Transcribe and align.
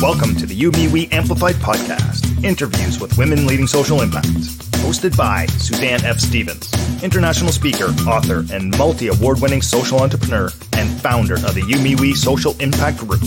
Welcome 0.00 0.36
to 0.36 0.46
the 0.46 0.54
You 0.54 0.70
Me 0.70 0.86
We 0.86 1.08
Amplified 1.08 1.56
podcast, 1.56 2.44
interviews 2.44 3.00
with 3.00 3.18
women 3.18 3.46
leading 3.46 3.66
social 3.66 4.00
impact. 4.00 4.28
Hosted 4.78 5.16
by 5.16 5.46
Suzanne 5.46 6.04
F. 6.04 6.20
Stevens, 6.20 6.72
international 7.02 7.50
speaker, 7.50 7.86
author, 8.06 8.44
and 8.52 8.78
multi 8.78 9.08
award 9.08 9.40
winning 9.40 9.60
social 9.60 9.98
entrepreneur 9.98 10.50
and 10.76 10.88
founder 11.00 11.34
of 11.34 11.54
the 11.54 11.64
You 11.66 11.80
Me 11.80 11.96
We 11.96 12.14
Social 12.14 12.56
Impact 12.60 12.98
Group. 12.98 13.22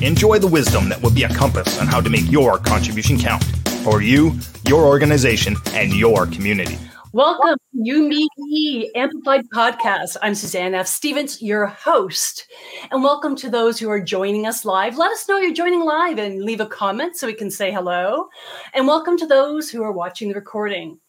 Enjoy 0.00 0.38
the 0.38 0.48
wisdom 0.50 0.88
that 0.88 1.02
will 1.02 1.10
be 1.10 1.24
a 1.24 1.28
compass 1.28 1.78
on 1.78 1.86
how 1.86 2.00
to 2.00 2.08
make 2.08 2.30
your 2.32 2.56
contribution 2.56 3.18
count 3.18 3.44
for 3.84 4.00
you, 4.00 4.32
your 4.66 4.86
organization, 4.86 5.56
and 5.72 5.92
your 5.92 6.24
community. 6.24 6.78
Welcome 7.12 7.58
You 7.84 8.08
Me 8.08 8.28
We 8.38 8.92
Amplified 8.94 9.50
Podcast. 9.50 10.16
I'm 10.22 10.36
Suzanne 10.36 10.72
F. 10.72 10.86
Stevens, 10.86 11.42
your 11.42 11.66
host. 11.66 12.46
And 12.92 13.02
welcome 13.02 13.34
to 13.34 13.50
those 13.50 13.76
who 13.80 13.90
are 13.90 14.00
joining 14.00 14.46
us 14.46 14.64
live. 14.64 14.98
Let 14.98 15.10
us 15.10 15.28
know 15.28 15.38
you're 15.38 15.52
joining 15.52 15.80
live 15.80 16.16
and 16.18 16.44
leave 16.44 16.60
a 16.60 16.66
comment 16.66 17.16
so 17.16 17.26
we 17.26 17.34
can 17.34 17.50
say 17.50 17.72
hello. 17.72 18.28
And 18.72 18.86
welcome 18.86 19.18
to 19.18 19.26
those 19.26 19.68
who 19.68 19.82
are 19.82 19.90
watching 19.90 20.28
the 20.28 20.36
recording. 20.36 21.00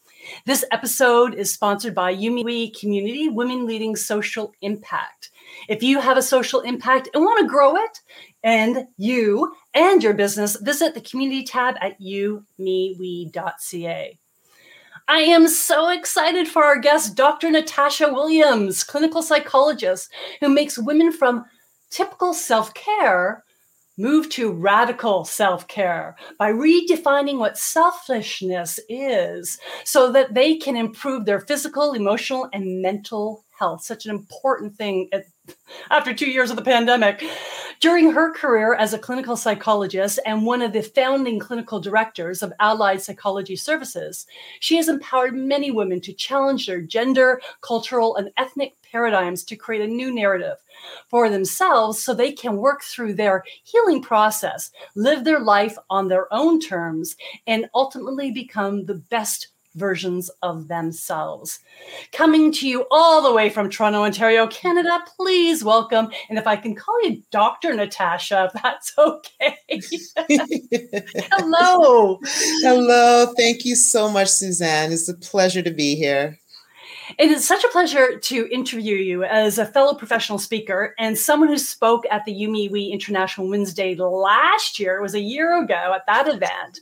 This 0.47 0.65
episode 0.71 1.35
is 1.35 1.53
sponsored 1.53 1.93
by 1.93 2.15
Me 2.15 2.43
We 2.43 2.71
Community 2.71 3.29
Women 3.29 3.67
Leading 3.67 3.95
Social 3.95 4.51
Impact. 4.61 5.29
If 5.69 5.83
you 5.83 5.99
have 5.99 6.17
a 6.17 6.23
social 6.23 6.61
impact 6.61 7.07
and 7.13 7.23
want 7.23 7.39
to 7.39 7.47
grow 7.47 7.75
it, 7.75 7.99
and 8.41 8.87
you 8.97 9.53
and 9.75 10.01
your 10.01 10.15
business, 10.15 10.55
visit 10.55 10.95
the 10.95 11.01
community 11.01 11.43
tab 11.43 11.75
at 11.81 12.01
youmewe.ca. 12.01 12.47
I 15.07 15.19
am 15.19 15.47
so 15.47 15.89
excited 15.89 16.47
for 16.47 16.63
our 16.63 16.79
guest, 16.79 17.15
Dr. 17.15 17.51
Natasha 17.51 18.11
Williams, 18.11 18.83
clinical 18.83 19.21
psychologist 19.21 20.09
who 20.39 20.47
makes 20.47 20.77
women 20.77 21.11
from 21.11 21.45
typical 21.89 22.33
self 22.33 22.73
care 22.73 23.43
move 23.97 24.29
to 24.29 24.51
radical 24.51 25.25
self 25.25 25.67
care 25.67 26.15
by 26.39 26.51
redefining 26.51 27.37
what 27.37 27.57
selfishness 27.57 28.79
is 28.89 29.59
so 29.83 30.11
that 30.11 30.33
they 30.33 30.55
can 30.55 30.75
improve 30.77 31.25
their 31.25 31.41
physical, 31.41 31.93
emotional, 31.93 32.49
and 32.53 32.81
mental 32.81 33.43
health. 33.59 33.83
Such 33.83 34.05
an 34.05 34.11
important 34.11 34.77
thing 34.77 35.09
after 35.89 36.13
two 36.13 36.29
years 36.29 36.49
of 36.49 36.55
the 36.55 36.63
pandemic. 36.63 37.23
During 37.79 38.11
her 38.11 38.31
career 38.33 38.75
as 38.75 38.93
a 38.93 38.99
clinical 38.99 39.35
psychologist 39.35 40.19
and 40.25 40.45
one 40.45 40.61
of 40.61 40.71
the 40.71 40.81
founding 40.81 41.39
clinical 41.39 41.81
directors 41.81 42.41
of 42.41 42.53
Allied 42.59 43.01
Psychology 43.01 43.55
Services, 43.55 44.25
she 44.59 44.77
has 44.77 44.87
empowered 44.87 45.35
many 45.35 45.69
women 45.69 45.99
to 46.01 46.13
challenge 46.13 46.65
their 46.65 46.81
gender, 46.81 47.41
cultural, 47.61 48.15
and 48.15 48.31
ethnic 48.37 48.75
paradigms 48.89 49.43
to 49.43 49.55
create 49.55 49.81
a 49.81 49.87
new 49.87 50.13
narrative 50.13 50.57
for 51.09 51.29
themselves 51.29 52.01
so 52.01 52.13
they 52.13 52.31
can 52.31 52.57
work 52.57 52.83
through 52.83 53.13
their 53.13 53.43
healing 53.63 54.01
process, 54.01 54.71
live 54.95 55.23
their 55.23 55.39
life 55.39 55.75
on 55.89 56.07
their 56.07 56.31
own 56.33 56.59
terms, 56.59 57.15
and 57.47 57.69
ultimately 57.73 58.31
become 58.31 58.85
the 58.85 58.95
best 58.95 59.49
versions 59.75 60.29
of 60.41 60.67
themselves. 60.67 61.59
Coming 62.11 62.51
to 62.53 62.67
you 62.67 62.85
all 62.91 63.21
the 63.21 63.33
way 63.33 63.49
from 63.49 63.69
Toronto, 63.69 64.03
Ontario, 64.03 64.47
Canada, 64.47 64.99
please 65.17 65.63
welcome. 65.63 66.09
And 66.29 66.37
if 66.37 66.47
I 66.47 66.55
can 66.55 66.75
call 66.75 67.01
you 67.03 67.23
Dr. 67.31 67.73
Natasha, 67.73 68.51
if 68.53 68.61
that's 68.61 68.93
okay. 68.97 69.57
Hello. 71.31 72.19
Hello. 72.23 73.33
Thank 73.37 73.65
you 73.65 73.75
so 73.75 74.09
much, 74.09 74.29
Suzanne. 74.29 74.91
It's 74.91 75.09
a 75.09 75.15
pleasure 75.15 75.61
to 75.61 75.71
be 75.71 75.95
here. 75.95 76.39
It 77.17 77.29
is 77.29 77.47
such 77.47 77.63
a 77.63 77.67
pleasure 77.69 78.17
to 78.17 78.47
interview 78.51 78.95
you 78.95 79.23
as 79.23 79.57
a 79.57 79.65
fellow 79.65 79.93
professional 79.93 80.39
speaker 80.39 80.95
and 80.97 81.17
someone 81.17 81.49
who 81.49 81.57
spoke 81.57 82.05
at 82.09 82.25
the 82.25 82.47
We 82.47 82.85
International 82.85 83.47
Women's 83.47 83.73
Day 83.73 83.95
last 83.95 84.79
year. 84.79 84.97
It 84.97 85.01
was 85.01 85.13
a 85.13 85.19
year 85.19 85.61
ago 85.61 85.93
at 85.95 86.05
that 86.07 86.27
event. 86.27 86.79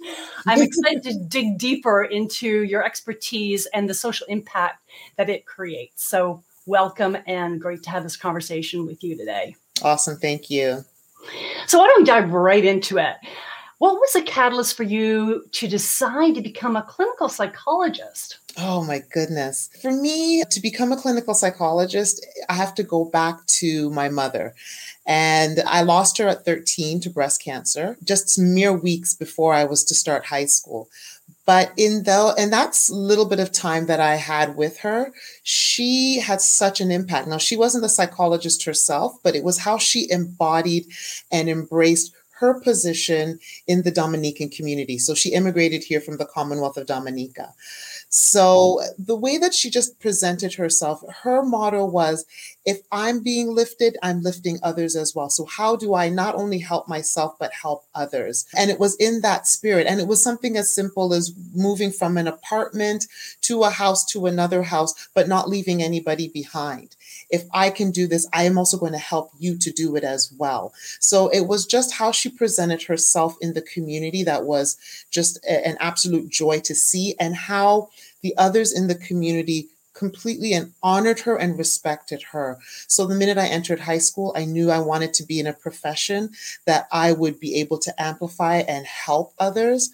I'm 0.48 0.62
excited 0.62 1.04
to 1.04 1.20
dig 1.28 1.58
deeper 1.58 2.04
into 2.04 2.64
your 2.64 2.84
expertise 2.84 3.66
and 3.68 3.90
the 3.90 3.94
social 3.94 4.26
impact 4.28 4.84
that 5.18 5.30
it 5.30 5.46
creates. 5.46 6.06
So, 6.06 6.44
welcome 6.66 7.18
and 7.26 7.60
great 7.60 7.84
to 7.84 7.90
have 7.90 8.04
this 8.04 8.16
conversation 8.16 8.86
with 8.86 9.04
you 9.04 9.18
today. 9.18 9.56
Awesome. 9.82 10.18
Thank 10.18 10.50
you. 10.50 10.86
So, 11.68 11.80
why 11.80 11.88
don't 11.88 12.02
we 12.02 12.06
dive 12.06 12.32
right 12.32 12.64
into 12.64 12.98
it? 12.98 13.16
What 13.82 13.96
was 13.96 14.14
the 14.14 14.22
catalyst 14.22 14.78
for 14.78 14.84
you 14.84 15.44
to 15.54 15.68
decide 15.68 16.36
to 16.36 16.42
become 16.42 16.76
a 16.76 16.84
clinical 16.84 17.28
psychologist? 17.28 18.38
Oh 18.56 18.86
my 18.86 19.02
goodness. 19.12 19.72
For 19.82 19.90
me 19.90 20.44
to 20.52 20.60
become 20.60 20.92
a 20.92 20.98
clinical 20.98 21.34
psychologist, 21.34 22.24
I 22.48 22.54
have 22.54 22.76
to 22.76 22.84
go 22.84 23.06
back 23.06 23.44
to 23.58 23.90
my 23.90 24.08
mother. 24.08 24.54
And 25.08 25.62
I 25.66 25.82
lost 25.82 26.20
her 26.20 26.28
at 26.28 26.46
13 26.46 27.00
to 27.02 27.10
breast 27.10 27.42
cancer, 27.42 27.98
just 28.04 28.38
mere 28.38 28.72
weeks 28.72 29.16
before 29.16 29.56
I 29.56 29.64
was 29.64 29.84
to 29.86 29.96
start 29.96 30.26
high 30.26 30.46
school. 30.46 30.88
But 31.48 31.72
in 31.76 32.04
the 32.04 32.36
and 32.38 32.54
that's 32.54 32.92
little 32.92 33.26
bit 33.26 33.40
of 33.40 33.52
time 33.52 33.88
that 33.88 34.00
I 34.00 34.18
had 34.18 34.56
with 34.56 34.78
her, 34.82 35.12
she 35.42 36.20
had 36.20 36.40
such 36.40 36.82
an 36.82 36.92
impact. 36.92 37.28
Now 37.28 37.40
she 37.40 37.58
wasn't 37.58 37.86
a 37.86 37.90
psychologist 37.90 38.64
herself, 38.66 39.18
but 39.24 39.36
it 39.36 39.44
was 39.44 39.58
how 39.58 39.80
she 39.80 40.08
embodied 40.12 40.86
and 41.32 41.50
embraced 41.50 42.14
her 42.42 42.60
position 42.60 43.40
in 43.68 43.84
the 43.84 43.92
Dominican 43.92 44.50
community. 44.50 44.98
So 44.98 45.14
she 45.14 45.32
immigrated 45.32 45.84
here 45.84 46.02
from 46.02 46.18
the 46.18 46.26
Commonwealth 46.26 46.76
of 46.76 46.88
Dominica. 46.88 47.54
So 48.10 48.82
the 48.98 49.16
way 49.16 49.38
that 49.38 49.54
she 49.54 49.70
just 49.70 50.00
presented 50.00 50.56
herself, 50.56 51.04
her 51.24 51.44
motto 51.44 51.86
was 51.86 52.26
if 52.66 52.80
I'm 52.92 53.22
being 53.22 53.54
lifted, 53.54 53.96
I'm 54.02 54.22
lifting 54.24 54.58
others 54.64 54.96
as 54.96 55.14
well. 55.16 55.30
So 55.30 55.46
how 55.46 55.76
do 55.76 55.94
I 55.94 56.10
not 56.10 56.34
only 56.34 56.58
help 56.58 56.88
myself, 56.88 57.36
but 57.40 57.54
help 57.54 57.86
others? 57.94 58.46
And 58.58 58.72
it 58.72 58.80
was 58.80 58.96
in 58.96 59.22
that 59.22 59.46
spirit. 59.46 59.86
And 59.86 60.00
it 60.00 60.08
was 60.08 60.22
something 60.22 60.58
as 60.58 60.74
simple 60.74 61.14
as 61.14 61.34
moving 61.54 61.92
from 61.92 62.18
an 62.18 62.28
apartment 62.28 63.06
to 63.42 63.64
a 63.64 63.70
house 63.70 64.04
to 64.14 64.26
another 64.26 64.64
house, 64.64 65.10
but 65.14 65.28
not 65.28 65.48
leaving 65.48 65.82
anybody 65.82 66.28
behind. 66.28 66.96
If 67.32 67.46
I 67.54 67.70
can 67.70 67.92
do 67.92 68.08
this, 68.08 68.28
I 68.34 68.44
am 68.44 68.58
also 68.58 68.78
going 68.78 68.92
to 68.92 68.98
help 68.98 69.32
you 69.40 69.58
to 69.58 69.72
do 69.72 69.96
it 69.96 70.04
as 70.04 70.34
well. 70.38 70.74
So 71.00 71.30
it 71.30 71.48
was 71.48 71.66
just 71.66 71.94
how 71.94 72.12
she 72.12 72.30
presented 72.30 72.84
herself 72.84 73.36
in 73.42 73.54
the 73.54 73.62
community 73.62 74.24
that 74.24 74.44
was 74.44 74.78
just 75.10 75.38
a, 75.46 75.68
an 75.68 75.78
absolute 75.80 76.30
joy 76.30 76.60
to 76.62 76.76
see 76.76 77.16
and 77.20 77.36
how 77.36 77.90
the 78.22 78.36
others 78.38 78.74
in 78.74 78.88
the 78.88 78.96
community 78.96 79.70
completely 79.94 80.54
and 80.54 80.74
honored 80.82 81.20
her 81.22 81.36
and 81.36 81.58
respected 81.58 82.24
her. 82.32 82.58
So 82.88 83.06
the 83.06 83.16
minute 83.16 83.38
I 83.38 83.48
entered 83.48 83.82
high 83.82 83.98
school, 83.98 84.34
I 84.36 84.46
knew 84.46 84.72
I 84.72 84.80
wanted 84.80 85.14
to 85.16 85.24
be 85.24 85.40
in 85.40 85.48
a 85.48 85.54
profession 85.54 86.32
that 86.66 86.88
I 86.92 87.12
would 87.12 87.40
be 87.40 87.56
able 87.56 87.78
to 87.80 88.02
amplify 88.02 88.58
and 88.60 88.86
help 88.86 89.34
others. 89.38 89.92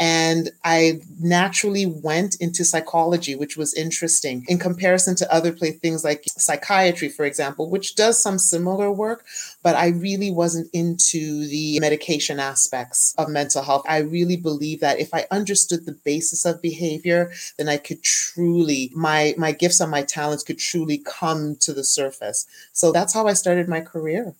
And 0.00 0.48
I 0.64 1.02
naturally 1.20 1.84
went 1.84 2.36
into 2.40 2.64
psychology, 2.64 3.36
which 3.36 3.58
was 3.58 3.74
interesting 3.74 4.46
in 4.48 4.58
comparison 4.58 5.14
to 5.16 5.30
other 5.30 5.52
play 5.52 5.72
things 5.72 6.02
like 6.02 6.24
psychiatry, 6.26 7.10
for 7.10 7.26
example, 7.26 7.68
which 7.68 7.96
does 7.96 8.18
some 8.18 8.38
similar 8.38 8.90
work. 8.90 9.26
But 9.62 9.76
I 9.76 9.88
really 9.88 10.30
wasn't 10.30 10.70
into 10.72 11.46
the 11.46 11.78
medication 11.80 12.40
aspects 12.40 13.14
of 13.18 13.28
mental 13.28 13.62
health. 13.62 13.84
I 13.86 13.98
really 13.98 14.36
believe 14.36 14.80
that 14.80 14.98
if 14.98 15.12
I 15.12 15.26
understood 15.30 15.84
the 15.84 15.98
basis 16.02 16.46
of 16.46 16.62
behavior, 16.62 17.30
then 17.58 17.68
I 17.68 17.76
could 17.76 18.02
truly, 18.02 18.90
my, 18.94 19.34
my 19.36 19.52
gifts 19.52 19.80
and 19.80 19.90
my 19.90 20.02
talents 20.02 20.44
could 20.44 20.58
truly 20.58 20.96
come 20.96 21.56
to 21.60 21.74
the 21.74 21.84
surface. 21.84 22.46
So 22.72 22.90
that's 22.90 23.12
how 23.12 23.26
I 23.26 23.34
started 23.34 23.68
my 23.68 23.82
career. 23.82 24.34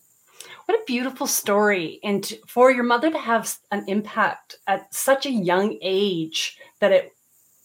What 0.71 0.83
a 0.83 0.85
beautiful 0.87 1.27
story. 1.27 1.99
And 2.05 2.25
for 2.47 2.71
your 2.71 2.85
mother 2.85 3.11
to 3.11 3.19
have 3.19 3.57
an 3.73 3.87
impact 3.89 4.55
at 4.69 4.95
such 4.95 5.27
a 5.27 5.33
young 5.33 5.77
age 5.83 6.57
that 6.79 6.93
it 6.93 7.11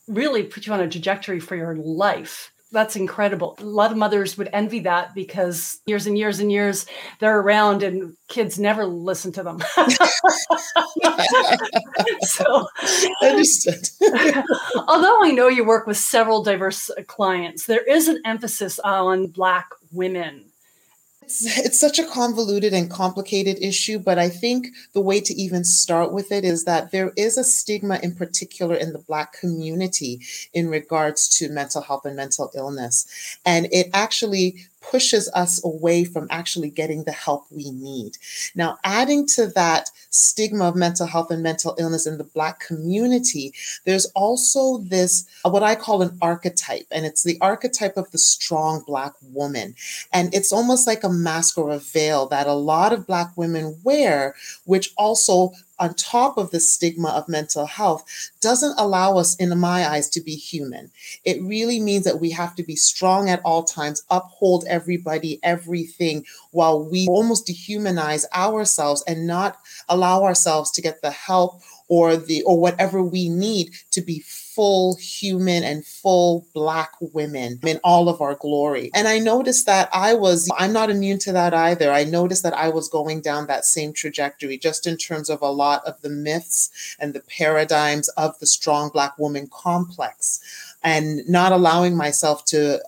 really 0.08 0.42
put 0.42 0.66
you 0.66 0.74
on 0.74 0.80
a 0.80 0.90
trajectory 0.90 1.40
for 1.40 1.56
your 1.56 1.76
life. 1.76 2.52
That's 2.72 2.96
incredible. 2.96 3.58
A 3.60 3.64
lot 3.64 3.92
of 3.92 3.98
mothers 3.98 4.40
would 4.40 4.50
envy 4.52 4.80
that 4.80 5.14
because 5.14 5.82
years 5.86 6.08
and 6.08 6.18
years 6.18 6.40
and 6.40 6.52
years 6.52 6.88
they're 7.20 7.40
around 7.40 7.84
and 7.84 8.18
kids 8.28 8.58
never 8.58 8.88
listen 8.88 9.32
to 9.34 9.44
them. 9.44 9.62
so, 12.22 12.68
understood. 13.22 13.88
although 14.88 15.24
I 15.24 15.32
know 15.32 15.48
you 15.48 15.64
work 15.64 15.86
with 15.86 15.98
several 15.98 16.42
diverse 16.42 16.90
uh, 16.90 17.04
clients, 17.06 17.68
there 17.68 17.84
is 17.84 18.08
an 18.08 18.20
emphasis 18.26 18.80
on 18.80 19.28
Black 19.28 19.68
women 19.92 20.46
it's, 21.26 21.58
it's 21.58 21.80
such 21.80 21.98
a 21.98 22.06
convoluted 22.06 22.74
and 22.74 22.90
complicated 22.90 23.58
issue, 23.62 23.98
but 23.98 24.20
I 24.20 24.30
think 24.30 24.68
the 24.94 25.02
way 25.02 25.20
to 25.22 25.34
even 25.34 25.64
start 25.64 26.12
with 26.12 26.32
it 26.32 26.44
is 26.44 26.66
that 26.66 26.92
there 26.92 27.12
is 27.16 27.38
a 27.38 27.44
stigma 27.44 28.00
in 28.04 28.16
particular 28.16 28.76
in 28.76 28.94
the 28.94 29.00
Black 29.00 29.34
community 29.34 30.22
in 30.54 30.70
regards 30.70 31.28
to 31.38 31.50
mental 31.50 31.82
health 31.82 32.06
and 32.06 32.16
mental 32.16 32.52
illness. 32.56 33.38
And 33.46 33.68
it 33.72 33.90
actually 33.94 34.68
pushes 34.90 35.30
us 35.34 35.64
away 35.64 36.06
from 36.06 36.28
actually 36.30 36.70
getting 36.70 37.04
the 37.04 37.12
help 37.12 37.46
we 37.50 37.72
need. 37.72 38.18
Now, 38.56 38.78
adding 38.84 39.26
to 39.36 39.48
that 39.48 39.90
stigma 40.10 40.66
of 40.66 40.76
mental 40.76 41.08
health 41.08 41.32
and 41.32 41.44
mental 41.44 41.76
illness 41.80 42.06
in 42.06 42.18
the 42.18 42.24
Black 42.24 42.60
community, 42.60 43.54
there's 43.86 44.06
also 44.16 44.78
this, 44.78 45.26
uh, 45.44 45.50
what 45.50 45.64
I 45.64 45.76
call 45.76 46.02
an 46.02 46.18
archetype, 46.22 46.86
and 46.92 47.06
it's 47.06 47.24
the 47.24 47.38
archetype 47.42 47.98
of 47.98 48.12
the 48.12 48.18
strong 48.18 48.84
Black 48.86 49.14
woman. 49.22 49.76
And 50.14 50.34
it's 50.34 50.54
almost 50.54 50.88
like 50.88 51.04
a 51.04 51.10
mask 51.10 51.58
or 51.58 51.72
a 51.72 51.80
veil 51.80 52.28
that 52.28 52.48
a 52.48 52.54
lot 52.54 52.94
of 52.94 53.08
Black 53.08 53.36
women 53.36 53.80
wear, 53.84 54.36
which 54.66 54.94
also 54.98 55.52
on 55.80 55.94
top 55.96 56.38
of 56.38 56.52
the 56.52 56.60
stigma 56.60 57.10
of 57.10 57.28
mental 57.28 57.66
health 57.66 58.32
doesn't 58.42 58.80
allow 58.80 59.18
us, 59.18 59.36
in 59.36 59.58
my 59.58 59.88
eyes, 59.88 60.10
to 60.10 60.22
be 60.22 60.36
human. 60.36 60.92
It 61.24 61.42
really 61.42 61.80
means 61.80 62.06
that 62.06 62.20
we 62.20 62.32
have 62.32 62.56
to 62.56 62.64
be 62.64 62.76
strong 62.76 63.30
at 63.30 63.42
all 63.44 63.64
times, 63.64 64.04
uphold 64.10 64.66
everybody, 64.68 65.40
everything, 65.44 66.26
while 66.52 66.84
we 66.84 67.08
almost 67.08 67.48
dehumanize 67.48 68.26
ourselves 68.34 69.04
and 69.08 69.28
not 69.28 69.58
allow 69.90 70.24
ourselves 70.24 70.72
to 70.72 70.82
get 70.82 71.02
the 71.02 71.12
help 71.12 71.62
or 71.88 72.18
the 72.18 72.42
or 72.44 72.60
whatever 72.60 73.04
we 73.04 73.30
need 73.30 73.72
to 73.92 74.02
be 74.02 74.20
full 74.56 74.96
human 74.96 75.64
and 75.64 75.86
full 75.86 76.48
black 76.54 76.92
women 77.02 77.60
in 77.64 77.80
all 77.84 78.08
of 78.08 78.22
our 78.22 78.36
glory. 78.36 78.90
And 78.94 79.08
I 79.08 79.20
noticed 79.20 79.66
that 79.66 79.90
I 79.94 80.14
was 80.14 80.50
I'm 80.58 80.72
not 80.72 80.90
immune 80.90 81.20
to 81.20 81.34
that 81.34 81.54
either. 81.54 81.92
I 81.92 82.06
noticed 82.06 82.44
that 82.44 82.54
I 82.54 82.70
was 82.70 82.88
going 82.88 83.22
down 83.22 83.48
that 83.48 83.66
same 83.66 83.92
trajectory 83.92 84.58
just 84.58 84.88
in 84.88 84.98
terms 84.98 85.30
of 85.30 85.42
a 85.42 85.52
lot 85.52 85.86
of 85.86 86.02
the 86.02 86.10
myths 86.10 86.96
and 87.00 87.14
the 87.14 87.22
paradigms 87.22 88.08
of 88.10 88.40
the 88.40 88.48
strong 88.48 88.90
black 88.90 89.18
woman 89.20 89.50
complex 89.52 90.40
and 90.84 91.28
not 91.28 91.52
allowing 91.52 91.98
myself 91.98 92.46
to 92.46 92.82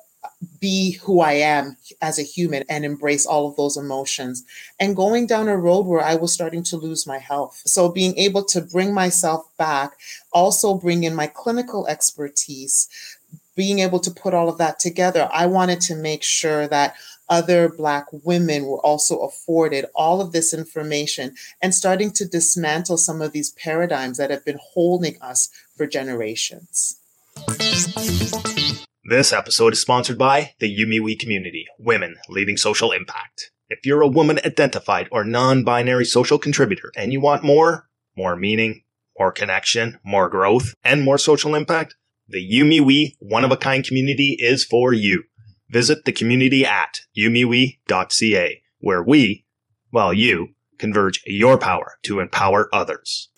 be 0.60 0.94
who 0.94 1.20
I 1.20 1.34
am 1.34 1.78
as 2.02 2.20
a 2.20 2.24
human 2.24 2.64
and 2.70 2.86
embrace 2.86 3.26
all 3.26 3.48
of 3.48 3.56
those 3.56 3.78
emotions. 3.78 4.44
And 4.80 4.96
going 4.96 5.28
down 5.28 5.48
a 5.48 5.58
road 5.58 5.86
where 5.86 6.04
I 6.04 6.16
was 6.16 6.34
starting 6.34 6.64
to 6.64 6.78
lose 6.78 7.08
my 7.08 7.18
health. 7.18 7.62
So 7.66 7.90
being 7.90 8.18
able 8.18 8.44
to 8.46 8.62
bring 8.62 8.94
myself 8.94 9.46
back, 9.58 9.94
also 10.32 10.76
bring 10.76 11.04
in 11.04 11.16
my 11.16 11.28
clinical 11.28 11.88
expertise, 11.88 12.88
being 13.56 13.80
able 13.80 14.00
to 14.00 14.12
put 14.12 14.34
all 14.34 14.50
of 14.50 14.60
that 14.60 14.80
together, 14.80 15.28
I 15.34 15.48
wanted 15.48 15.82
to 15.82 15.96
make 15.96 16.24
sure 16.24 16.68
that 16.68 16.96
other 17.30 17.68
Black 17.68 18.06
women 18.24 18.66
were 18.66 18.80
also 18.80 19.20
afforded 19.20 19.86
all 19.96 20.22
of 20.22 20.32
this 20.32 20.54
information 20.54 21.36
and 21.62 21.74
starting 21.74 22.12
to 22.12 22.26
dismantle 22.26 22.98
some 22.98 23.22
of 23.22 23.34
these 23.34 23.50
paradigms 23.52 24.18
that 24.18 24.30
have 24.30 24.46
been 24.46 24.60
holding 24.62 25.22
us 25.22 25.50
for 25.76 25.88
generations. 25.88 27.00
This 29.10 29.32
episode 29.32 29.72
is 29.72 29.80
sponsored 29.80 30.18
by 30.18 30.54
the 30.60 30.68
You 30.68 30.86
Me 30.86 31.00
We 31.00 31.16
community, 31.16 31.66
Women 31.80 32.18
Leading 32.28 32.58
Social 32.58 32.92
Impact. 32.92 33.52
If 33.70 33.86
you're 33.86 34.02
a 34.02 34.08
woman 34.08 34.38
identified 34.44 35.08
or 35.14 35.24
non 35.24 35.64
binary 35.64 36.04
social 36.04 36.38
contributor 36.38 36.92
and 36.94 37.14
you 37.14 37.22
want 37.22 37.42
more, 37.42 37.88
more 38.18 38.36
meaning, 38.36 38.84
more 39.18 39.32
connection, 39.32 39.98
more 40.04 40.28
growth, 40.28 40.74
and 40.84 41.04
more 41.04 41.18
social 41.18 41.56
impact, 41.56 41.96
the 42.28 42.42
You 42.42 42.66
Me 42.66 42.82
We 42.82 43.16
one 43.20 43.46
of 43.46 43.52
a 43.52 43.56
kind 43.56 43.82
community 43.82 44.36
is 44.42 44.66
for 44.66 44.92
you. 44.92 45.24
Visit 45.70 46.04
the 46.04 46.12
community 46.12 46.66
at 46.66 47.00
youmewe.ca, 47.18 48.62
where 48.80 49.04
we, 49.04 49.46
well, 49.90 50.14
you, 50.14 50.50
converge 50.78 51.24
your 51.26 51.58
power 51.58 51.94
to 52.04 52.20
empower 52.20 52.68
others 52.74 53.30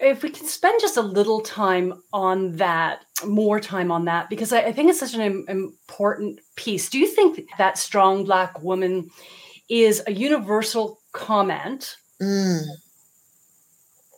if 0.00 0.22
we 0.22 0.30
can 0.30 0.46
spend 0.46 0.80
just 0.80 0.96
a 0.96 1.02
little 1.02 1.40
time 1.40 2.02
on 2.12 2.56
that, 2.56 3.04
more 3.24 3.60
time 3.60 3.92
on 3.92 4.06
that, 4.06 4.30
because 4.30 4.52
I, 4.52 4.60
I 4.62 4.72
think 4.72 4.90
it's 4.90 5.00
such 5.00 5.14
an 5.14 5.44
important 5.48 6.40
piece. 6.56 6.88
Do 6.88 6.98
you 6.98 7.06
think 7.06 7.48
that 7.58 7.78
strong 7.78 8.24
Black 8.24 8.62
woman 8.62 9.10
is 9.68 10.02
a 10.06 10.12
universal 10.12 11.00
comment? 11.12 11.96
Mm. 12.20 12.64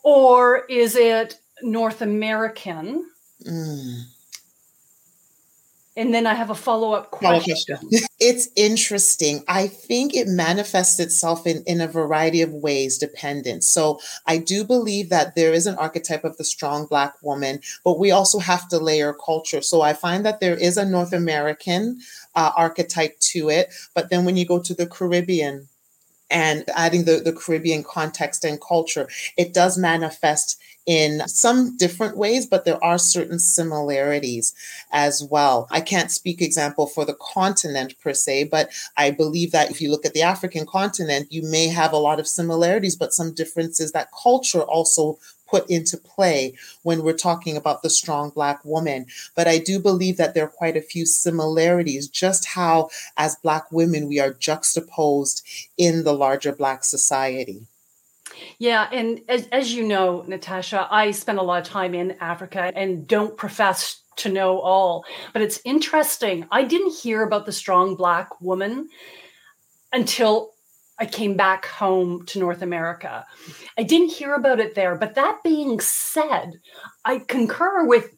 Or 0.03 0.65
is 0.69 0.95
it 0.95 1.39
North 1.61 2.01
American? 2.01 3.09
Mm. 3.45 4.03
And 5.95 6.13
then 6.13 6.25
I 6.25 6.33
have 6.33 6.49
a 6.49 6.55
follow 6.55 6.93
up 6.93 7.11
question. 7.11 7.77
it's 8.23 8.47
interesting. 8.55 9.43
I 9.49 9.67
think 9.67 10.15
it 10.15 10.29
manifests 10.29 10.97
itself 10.97 11.45
in, 11.45 11.61
in 11.67 11.81
a 11.81 11.89
variety 11.89 12.41
of 12.41 12.53
ways, 12.53 12.97
dependent. 12.97 13.65
So 13.65 13.99
I 14.25 14.37
do 14.37 14.63
believe 14.63 15.09
that 15.09 15.35
there 15.35 15.51
is 15.51 15.67
an 15.67 15.75
archetype 15.75 16.23
of 16.23 16.37
the 16.37 16.45
strong 16.45 16.85
Black 16.85 17.15
woman, 17.21 17.59
but 17.83 17.99
we 17.99 18.11
also 18.11 18.39
have 18.39 18.69
to 18.69 18.79
layer 18.79 19.13
culture. 19.13 19.61
So 19.61 19.81
I 19.81 19.91
find 19.91 20.25
that 20.25 20.39
there 20.39 20.55
is 20.55 20.77
a 20.77 20.85
North 20.85 21.11
American 21.11 21.99
uh, 22.33 22.51
archetype 22.55 23.19
to 23.19 23.49
it. 23.49 23.73
But 23.93 24.09
then 24.09 24.23
when 24.23 24.37
you 24.37 24.45
go 24.45 24.59
to 24.61 24.73
the 24.73 24.87
Caribbean, 24.87 25.67
and 26.29 26.63
adding 26.75 27.03
the, 27.03 27.17
the 27.17 27.33
Caribbean 27.33 27.83
context 27.83 28.43
and 28.43 28.59
culture, 28.59 29.07
it 29.37 29.53
does 29.53 29.77
manifest 29.77 30.59
in 30.85 31.25
some 31.27 31.77
different 31.77 32.17
ways, 32.17 32.45
but 32.45 32.65
there 32.65 32.83
are 32.83 32.97
certain 32.97 33.39
similarities 33.39 34.53
as 34.91 35.23
well. 35.23 35.67
I 35.71 35.81
can't 35.81 36.11
speak 36.11 36.41
example 36.41 36.87
for 36.87 37.05
the 37.05 37.15
continent 37.15 37.95
per 38.01 38.13
se, 38.13 38.45
but 38.45 38.69
I 38.97 39.11
believe 39.11 39.51
that 39.51 39.71
if 39.71 39.81
you 39.81 39.89
look 39.89 40.05
at 40.05 40.13
the 40.13 40.23
African 40.23 40.65
continent, 40.65 41.31
you 41.31 41.43
may 41.43 41.67
have 41.67 41.93
a 41.93 41.97
lot 41.97 42.19
of 42.19 42.27
similarities, 42.27 42.95
but 42.95 43.13
some 43.13 43.33
differences 43.33 43.91
that 43.93 44.09
culture 44.11 44.61
also 44.61 45.19
put 45.53 45.69
into 45.69 45.97
play 45.97 46.55
when 46.81 47.03
we're 47.03 47.13
talking 47.13 47.55
about 47.55 47.83
the 47.83 47.89
strong 47.89 48.31
Black 48.31 48.65
woman. 48.65 49.05
But 49.35 49.47
I 49.47 49.59
do 49.59 49.79
believe 49.79 50.17
that 50.17 50.33
there 50.33 50.45
are 50.45 50.49
quite 50.49 50.75
a 50.75 50.81
few 50.81 51.05
similarities, 51.05 52.07
just 52.07 52.45
how, 52.45 52.89
as 53.17 53.35
Black 53.35 53.71
women, 53.71 54.07
we 54.07 54.19
are 54.19 54.33
juxtaposed 54.33 55.45
in 55.77 56.03
the 56.03 56.13
larger 56.13 56.53
Black 56.53 56.83
society. 56.83 57.67
Yeah, 58.59 58.87
and 58.91 59.21
as, 59.27 59.47
as 59.51 59.73
you 59.73 59.83
know, 59.83 60.23
Natasha, 60.27 60.87
I 60.89 61.11
spend 61.11 61.39
a 61.39 61.43
lot 61.43 61.61
of 61.61 61.67
time 61.67 61.93
in 61.93 62.11
Africa 62.19 62.71
and 62.75 63.07
don't 63.07 63.37
profess 63.37 64.01
to 64.17 64.29
know 64.29 64.59
all. 64.59 65.05
But 65.33 65.41
it's 65.41 65.59
interesting. 65.65 66.45
I 66.51 66.63
didn't 66.63 66.95
hear 66.95 67.23
about 67.23 67.45
the 67.45 67.51
strong 67.51 67.95
Black 67.95 68.41
woman 68.41 68.89
until 69.91 70.53
I 70.99 71.05
came 71.05 71.35
back 71.35 71.65
home 71.65 72.25
to 72.27 72.39
North 72.39 72.61
America. 72.61 73.25
I 73.77 73.83
didn't 73.83 74.11
hear 74.11 74.35
about 74.35 74.59
it 74.59 74.75
there. 74.75 74.95
But 74.95 75.15
that 75.15 75.39
being 75.43 75.79
said, 75.79 76.53
I 77.03 77.19
concur 77.19 77.85
with 77.85 78.09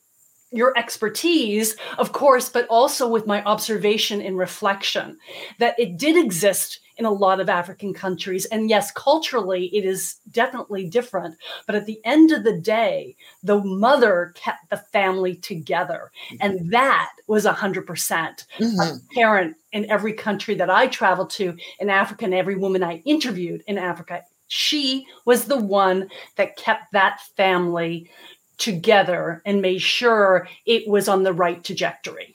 your 0.52 0.78
expertise, 0.78 1.76
of 1.98 2.12
course, 2.12 2.50
but 2.50 2.68
also 2.68 3.08
with 3.08 3.28
my 3.28 3.44
observation 3.44 4.22
and 4.22 4.38
reflection 4.38 5.18
that 5.60 5.78
it 5.80 5.98
did 5.98 6.18
exist 6.18 6.80
in 6.98 7.06
a 7.06 7.12
lot 7.12 7.40
of 7.40 7.50
African 7.50 7.94
countries. 7.94 8.46
And 8.46 8.70
yes, 8.70 8.92
culturally, 8.92 9.68
it 9.76 9.86
is 9.86 10.16
definitely 10.32 10.88
different. 10.88 11.36
But 11.66 11.76
at 11.76 11.86
the 11.86 12.00
end 12.04 12.32
of 12.32 12.44
the 12.44 12.58
day, 12.58 13.16
the 13.44 13.62
mother 13.64 14.34
kept 14.36 14.70
the 14.70 14.78
family 14.78 15.36
together. 15.36 16.12
And 16.40 16.60
mm-hmm. 16.60 16.70
that 16.70 17.12
was 17.28 17.46
100% 17.46 17.86
mm-hmm. 17.86 18.96
apparent 19.12 19.58
in 19.72 19.90
every 19.90 20.14
country 20.14 20.56
that 20.56 20.70
I 20.70 20.88
traveled 20.88 21.30
to 21.32 21.56
in 21.80 21.90
Africa 21.90 22.26
and 22.26 22.34
every 22.34 22.56
woman 22.56 22.84
I 22.84 23.02
interviewed 23.06 23.64
in 23.68 23.78
Africa. 23.78 24.24
She 24.48 25.06
was 25.26 25.46
the 25.46 25.60
one 25.60 26.10
that 26.38 26.56
kept 26.56 26.92
that 26.94 27.20
family 27.36 28.10
together 28.58 29.42
and 29.46 29.62
made 29.62 29.82
sure 29.82 30.48
it 30.66 30.88
was 30.88 31.10
on 31.10 31.24
the 31.24 31.34
right 31.34 31.64
trajectory. 31.64 32.34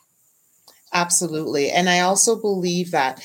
Absolutely. 0.92 1.70
And 1.70 1.88
I 1.88 2.00
also 2.00 2.40
believe 2.40 2.90
that 2.90 3.22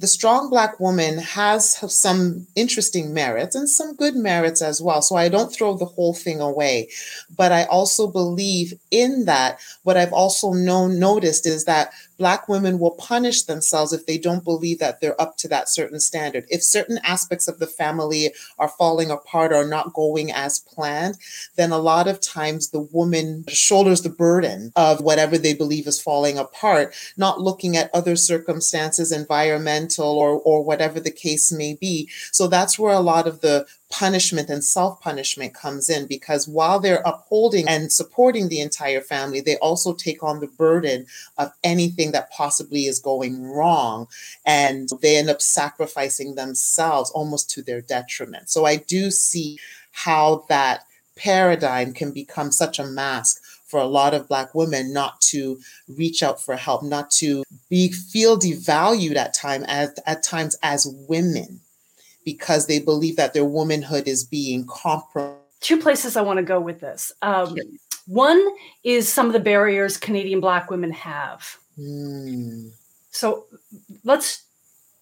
the 0.00 0.06
strong 0.06 0.48
black 0.48 0.78
woman 0.78 1.18
has 1.18 1.74
some 1.92 2.46
interesting 2.54 3.12
merits 3.12 3.56
and 3.56 3.68
some 3.68 3.96
good 3.96 4.14
merits 4.14 4.62
as 4.62 4.80
well. 4.80 5.02
So 5.02 5.16
I 5.16 5.28
don't 5.28 5.52
throw 5.52 5.76
the 5.76 5.86
whole 5.86 6.14
thing 6.14 6.40
away. 6.40 6.88
But 7.36 7.50
I 7.50 7.64
also 7.64 8.06
believe 8.06 8.74
in 8.92 9.24
that. 9.24 9.58
What 9.82 9.96
I've 9.96 10.12
also 10.12 10.52
known 10.52 11.00
noticed 11.00 11.46
is 11.46 11.64
that 11.64 11.92
Black 12.18 12.48
women 12.48 12.78
will 12.78 12.92
punish 12.92 13.44
themselves 13.44 13.92
if 13.92 14.06
they 14.06 14.18
don't 14.18 14.44
believe 14.44 14.78
that 14.80 15.00
they're 15.00 15.20
up 15.20 15.36
to 15.38 15.48
that 15.48 15.68
certain 15.68 16.00
standard. 16.00 16.44
If 16.48 16.62
certain 16.62 16.98
aspects 17.04 17.48
of 17.48 17.58
the 17.58 17.66
family 17.66 18.32
are 18.58 18.68
falling 18.68 19.10
apart 19.10 19.52
or 19.52 19.66
not 19.66 19.94
going 19.94 20.32
as 20.32 20.58
planned, 20.58 21.16
then 21.56 21.70
a 21.70 21.78
lot 21.78 22.08
of 22.08 22.20
times 22.20 22.70
the 22.70 22.80
woman 22.80 23.44
shoulders 23.48 24.02
the 24.02 24.08
burden 24.08 24.72
of 24.74 25.00
whatever 25.00 25.38
they 25.38 25.54
believe 25.54 25.86
is 25.86 26.00
falling 26.00 26.38
apart, 26.38 26.94
not 27.16 27.40
looking 27.40 27.76
at 27.76 27.90
other 27.94 28.16
circumstances, 28.16 29.12
environmental 29.12 30.18
or, 30.18 30.40
or 30.40 30.64
whatever 30.64 31.00
the 31.00 31.10
case 31.10 31.52
may 31.52 31.74
be. 31.74 32.08
So 32.32 32.48
that's 32.48 32.78
where 32.78 32.94
a 32.94 33.00
lot 33.00 33.26
of 33.26 33.40
the 33.40 33.66
punishment 33.90 34.50
and 34.50 34.62
self 34.62 35.00
punishment 35.00 35.54
comes 35.54 35.88
in 35.88 36.06
because 36.06 36.46
while 36.46 36.78
they're 36.78 37.02
upholding 37.04 37.66
and 37.68 37.92
supporting 37.92 38.48
the 38.48 38.60
entire 38.60 39.00
family, 39.00 39.40
they 39.40 39.56
also 39.58 39.94
take 39.94 40.22
on 40.22 40.40
the 40.40 40.46
burden 40.46 41.06
of 41.38 41.52
anything 41.64 42.12
that 42.12 42.30
possibly 42.30 42.86
is 42.86 42.98
going 42.98 43.42
wrong. 43.42 44.06
And 44.44 44.88
they 45.00 45.16
end 45.16 45.30
up 45.30 45.40
sacrificing 45.40 46.34
themselves 46.34 47.10
almost 47.10 47.50
to 47.50 47.62
their 47.62 47.80
detriment. 47.80 48.50
So 48.50 48.66
I 48.66 48.76
do 48.76 49.10
see 49.10 49.58
how 49.92 50.44
that 50.48 50.84
paradigm 51.16 51.92
can 51.92 52.12
become 52.12 52.52
such 52.52 52.78
a 52.78 52.86
mask 52.86 53.42
for 53.66 53.80
a 53.80 53.86
lot 53.86 54.14
of 54.14 54.28
black 54.28 54.54
women 54.54 54.92
not 54.92 55.20
to 55.20 55.60
reach 55.88 56.22
out 56.22 56.42
for 56.42 56.56
help 56.56 56.82
not 56.82 57.10
to 57.10 57.44
be 57.68 57.92
feel 57.92 58.38
devalued 58.38 59.16
at 59.16 59.34
time 59.34 59.64
at, 59.68 59.98
at 60.06 60.22
times 60.22 60.56
as 60.62 60.86
women 61.06 61.60
because 62.34 62.66
they 62.66 62.78
believe 62.78 63.16
that 63.16 63.32
their 63.32 63.44
womanhood 63.44 64.06
is 64.06 64.22
being 64.24 64.66
compromised 64.66 65.38
two 65.60 65.78
places 65.78 66.16
i 66.16 66.20
want 66.20 66.36
to 66.36 66.42
go 66.42 66.60
with 66.60 66.80
this 66.80 67.10
um, 67.22 67.56
one 68.06 68.42
is 68.84 69.08
some 69.08 69.26
of 69.26 69.32
the 69.32 69.40
barriers 69.40 69.96
canadian 69.96 70.40
black 70.40 70.70
women 70.70 70.92
have 70.92 71.56
mm. 71.78 72.70
so 73.10 73.46
let's 74.04 74.42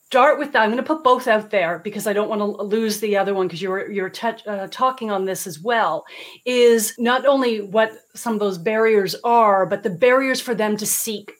start 0.06 0.38
with 0.38 0.52
that. 0.52 0.62
I'm 0.62 0.71
going 0.71 0.83
to 0.83 0.87
put 0.87 1.02
both 1.02 1.26
out 1.26 1.50
there 1.50 1.80
because 1.80 2.06
I 2.06 2.12
don't 2.12 2.28
want 2.28 2.40
to 2.40 2.62
lose 2.62 3.00
the 3.00 3.16
other 3.16 3.35
one 3.35 3.49
because 3.49 3.61
you're 3.61 3.90
you're 3.90 4.12
uh, 4.47 4.68
talking 4.71 5.11
on 5.11 5.25
this 5.25 5.47
as 5.47 5.61
well. 5.61 6.06
Is 6.45 6.95
not 6.99 7.26
only 7.26 7.61
what 7.61 7.92
some 8.14 8.35
of 8.35 8.40
those 8.40 8.56
barriers 8.56 9.14
are, 9.25 9.66
but 9.66 9.83
the 9.83 9.90
barriers 9.90 10.40
for 10.40 10.54
them 10.54 10.76
to 10.76 10.87
seek 10.87 11.33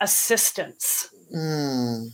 assistance. 0.00 1.08
Mm. 1.34 2.08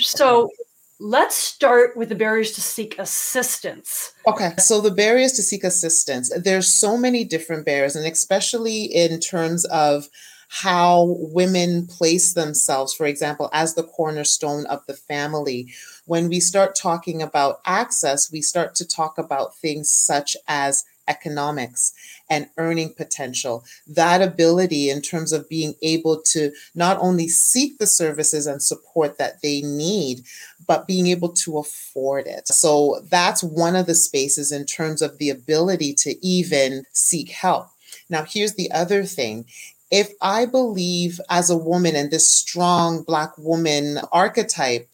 So 0.00 0.50
let's 0.98 1.36
start 1.36 1.96
with 1.96 2.08
the 2.08 2.14
barriers 2.14 2.52
to 2.52 2.60
seek 2.60 2.98
assistance. 2.98 4.12
Okay, 4.26 4.54
so 4.58 4.80
the 4.80 4.90
barriers 4.90 5.32
to 5.32 5.42
seek 5.42 5.64
assistance. 5.64 6.32
There's 6.36 6.72
so 6.72 6.96
many 6.96 7.24
different 7.24 7.66
barriers, 7.66 7.96
and 7.96 8.06
especially 8.06 8.84
in 8.84 9.20
terms 9.20 9.64
of 9.66 10.08
how 10.48 11.16
women 11.18 11.86
place 11.86 12.34
themselves, 12.34 12.94
for 12.94 13.04
example, 13.04 13.50
as 13.52 13.74
the 13.74 13.82
cornerstone 13.82 14.64
of 14.66 14.80
the 14.86 14.94
family. 14.94 15.68
When 16.04 16.28
we 16.28 16.40
start 16.40 16.76
talking 16.76 17.20
about 17.20 17.60
access, 17.64 18.30
we 18.30 18.42
start 18.42 18.74
to 18.76 18.86
talk 18.86 19.18
about 19.18 19.56
things 19.56 19.90
such 19.90 20.36
as 20.46 20.84
economics 21.08 21.92
and 22.28 22.48
earning 22.56 22.92
potential, 22.94 23.64
that 23.86 24.22
ability 24.22 24.90
in 24.90 25.00
terms 25.00 25.32
of 25.32 25.48
being 25.48 25.74
able 25.82 26.20
to 26.22 26.52
not 26.74 26.98
only 27.00 27.28
seek 27.28 27.78
the 27.78 27.86
services 27.86 28.46
and 28.46 28.62
support 28.62 29.18
that 29.18 29.42
they 29.42 29.62
need, 29.62 30.22
but 30.66 30.86
being 30.86 31.06
able 31.06 31.30
to 31.30 31.58
afford 31.58 32.26
it. 32.26 32.48
So 32.48 33.00
that's 33.10 33.42
one 33.42 33.76
of 33.76 33.86
the 33.86 33.94
spaces 33.94 34.52
in 34.52 34.66
terms 34.66 35.02
of 35.02 35.18
the 35.18 35.30
ability 35.30 35.94
to 35.94 36.26
even 36.26 36.84
seek 36.92 37.30
help. 37.30 37.68
Now, 38.08 38.24
here's 38.24 38.54
the 38.54 38.70
other 38.70 39.04
thing 39.04 39.46
if 39.90 40.12
I 40.20 40.46
believe 40.46 41.20
as 41.30 41.48
a 41.48 41.56
woman 41.56 41.94
and 41.94 42.10
this 42.10 42.30
strong 42.30 43.02
Black 43.02 43.36
woman 43.38 44.00
archetype 44.12 44.88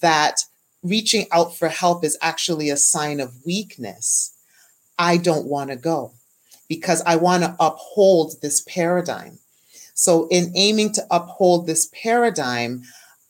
that 0.00 0.44
reaching 0.82 1.26
out 1.32 1.56
for 1.56 1.68
help 1.68 2.04
is 2.04 2.18
actually 2.20 2.70
a 2.70 2.76
sign 2.76 3.20
of 3.20 3.44
weakness, 3.44 4.35
I 4.98 5.16
don't 5.16 5.46
want 5.46 5.70
to 5.70 5.76
go 5.76 6.12
because 6.68 7.02
I 7.06 7.16
want 7.16 7.42
to 7.44 7.56
uphold 7.60 8.40
this 8.42 8.62
paradigm. 8.62 9.38
So, 9.94 10.28
in 10.28 10.52
aiming 10.54 10.92
to 10.92 11.06
uphold 11.10 11.66
this 11.66 11.90
paradigm, 11.92 12.82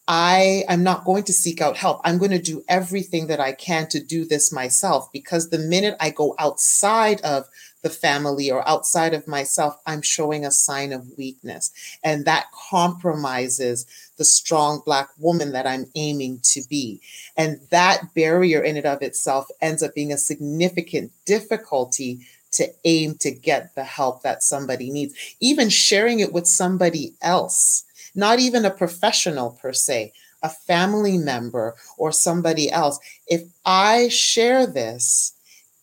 I 0.08 0.64
am 0.68 0.84
not 0.84 1.04
going 1.04 1.24
to 1.24 1.32
seek 1.32 1.60
out 1.60 1.76
help. 1.76 2.00
I'm 2.04 2.18
going 2.18 2.30
to 2.30 2.38
do 2.40 2.64
everything 2.68 3.26
that 3.26 3.40
I 3.40 3.52
can 3.52 3.88
to 3.88 4.00
do 4.00 4.24
this 4.24 4.52
myself 4.52 5.10
because 5.12 5.50
the 5.50 5.58
minute 5.58 5.96
I 5.98 6.10
go 6.10 6.36
outside 6.38 7.20
of 7.22 7.48
the 7.82 7.90
family 7.90 8.50
or 8.50 8.66
outside 8.68 9.14
of 9.14 9.26
myself, 9.26 9.76
I'm 9.84 10.02
showing 10.02 10.44
a 10.44 10.50
sign 10.50 10.92
of 10.92 11.16
weakness. 11.18 11.72
And 12.04 12.24
that 12.24 12.46
compromises 12.52 13.86
the 14.16 14.24
strong 14.24 14.82
Black 14.84 15.08
woman 15.18 15.52
that 15.52 15.66
I'm 15.66 15.86
aiming 15.94 16.40
to 16.44 16.62
be. 16.68 17.00
And 17.36 17.60
that 17.70 18.14
barrier 18.14 18.62
in 18.62 18.76
and 18.76 18.86
of 18.86 19.02
itself 19.02 19.48
ends 19.60 19.82
up 19.82 19.94
being 19.94 20.12
a 20.12 20.18
significant 20.18 21.12
difficulty 21.24 22.20
to 22.52 22.72
aim 22.84 23.16
to 23.16 23.30
get 23.30 23.74
the 23.74 23.84
help 23.84 24.22
that 24.22 24.42
somebody 24.42 24.90
needs. 24.90 25.14
Even 25.40 25.68
sharing 25.68 26.20
it 26.20 26.32
with 26.32 26.46
somebody 26.46 27.14
else, 27.20 27.84
not 28.14 28.38
even 28.38 28.64
a 28.64 28.70
professional 28.70 29.50
per 29.60 29.72
se, 29.72 30.12
a 30.42 30.48
family 30.48 31.18
member 31.18 31.74
or 31.98 32.12
somebody 32.12 32.70
else. 32.70 32.98
If 33.26 33.42
I 33.64 34.08
share 34.08 34.66
this, 34.66 35.32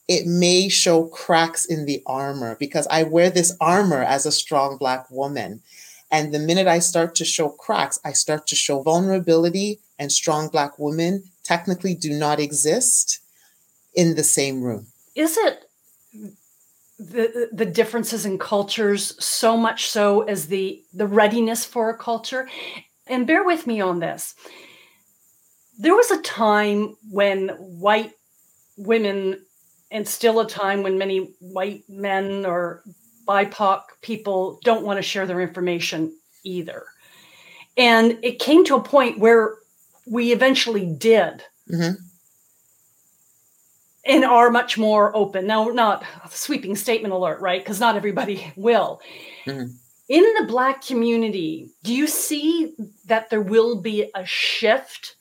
it 0.08 0.26
may 0.26 0.68
show 0.68 1.06
cracks 1.06 1.66
in 1.66 1.86
the 1.86 2.02
armor 2.06 2.56
because 2.60 2.88
I 2.90 3.04
wear 3.04 3.30
this 3.30 3.56
armor 3.62 4.04
as 4.04 4.26
a 4.26 4.32
strong 4.32 4.78
Black 4.78 5.10
woman. 5.10 5.62
And 6.14 6.32
the 6.32 6.38
minute 6.38 6.68
I 6.68 6.78
start 6.78 7.16
to 7.16 7.26
show 7.26 7.50
cracks, 7.50 8.00
I 8.06 8.14
start 8.14 8.46
to 8.48 8.56
show 8.56 8.84
vulnerability, 8.84 9.80
and 9.98 10.12
strong 10.12 10.48
Black 10.48 10.78
women 10.78 11.24
technically 11.44 11.96
do 11.96 12.14
not 12.14 12.40
exist 12.40 13.20
in 13.96 14.16
the 14.16 14.24
same 14.24 14.62
room. 14.62 14.86
Is 15.16 15.38
it 15.38 15.66
the 17.00 17.50
the 17.52 17.66
differences 17.66 18.28
in 18.28 18.38
cultures 18.38 19.16
so 19.24 19.58
much 19.58 19.90
so 19.90 20.22
as 20.22 20.48
the 20.48 20.84
the 20.94 21.08
readiness 21.08 21.66
for 21.66 21.90
a 21.90 21.98
culture? 21.98 22.48
And 23.08 23.26
bear 23.26 23.44
with 23.44 23.66
me 23.66 23.82
on 23.82 24.00
this. 24.00 24.36
There 25.80 25.96
was 25.96 26.12
a 26.12 26.22
time 26.22 26.96
when 27.10 27.50
white 27.50 28.14
women 28.78 29.44
and 29.90 30.08
still 30.08 30.40
a 30.40 30.48
time 30.48 30.84
when 30.84 31.00
many 31.00 31.34
white 31.40 31.84
men 31.90 32.46
or 32.46 32.84
BIPOC 33.28 33.82
people 34.02 34.60
don't 34.64 34.86
want 34.86 34.98
to 34.98 35.04
share 35.04 35.26
their 35.26 35.42
information 35.42 36.16
either. 36.44 36.84
And 37.78 38.20
it 38.22 38.40
came 38.40 38.66
to 38.66 38.76
a 38.76 38.84
point 38.84 39.20
where 39.20 39.56
we 40.06 40.32
eventually 40.32 40.86
did. 40.86 41.44
Mm-hmm. 41.72 42.02
And 44.06 44.26
are 44.26 44.50
much 44.50 44.78
more 44.78 45.16
open. 45.16 45.48
Now, 45.48 45.70
not 45.70 46.04
sweeping 46.30 46.76
statement 46.76 47.14
alert, 47.14 47.40
right? 47.40 47.64
Because 47.64 47.80
not 47.80 47.96
everybody 47.96 48.52
will. 48.58 49.02
Mm-hmm. 49.46 49.72
In 50.10 50.34
the 50.38 50.46
Black 50.46 50.86
community, 50.86 51.70
do 51.84 51.94
you 51.94 52.08
see 52.08 52.76
that 53.06 53.30
there 53.30 53.42
will 53.42 53.82
be 53.82 54.12
a 54.14 54.26
shift 54.26 55.16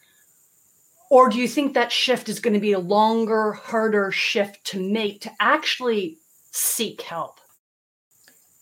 or 1.12 1.28
do 1.28 1.38
you 1.38 1.47
think 1.47 1.75
that 1.75 1.92
shift 1.92 2.30
is 2.30 2.40
going 2.40 2.54
to 2.54 2.59
be 2.59 2.73
a 2.73 2.78
longer, 2.78 3.52
harder 3.52 4.11
shift 4.11 4.64
to 4.68 4.80
make 4.80 5.21
to 5.21 5.30
actually 5.38 6.16
seek 6.52 7.02
help? 7.02 7.38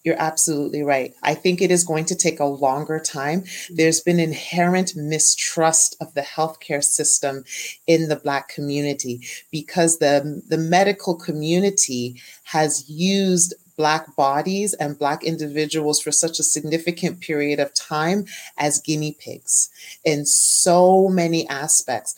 You're 0.05 0.21
absolutely 0.21 0.83
right. 0.83 1.15
I 1.23 1.35
think 1.35 1.61
it 1.61 1.71
is 1.71 1.85
going 1.85 2.07
to 2.07 2.15
take 2.15 2.41
a 2.41 2.45
longer 2.45 2.99
time. 2.99 3.45
There's 3.69 4.01
been 4.01 4.19
inherent 4.19 4.97
mistrust 4.97 5.95
of 6.01 6.15
the 6.15 6.23
healthcare 6.23 6.83
system 6.83 7.45
in 7.87 8.09
the 8.09 8.17
Black 8.17 8.49
community 8.49 9.21
because 9.53 9.99
the, 9.99 10.43
the 10.49 10.57
medical 10.57 11.15
community 11.15 12.21
has 12.45 12.89
used 12.89 13.55
Black 13.81 14.15
bodies 14.15 14.75
and 14.75 14.99
Black 14.99 15.25
individuals 15.25 16.03
for 16.03 16.13
such 16.13 16.39
a 16.39 16.43
significant 16.43 17.19
period 17.21 17.59
of 17.59 17.73
time 17.73 18.27
as 18.59 18.79
guinea 18.79 19.17
pigs 19.19 19.71
in 20.05 20.27
so 20.27 21.09
many 21.09 21.49
aspects. 21.49 22.15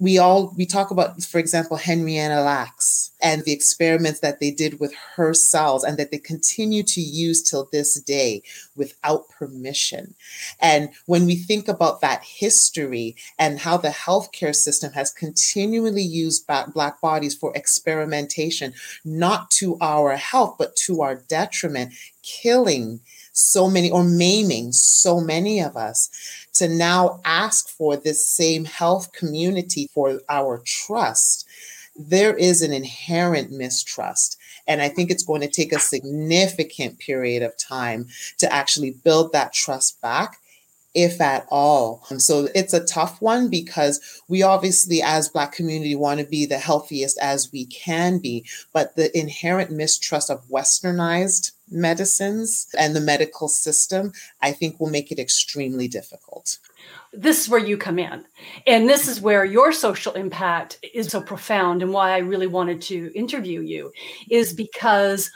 We 0.00 0.18
all, 0.18 0.52
we 0.56 0.66
talk 0.66 0.90
about, 0.90 1.22
for 1.22 1.38
example, 1.38 1.76
Henrietta 1.76 2.40
Lacks 2.40 3.12
and 3.22 3.44
the 3.44 3.52
experiments 3.52 4.18
that 4.18 4.40
they 4.40 4.50
did 4.50 4.80
with 4.80 4.92
her 5.14 5.34
cells 5.34 5.84
and 5.84 5.96
that 5.98 6.10
they 6.10 6.18
continue 6.18 6.82
to 6.82 7.00
use 7.00 7.44
till 7.44 7.68
this 7.70 8.00
day 8.00 8.42
without 8.78 9.28
permission. 9.28 10.14
And 10.60 10.90
when 11.06 11.26
we 11.26 11.36
think 11.36 11.68
about 11.68 12.00
that 12.00 12.22
history 12.24 13.16
and 13.38 13.58
how 13.58 13.76
the 13.76 13.88
healthcare 13.88 14.54
system 14.54 14.92
has 14.92 15.10
continually 15.10 16.02
used 16.02 16.46
Black 16.72 17.00
bodies 17.00 17.34
for 17.34 17.54
experimentation, 17.54 18.72
not 19.04 19.50
to 19.52 19.76
our 19.80 20.16
health, 20.16 20.56
but 20.58 20.76
to 20.76 21.02
our 21.02 21.16
detriment, 21.16 21.92
killing 22.22 23.00
so 23.32 23.68
many 23.68 23.90
or 23.90 24.02
maiming 24.02 24.72
so 24.72 25.20
many 25.20 25.60
of 25.60 25.76
us 25.76 26.10
to 26.54 26.68
now 26.68 27.20
ask 27.24 27.68
for 27.68 27.96
this 27.96 28.26
same 28.26 28.64
health 28.64 29.12
community 29.12 29.88
for 29.92 30.20
our 30.28 30.60
trust 30.64 31.46
there 31.98 32.34
is 32.36 32.62
an 32.62 32.72
inherent 32.72 33.50
mistrust. 33.50 34.37
And 34.68 34.82
I 34.82 34.88
think 34.88 35.10
it's 35.10 35.24
going 35.24 35.40
to 35.40 35.48
take 35.48 35.72
a 35.72 35.80
significant 35.80 36.98
period 36.98 37.42
of 37.42 37.56
time 37.56 38.06
to 38.38 38.52
actually 38.52 38.92
build 38.92 39.32
that 39.32 39.52
trust 39.52 40.00
back 40.00 40.38
if 40.94 41.20
at 41.20 41.46
all. 41.50 42.04
So 42.18 42.48
it's 42.54 42.72
a 42.72 42.84
tough 42.84 43.20
one 43.20 43.48
because 43.48 44.00
we 44.28 44.42
obviously, 44.42 45.02
as 45.02 45.28
Black 45.28 45.52
community, 45.52 45.94
want 45.94 46.20
to 46.20 46.26
be 46.26 46.46
the 46.46 46.58
healthiest 46.58 47.18
as 47.18 47.52
we 47.52 47.66
can 47.66 48.18
be, 48.18 48.44
but 48.72 48.96
the 48.96 49.16
inherent 49.16 49.70
mistrust 49.70 50.30
of 50.30 50.46
westernized 50.48 51.52
medicines 51.70 52.68
and 52.78 52.96
the 52.96 53.00
medical 53.00 53.48
system, 53.48 54.12
I 54.40 54.52
think 54.52 54.80
will 54.80 54.90
make 54.90 55.12
it 55.12 55.18
extremely 55.18 55.88
difficult 55.88 56.58
this 57.12 57.40
is 57.42 57.48
where 57.48 57.60
you 57.60 57.76
come 57.76 57.98
in. 57.98 58.24
And 58.66 58.88
this 58.88 59.08
is 59.08 59.20
where 59.20 59.44
your 59.44 59.72
social 59.72 60.12
impact 60.12 60.78
is 60.94 61.08
so 61.08 61.20
profound 61.20 61.82
and 61.82 61.92
why 61.92 62.12
I 62.12 62.18
really 62.18 62.46
wanted 62.46 62.82
to 62.82 63.10
interview 63.14 63.60
you 63.60 63.92
is 64.30 64.52
because 64.52 65.30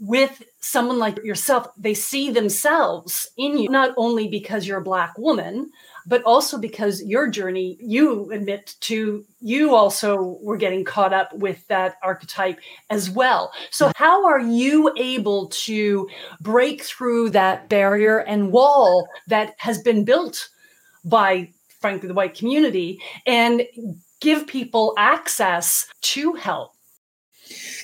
with 0.00 0.42
someone 0.60 0.98
like 0.98 1.22
yourself, 1.24 1.68
they 1.76 1.94
see 1.94 2.30
themselves 2.30 3.28
in 3.36 3.58
you, 3.58 3.68
not 3.68 3.94
only 3.96 4.28
because 4.28 4.66
you're 4.66 4.78
a 4.78 4.82
Black 4.82 5.16
woman, 5.18 5.70
but 6.06 6.22
also 6.22 6.56
because 6.58 7.02
your 7.02 7.28
journey, 7.28 7.76
you 7.80 8.30
admit 8.30 8.74
to, 8.80 9.24
you 9.40 9.74
also 9.74 10.38
were 10.40 10.56
getting 10.56 10.84
caught 10.84 11.12
up 11.12 11.32
with 11.34 11.66
that 11.68 11.96
archetype 12.02 12.58
as 12.90 13.10
well. 13.10 13.52
So, 13.70 13.92
how 13.96 14.24
are 14.26 14.40
you 14.40 14.92
able 14.96 15.48
to 15.48 16.08
break 16.40 16.82
through 16.82 17.30
that 17.30 17.68
barrier 17.68 18.18
and 18.18 18.52
wall 18.52 19.08
that 19.26 19.54
has 19.58 19.82
been 19.82 20.04
built 20.04 20.48
by, 21.04 21.50
frankly, 21.80 22.08
the 22.08 22.14
white 22.14 22.34
community 22.34 23.00
and 23.26 23.66
give 24.20 24.46
people 24.46 24.94
access 24.96 25.86
to 26.02 26.32
help? 26.34 26.72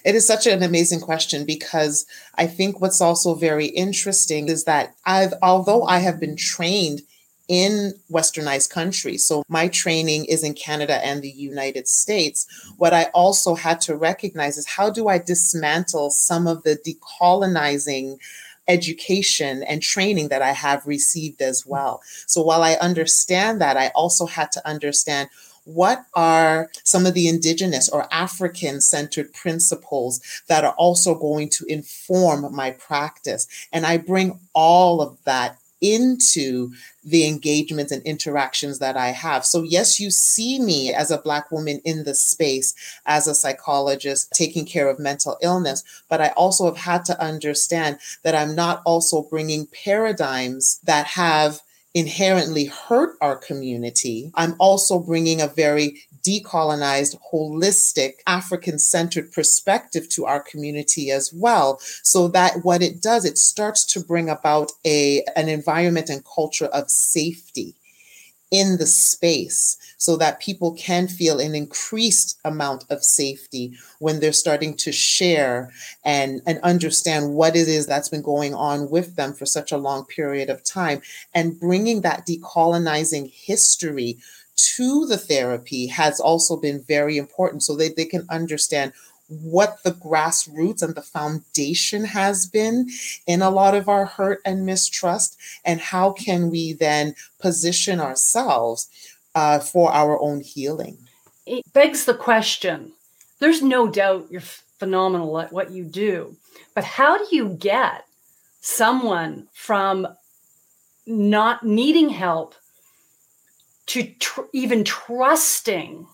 It 0.05 0.15
is 0.15 0.27
such 0.27 0.47
an 0.47 0.63
amazing 0.63 1.01
question 1.01 1.45
because 1.45 2.07
I 2.37 2.47
think 2.47 2.81
what's 2.81 3.01
also 3.01 3.35
very 3.35 3.67
interesting 3.67 4.49
is 4.49 4.65
that 4.65 4.95
I've, 5.05 5.35
although 5.43 5.85
I 5.85 5.99
have 5.99 6.21
been 6.21 6.37
trained 6.37 7.03
in 7.49 7.93
westernized 8.11 8.71
countries. 8.71 9.27
So 9.27 9.43
my 9.49 9.69
training 9.69 10.25
is 10.27 10.43
in 10.43 10.55
Canada 10.55 11.05
and 11.05 11.21
the 11.21 11.31
United 11.31 11.89
States. 11.89 12.47
What 12.79 12.95
I 12.95 13.05
also 13.15 13.55
had 13.55 13.81
to 13.83 13.97
recognize 13.97 14.57
is 14.57 14.67
how 14.67 14.91
do 14.91 15.09
I 15.09 15.19
dismantle 15.19 16.11
some 16.11 16.47
of 16.47 16.63
the 16.63 16.77
decolonizing 16.77 18.19
education 18.67 19.63
and 19.65 19.83
training 19.83 20.29
that 20.29 20.41
I 20.43 20.53
have 20.53 20.87
received 20.87 21.43
as 21.43 21.67
well. 21.67 22.03
So 22.27 22.43
while 22.43 22.63
I 22.63 22.75
understand 22.75 23.61
that, 23.61 23.77
I 23.77 23.89
also 23.95 24.27
had 24.27 24.51
to 24.53 24.67
understand 24.67 25.29
what 25.65 26.05
are 26.15 26.71
some 26.85 27.07
of 27.07 27.15
the 27.15 27.29
indigenous 27.29 27.89
or 27.89 28.07
African 28.13 28.81
centered 28.81 29.33
principles 29.33 30.21
that 30.49 30.65
are 30.65 30.75
also 30.75 31.15
going 31.15 31.49
to 31.51 31.65
inform 31.67 32.55
my 32.55 32.73
practice? 32.73 33.47
And 33.73 33.87
I 33.87 33.97
bring 33.97 34.39
all 34.55 35.01
of 35.01 35.19
that 35.25 35.59
into 35.85 36.73
the 37.05 37.27
engagements 37.27 37.93
and 37.93 38.03
interactions 38.05 38.79
that 38.79 38.97
I 38.97 39.09
have. 39.09 39.45
So, 39.45 39.63
yes, 39.63 40.01
you 40.01 40.11
see 40.11 40.59
me 40.59 40.95
as 40.95 41.11
a 41.11 41.19
Black 41.19 41.51
woman 41.51 41.81
in 41.85 42.05
the 42.05 42.15
space, 42.15 42.75
as 43.05 43.27
a 43.27 43.35
psychologist 43.35 44.33
taking 44.33 44.65
care 44.65 44.89
of 44.89 44.99
mental 44.99 45.37
illness, 45.43 45.85
but 46.09 46.23
I 46.23 46.29
also 46.29 46.65
have 46.65 46.79
had 46.79 47.05
to 47.07 47.23
understand 47.23 47.99
that 48.23 48.35
I'm 48.35 48.55
not 48.55 48.81
also 48.87 49.23
bringing 49.23 49.67
paradigms 49.67 50.81
that 50.85 51.07
have 51.07 51.61
inherently 51.95 52.67
hurt 52.67 53.17
our 53.21 53.37
community, 53.37 54.33
I'm 54.35 54.57
also 54.59 54.99
bringing 54.99 55.41
a 55.41 55.47
very 55.47 56.03
decolonized, 56.27 57.17
holistic, 57.33 58.15
African 58.27 58.79
centered 58.79 59.31
perspective 59.31 60.09
to 60.11 60.27
our 60.27 60.41
community 60.41 61.11
as 61.11 61.33
well. 61.33 61.79
So 62.03 62.29
that 62.29 62.65
what 62.65 62.83
it 62.83 63.01
does, 63.01 63.25
it 63.25 63.39
starts 63.39 63.85
to 63.93 64.01
bring 64.01 64.29
about 64.29 64.73
a, 64.85 65.23
an 65.37 65.49
environment 65.49 66.09
and 66.11 66.25
culture 66.25 66.67
of 66.67 66.91
safety 66.91 67.77
in 68.51 68.79
the 68.79 68.87
space 68.87 69.77
so 69.97 70.17
that 70.17 70.41
people 70.41 70.73
can 70.75 71.09
feel 71.09 71.41
an 71.41 71.55
increased 71.55 72.39
amount 72.45 72.85
of 72.91 73.03
safety 73.03 73.73
when 73.99 74.21
they're 74.21 74.33
starting 74.33 74.77
to 74.77 74.93
share 74.93 75.73
and, 76.05 76.41
and 76.47 76.61
understand 76.61 77.35
what 77.35 77.57
it 77.57 77.69
is 77.69 77.87
that's 77.87 78.09
been 78.09 78.23
going 78.23 78.55
on 78.55 78.91
with 78.91 79.17
them 79.17 79.33
for 79.33 79.47
such 79.47 79.73
a 79.73 79.79
long 79.79 80.05
period 80.05 80.51
of 80.51 80.63
time. 80.63 81.01
And 81.35 81.59
bringing 81.59 82.03
that 82.03 82.27
decolonizing 82.27 83.31
history 83.33 84.19
to 84.57 85.07
the 85.07 85.19
therapy 85.19 85.87
has 85.89 86.21
also 86.21 86.57
been 86.57 86.83
very 86.83 87.19
important 87.19 87.63
so 87.63 87.77
that 87.77 87.97
they 87.97 88.05
can 88.05 88.27
understand 88.31 88.93
what 89.29 89.83
the 89.83 89.93
grassroots 89.93 90.83
and 90.83 90.95
the 90.95 91.03
foundation 91.03 92.05
has 92.05 92.47
been 92.47 92.89
in 93.27 93.43
a 93.43 93.51
lot 93.51 93.75
of 93.75 93.89
our 93.89 94.05
hurt 94.05 94.41
and 94.45 94.67
mistrust 94.67 95.37
and 95.65 95.81
how 95.81 96.13
can 96.13 96.51
we 96.51 96.73
then 96.73 97.15
position 97.39 98.01
ourselves 98.01 98.89
uh, 99.35 99.59
for 99.59 99.93
our 99.93 100.21
own 100.21 100.41
healing? 100.41 100.99
It 101.47 101.65
begs 101.73 102.05
the 102.05 102.15
question 102.15 102.93
there's 103.41 103.63
no 103.63 103.89
doubt 103.89 104.29
you're 104.31 104.41
phenomenal 104.79 105.39
at 105.39 105.53
what 105.53 105.71
you 105.71 105.85
do 105.85 106.37
but 106.75 106.85
how 106.85 107.19
do 107.19 107.27
you 107.31 107.49
get 107.49 108.07
someone 108.61 109.47
from 109.53 110.07
not 111.07 111.65
needing 111.65 112.09
help 112.09 112.55
to 113.87 114.05
tr- 114.19 114.43
even 114.53 114.85
trusting 114.85 116.07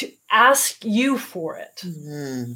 to 0.00 0.12
ask 0.30 0.84
you 0.84 1.18
for 1.18 1.56
it. 1.56 1.82
Mm-hmm. 1.84 2.52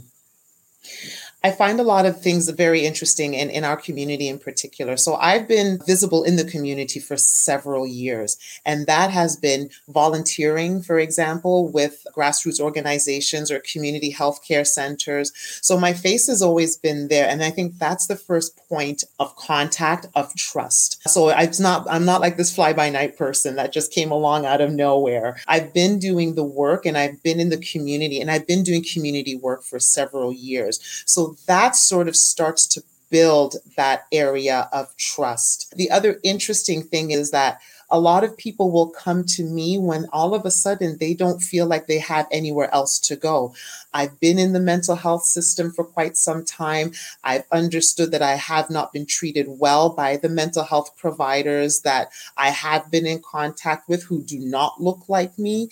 I 1.45 1.51
find 1.51 1.79
a 1.79 1.85
lot 1.85 2.07
of 2.07 2.23
things 2.23 2.49
very 2.49 2.87
interesting 2.87 3.35
in, 3.35 3.51
in 3.51 3.65
our 3.65 3.77
community 3.77 4.29
in 4.29 4.39
particular. 4.39 4.97
So 4.97 5.17
I've 5.17 5.47
been 5.47 5.79
visible 5.87 6.25
in 6.25 6.37
the 6.37 6.45
community 6.45 6.99
for 6.99 7.19
several 7.19 7.87
years, 7.87 8.39
and 8.65 8.87
that 8.87 9.11
has 9.11 9.37
been 9.37 9.69
volunteering, 9.87 10.83
for 10.83 10.99
example, 10.99 11.71
with 11.71 12.07
grassroots 12.17 12.61
organizations 12.61 13.51
or 13.51 13.61
community 13.61 14.11
healthcare 14.11 14.67
centers. 14.67 15.33
So 15.61 15.79
my 15.79 15.93
face 15.93 16.29
has 16.29 16.41
always 16.41 16.79
been 16.79 17.09
there. 17.09 17.29
And 17.29 17.45
I 17.45 17.51
think 17.51 17.79
that's 17.79 18.07
the 18.07 18.17
first 18.17 18.57
point 18.69 19.05
of 19.21 19.37
contact 19.37 20.07
of 20.15 20.35
trust. 20.35 21.07
So 21.09 21.29
it's 21.29 21.61
not, 21.61 21.87
I'm 21.91 22.07
not 22.07 22.23
like 22.23 22.39
this 22.39 22.55
fly 22.55 22.73
by 22.73 22.89
night 22.89 23.19
person 23.19 23.57
that 23.57 23.73
just 23.73 23.93
came 23.93 24.11
along 24.11 24.47
out 24.47 24.63
of 24.63 24.73
nowhere. 24.73 25.37
I've 25.47 25.75
been 25.75 25.99
doing 25.99 26.37
the 26.37 26.45
work 26.45 26.87
and 26.87 26.97
I've 26.97 27.23
been 27.23 27.39
in 27.39 27.51
the 27.51 27.59
community 27.59 28.21
and 28.21 28.31
I've 28.31 28.47
been 28.47 28.63
doing 28.63 28.83
community 28.83 29.37
work 29.37 29.63
for 29.63 29.79
several 29.79 30.33
years. 30.33 30.81
So 31.05 31.34
that 31.47 31.77
sort 31.77 32.09
of 32.09 32.17
starts 32.17 32.67
to 32.69 32.83
build 33.11 33.57
that 33.77 34.07
area 34.11 34.69
of 34.73 34.97
trust. 34.97 35.73
The 35.77 35.91
other 35.91 36.19
interesting 36.25 36.83
thing 36.83 37.11
is 37.11 37.31
that 37.31 37.61
a 37.91 38.01
lot 38.01 38.25
of 38.25 38.37
people 38.37 38.73
will 38.73 38.89
come 38.89 39.25
to 39.25 39.45
me 39.45 39.79
when 39.79 40.09
all 40.13 40.35
of 40.35 40.45
a 40.45 40.51
sudden 40.51 40.97
they 40.99 41.15
don't 41.15 41.41
feel 41.41 41.67
like 41.67 41.87
they 41.87 41.99
have 41.99 42.27
anywhere 42.33 42.73
else 42.75 42.99
to 42.99 43.15
go. 43.15 43.55
I've 43.93 44.19
been 44.19 44.39
in 44.39 44.53
the 44.53 44.59
mental 44.59 44.97
health 44.97 45.25
system 45.25 45.71
for 45.71 45.85
quite 45.85 46.17
some 46.17 46.45
time. 46.45 46.93
I've 47.23 47.45
understood 47.53 48.11
that 48.11 48.23
I 48.23 48.35
have 48.35 48.71
not 48.71 48.93
been 48.93 49.07
treated 49.07 49.47
well 49.49 49.91
by 49.91 50.17
the 50.17 50.29
mental 50.29 50.65
health 50.65 50.97
providers 50.97 51.83
that 51.83 52.09
I 52.37 52.51
have 52.51 52.91
been 52.91 53.07
in 53.07 53.23
contact 53.23 53.89
with 53.89 54.03
who 54.05 54.23
do 54.23 54.41
not 54.41 54.81
look 54.81 55.09
like 55.09 55.39
me. 55.39 55.69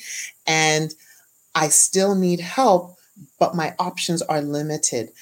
And 0.46 0.94
I 1.54 1.68
still 1.68 2.14
need 2.14 2.40
help, 2.40 2.98
but 3.38 3.56
my 3.56 3.74
options 3.78 4.22
are 4.22 4.40
limited. 4.40 5.12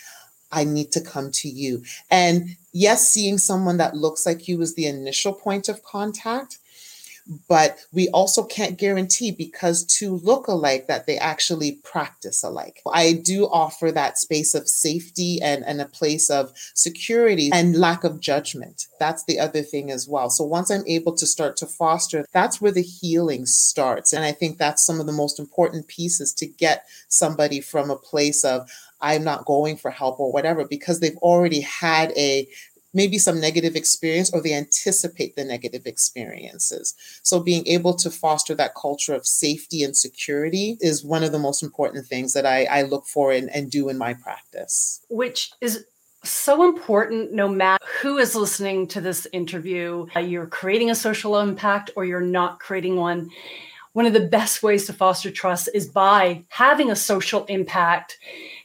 I 0.52 0.64
need 0.64 0.92
to 0.92 1.00
come 1.00 1.30
to 1.32 1.48
you. 1.48 1.82
And 2.10 2.56
yes, 2.72 3.08
seeing 3.08 3.38
someone 3.38 3.76
that 3.78 3.96
looks 3.96 4.26
like 4.26 4.48
you 4.48 4.60
is 4.60 4.74
the 4.74 4.86
initial 4.86 5.32
point 5.32 5.68
of 5.68 5.82
contact, 5.82 6.58
but 7.48 7.78
we 7.92 8.08
also 8.08 8.42
can't 8.42 8.78
guarantee 8.78 9.30
because 9.30 9.84
two 9.84 10.16
look 10.16 10.48
alike 10.48 10.88
that 10.88 11.06
they 11.06 11.16
actually 11.18 11.72
practice 11.84 12.42
alike. 12.42 12.82
I 12.92 13.12
do 13.12 13.44
offer 13.44 13.92
that 13.92 14.18
space 14.18 14.54
of 14.54 14.68
safety 14.68 15.38
and, 15.40 15.64
and 15.64 15.80
a 15.80 15.86
place 15.86 16.28
of 16.28 16.52
security 16.74 17.50
and 17.52 17.76
lack 17.76 18.02
of 18.02 18.18
judgment. 18.18 18.88
That's 18.98 19.22
the 19.24 19.38
other 19.38 19.62
thing 19.62 19.92
as 19.92 20.08
well. 20.08 20.30
So 20.30 20.42
once 20.42 20.70
I'm 20.70 20.86
able 20.88 21.14
to 21.16 21.26
start 21.26 21.56
to 21.58 21.66
foster, 21.66 22.26
that's 22.32 22.60
where 22.60 22.72
the 22.72 22.82
healing 22.82 23.46
starts. 23.46 24.12
And 24.12 24.24
I 24.24 24.32
think 24.32 24.58
that's 24.58 24.84
some 24.84 24.98
of 24.98 25.06
the 25.06 25.12
most 25.12 25.38
important 25.38 25.86
pieces 25.86 26.32
to 26.34 26.46
get 26.46 26.86
somebody 27.08 27.60
from 27.60 27.90
a 27.90 27.96
place 27.96 28.44
of, 28.44 28.68
I'm 29.00 29.24
not 29.24 29.44
going 29.44 29.76
for 29.76 29.90
help 29.90 30.20
or 30.20 30.32
whatever 30.32 30.64
because 30.64 31.00
they've 31.00 31.16
already 31.18 31.60
had 31.60 32.12
a 32.16 32.46
maybe 32.92 33.18
some 33.18 33.40
negative 33.40 33.76
experience 33.76 34.30
or 34.32 34.42
they 34.42 34.54
anticipate 34.54 35.36
the 35.36 35.44
negative 35.44 35.86
experiences. 35.86 36.94
So 37.22 37.40
being 37.40 37.66
able 37.66 37.94
to 37.94 38.10
foster 38.10 38.54
that 38.56 38.74
culture 38.74 39.14
of 39.14 39.26
safety 39.26 39.82
and 39.82 39.96
security 39.96 40.76
is 40.80 41.04
one 41.04 41.22
of 41.22 41.32
the 41.32 41.38
most 41.38 41.62
important 41.62 42.06
things 42.06 42.32
that 42.32 42.46
I, 42.46 42.64
I 42.64 42.82
look 42.82 43.06
for 43.06 43.32
and, 43.32 43.48
and 43.50 43.70
do 43.70 43.88
in 43.88 43.98
my 43.98 44.14
practice. 44.14 45.00
Which 45.08 45.52
is 45.60 45.84
so 46.24 46.64
important 46.64 47.32
no 47.32 47.48
matter 47.48 47.84
who 48.02 48.18
is 48.18 48.34
listening 48.34 48.86
to 48.88 49.00
this 49.00 49.26
interview, 49.32 50.06
you're 50.20 50.46
creating 50.46 50.90
a 50.90 50.94
social 50.94 51.38
impact 51.38 51.90
or 51.96 52.04
you're 52.04 52.20
not 52.20 52.60
creating 52.60 52.96
one. 52.96 53.30
One 53.92 54.06
of 54.06 54.12
the 54.12 54.20
best 54.20 54.62
ways 54.62 54.86
to 54.86 54.92
foster 54.92 55.30
trust 55.30 55.68
is 55.74 55.88
by 55.88 56.44
having 56.48 56.90
a 56.90 56.96
social 56.96 57.44
impact 57.46 58.18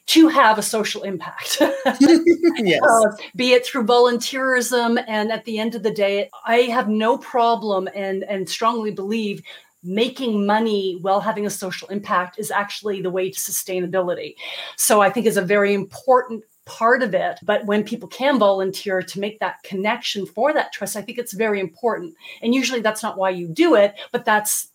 to 0.07 0.27
have 0.27 0.57
a 0.59 0.61
social 0.61 1.03
impact. 1.03 1.57
yes. 1.99 2.81
Uh, 2.83 3.11
be 3.35 3.53
it 3.53 3.65
through 3.65 3.85
volunteerism. 3.85 5.03
And 5.07 5.31
at 5.31 5.45
the 5.45 5.57
end 5.57 5.75
of 5.75 5.83
the 5.83 5.91
day, 5.91 6.29
I 6.45 6.57
have 6.57 6.87
no 6.87 7.17
problem 7.17 7.89
and, 7.95 8.23
and 8.23 8.47
strongly 8.47 8.91
believe 8.91 9.41
making 9.83 10.45
money 10.45 10.97
while 11.01 11.21
having 11.21 11.45
a 11.45 11.49
social 11.49 11.87
impact 11.89 12.39
is 12.39 12.49
actually 12.51 13.01
the 13.01 13.09
way 13.09 13.29
to 13.29 13.39
sustainability. 13.39 14.35
So 14.75 15.01
I 15.01 15.09
think 15.09 15.25
is 15.25 15.37
a 15.37 15.43
very 15.43 15.73
important 15.73 16.43
part 16.65 17.03
of 17.03 17.13
it. 17.13 17.39
But 17.43 17.65
when 17.65 17.83
people 17.83 18.07
can 18.07 18.39
volunteer 18.39 19.01
to 19.01 19.19
make 19.19 19.39
that 19.39 19.61
connection 19.63 20.25
for 20.25 20.53
that 20.53 20.73
trust, 20.73 20.95
I 20.95 21.01
think 21.01 21.17
it's 21.17 21.33
very 21.33 21.59
important. 21.59 22.15
And 22.41 22.53
usually 22.53 22.81
that's 22.81 23.03
not 23.03 23.17
why 23.17 23.29
you 23.29 23.47
do 23.47 23.75
it, 23.75 23.93
but 24.11 24.25
that's 24.25 24.69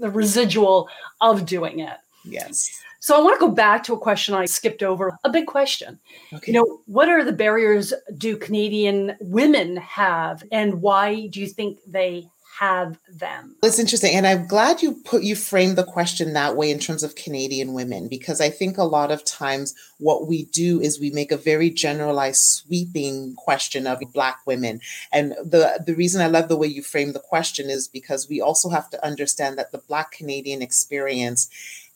the 0.00 0.10
residual 0.10 0.88
of 1.20 1.46
doing 1.46 1.78
it. 1.80 1.96
Yes. 2.24 2.82
So 3.02 3.16
I 3.16 3.20
want 3.20 3.34
to 3.34 3.44
go 3.44 3.52
back 3.52 3.82
to 3.84 3.94
a 3.94 3.98
question 3.98 4.32
I 4.32 4.44
skipped 4.44 4.80
over, 4.80 5.18
a 5.24 5.28
big 5.28 5.46
question. 5.48 5.98
Okay. 6.32 6.52
You 6.52 6.58
know, 6.58 6.80
what 6.86 7.08
are 7.08 7.24
the 7.24 7.32
barriers 7.32 7.92
do 8.16 8.36
Canadian 8.36 9.16
women 9.20 9.76
have 9.78 10.44
and 10.52 10.80
why 10.80 11.26
do 11.26 11.40
you 11.40 11.48
think 11.48 11.80
they 11.84 12.30
have 12.60 12.98
them. 13.10 13.56
It's 13.62 13.78
interesting. 13.78 14.14
And 14.14 14.26
I'm 14.26 14.46
glad 14.46 14.82
you 14.82 14.92
put 15.04 15.22
you 15.22 15.34
framed 15.34 15.76
the 15.76 15.84
question 15.84 16.34
that 16.34 16.54
way 16.54 16.70
in 16.70 16.78
terms 16.78 17.02
of 17.02 17.14
Canadian 17.14 17.72
women, 17.72 18.08
because 18.08 18.42
I 18.42 18.50
think 18.50 18.76
a 18.76 18.84
lot 18.84 19.10
of 19.10 19.24
times 19.24 19.74
what 19.98 20.28
we 20.28 20.44
do 20.44 20.78
is 20.80 21.00
we 21.00 21.10
make 21.10 21.32
a 21.32 21.36
very 21.36 21.70
generalized, 21.70 22.42
sweeping 22.42 23.34
question 23.36 23.86
of 23.86 24.00
black 24.12 24.40
women. 24.46 24.80
And 25.10 25.32
the, 25.42 25.82
the 25.84 25.94
reason 25.94 26.20
I 26.20 26.26
love 26.26 26.48
the 26.48 26.56
way 26.56 26.66
you 26.66 26.82
frame 26.82 27.14
the 27.14 27.20
question 27.20 27.70
is 27.70 27.88
because 27.88 28.28
we 28.28 28.40
also 28.40 28.68
have 28.68 28.90
to 28.90 29.04
understand 29.04 29.56
that 29.56 29.72
the 29.72 29.78
black 29.78 30.12
Canadian 30.12 30.60
experience 30.60 31.48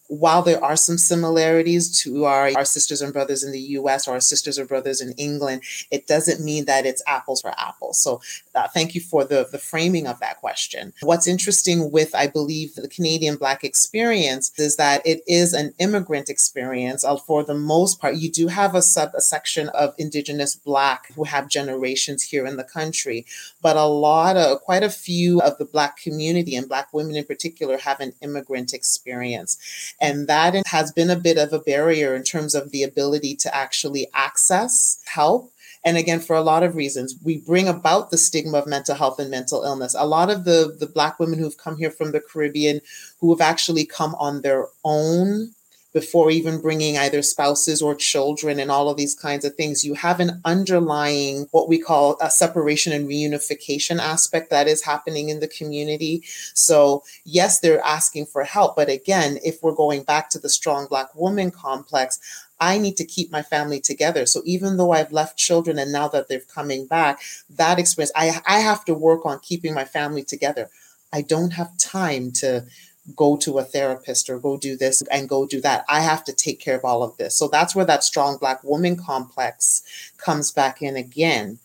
while 0.09 0.43
there 0.43 0.63
are 0.63 0.77
some 0.77 0.99
similarities 0.99 2.01
to 2.03 2.25
our, 2.25 2.51
our 2.57 2.65
sisters 2.65 3.01
and 3.03 3.13
brothers 3.13 3.43
in 3.43 3.53
the 3.53 3.61
US 3.61 4.07
or 4.07 4.13
our 4.13 4.21
sisters 4.21 4.59
or 4.59 4.65
brothers 4.65 5.01
in 5.01 5.13
England, 5.13 5.63
it 5.91 6.07
doesn't 6.07 6.45
mean 6.45 6.65
that 6.67 6.87
it's 6.87 7.03
apples 7.07 7.41
for 7.41 7.53
apples. 7.59 7.99
So 8.03 8.21
uh, 8.55 8.69
thank 8.69 8.95
you 8.95 9.01
for 9.01 9.25
the, 9.25 9.49
the 9.51 9.59
framing 9.59 10.07
of 10.07 10.21
that 10.21 10.39
question. 10.39 10.93
What's 11.03 11.27
interesting 11.27 11.91
with, 11.91 12.15
I 12.15 12.27
believe, 12.27 12.75
the 12.75 12.89
Canadian 12.89 13.37
Black 13.37 13.65
experience 13.65 14.53
is 14.59 14.77
that 14.77 15.07
it 15.07 15.23
is 15.27 15.53
an 15.53 15.75
immigrant 15.79 16.29
experience. 16.29 17.05
Uh, 17.05 17.17
for 17.17 17.45
the 17.45 17.55
most 17.55 18.01
part, 18.01 18.17
you 18.17 18.31
do 18.31 18.49
have 18.49 18.75
a 18.75 18.83
sub 18.83 19.11
a 19.15 19.21
section 19.21 19.69
of 19.71 19.95
Indigenous 19.99 20.55
Black 20.55 21.13
who 21.15 21.25
have 21.25 21.49
generations 21.49 22.23
here 22.23 22.47
in 22.47 22.57
the 22.57 22.65
country, 22.65 23.25
but 23.63 23.77
a 23.77 23.85
lot 23.85 24.37
of, 24.37 24.61
quite 24.61 24.83
a 24.83 24.91
few 24.91 25.41
of 25.41 25.59
the 25.59 25.65
Black 25.65 25.97
community 25.97 26.55
and 26.57 26.69
Black 26.69 26.93
women 26.93 27.17
in 27.17 27.25
particular 27.25 27.79
have 27.79 28.01
an 28.01 28.13
immigrant 28.21 28.73
experience. 28.73 29.95
And 30.01 30.29
that 30.29 30.67
has 30.67 30.93
been 30.93 31.11
a 31.11 31.17
bit 31.17 31.39
of 31.39 31.53
a 31.53 31.59
barrier 31.59 32.15
in 32.15 32.23
terms 32.23 32.55
of 32.55 32.71
the 32.71 32.83
ability 32.83 33.35
to 33.37 33.55
actually 33.55 34.09
access 34.15 35.01
help. 35.07 35.53
And 35.85 35.97
again, 35.97 36.21
for 36.21 36.35
a 36.35 36.43
lot 36.43 36.63
of 36.63 36.75
reasons, 36.75 37.15
we 37.23 37.39
bring 37.39 37.69
about 37.69 38.11
the 38.11 38.19
stigma 38.19 38.59
of 38.59 38.67
mental 38.67 38.97
health 38.97 39.21
and 39.21 39.31
mental 39.31 39.63
illness. 39.63 39.95
A 39.97 40.07
lot 40.07 40.31
of 40.31 40.45
the, 40.45 40.77
the 40.79 40.87
Black 40.87 41.21
women 41.21 41.39
who've 41.39 41.57
come 41.57 41.77
here 41.77 41.93
from 41.93 42.13
the 42.13 42.21
Caribbean 42.21 42.81
who 43.21 43.31
have 43.31 43.41
actually 43.41 43.87
come 43.87 44.15
on 44.17 44.43
their 44.43 44.67
own 44.85 45.53
before 45.97 46.31
even 46.31 46.61
bringing 46.61 46.99
either 46.99 47.23
spouses 47.23 47.81
or 47.81 47.95
children 47.95 48.61
and 48.61 48.71
all 48.71 48.91
of 48.91 48.99
these 48.99 49.15
kinds 49.15 49.47
of 49.47 49.55
things, 49.55 49.83
you 49.83 49.95
have 49.95 50.21
an 50.21 50.43
underlying 50.45 51.47
what 51.53 51.71
we 51.71 51.79
call 51.79 52.19
a 52.21 52.29
separation 52.29 52.93
and 52.93 53.09
reunification 53.09 53.99
aspect 53.99 54.51
that 54.51 54.69
is 54.69 54.83
happening 54.83 55.31
in 55.31 55.41
the 55.41 55.49
community. 55.49 56.23
So, 56.53 57.03
yes, 57.25 57.61
they're 57.61 57.81
asking 57.81 58.27
for 58.27 58.45
help. 58.45 58.77
But 58.77 58.91
again, 58.91 59.39
if 59.43 59.63
we're 59.63 59.73
going 59.73 60.03
back 60.03 60.29
to 60.33 60.39
the 60.39 60.51
strong 60.51 60.87
Black 60.87 61.15
woman 61.15 61.51
complex, 61.51 62.21
I 62.61 62.77
need 62.77 62.99
to 62.99 63.05
keep 63.07 63.33
my 63.33 63.41
family 63.41 63.81
together. 63.81 64.27
So 64.27 64.43
even 64.45 64.77
though 64.77 64.93
I've 64.93 65.13
left 65.13 65.39
children 65.39 65.79
and 65.79 65.93
now 65.93 66.09
that 66.09 66.29
they're 66.29 66.41
coming 66.41 66.87
back, 66.87 67.23
that 67.49 67.79
experience, 67.79 68.13
I, 68.15 68.43
I 68.47 68.59
have 68.59 68.85
to 68.85 68.93
work 68.93 69.25
on 69.25 69.41
keeping 69.41 69.73
my 69.73 69.87
family 69.87 70.25
together. 70.25 70.69
I 71.11 71.23
don't 71.23 71.53
have 71.53 71.75
time 71.79 72.33
to 72.33 72.67
go 73.15 73.37
to 73.37 73.59
a 73.59 73.65
therapist 73.65 74.29
or 74.29 74.39
go 74.39 74.57
do 74.57 74.77
this 74.77 75.03
and 75.13 75.29
go 75.29 75.47
do 75.47 75.61
that. 75.61 75.85
I 75.89 76.01
have 76.01 76.25
to 76.25 76.33
take 76.33 76.61
care 76.61 76.77
of 76.77 76.85
all 76.85 77.03
of 77.03 77.17
this. 77.17 77.37
So 77.37 77.49
that's 77.49 77.75
where 77.75 77.85
that 77.85 78.03
strong 78.03 78.37
Black 78.39 78.65
woman 78.65 78.97
complex 78.97 79.83
comes 80.19 80.51
back 80.51 80.83
in 80.83 80.97
again. 80.97 81.59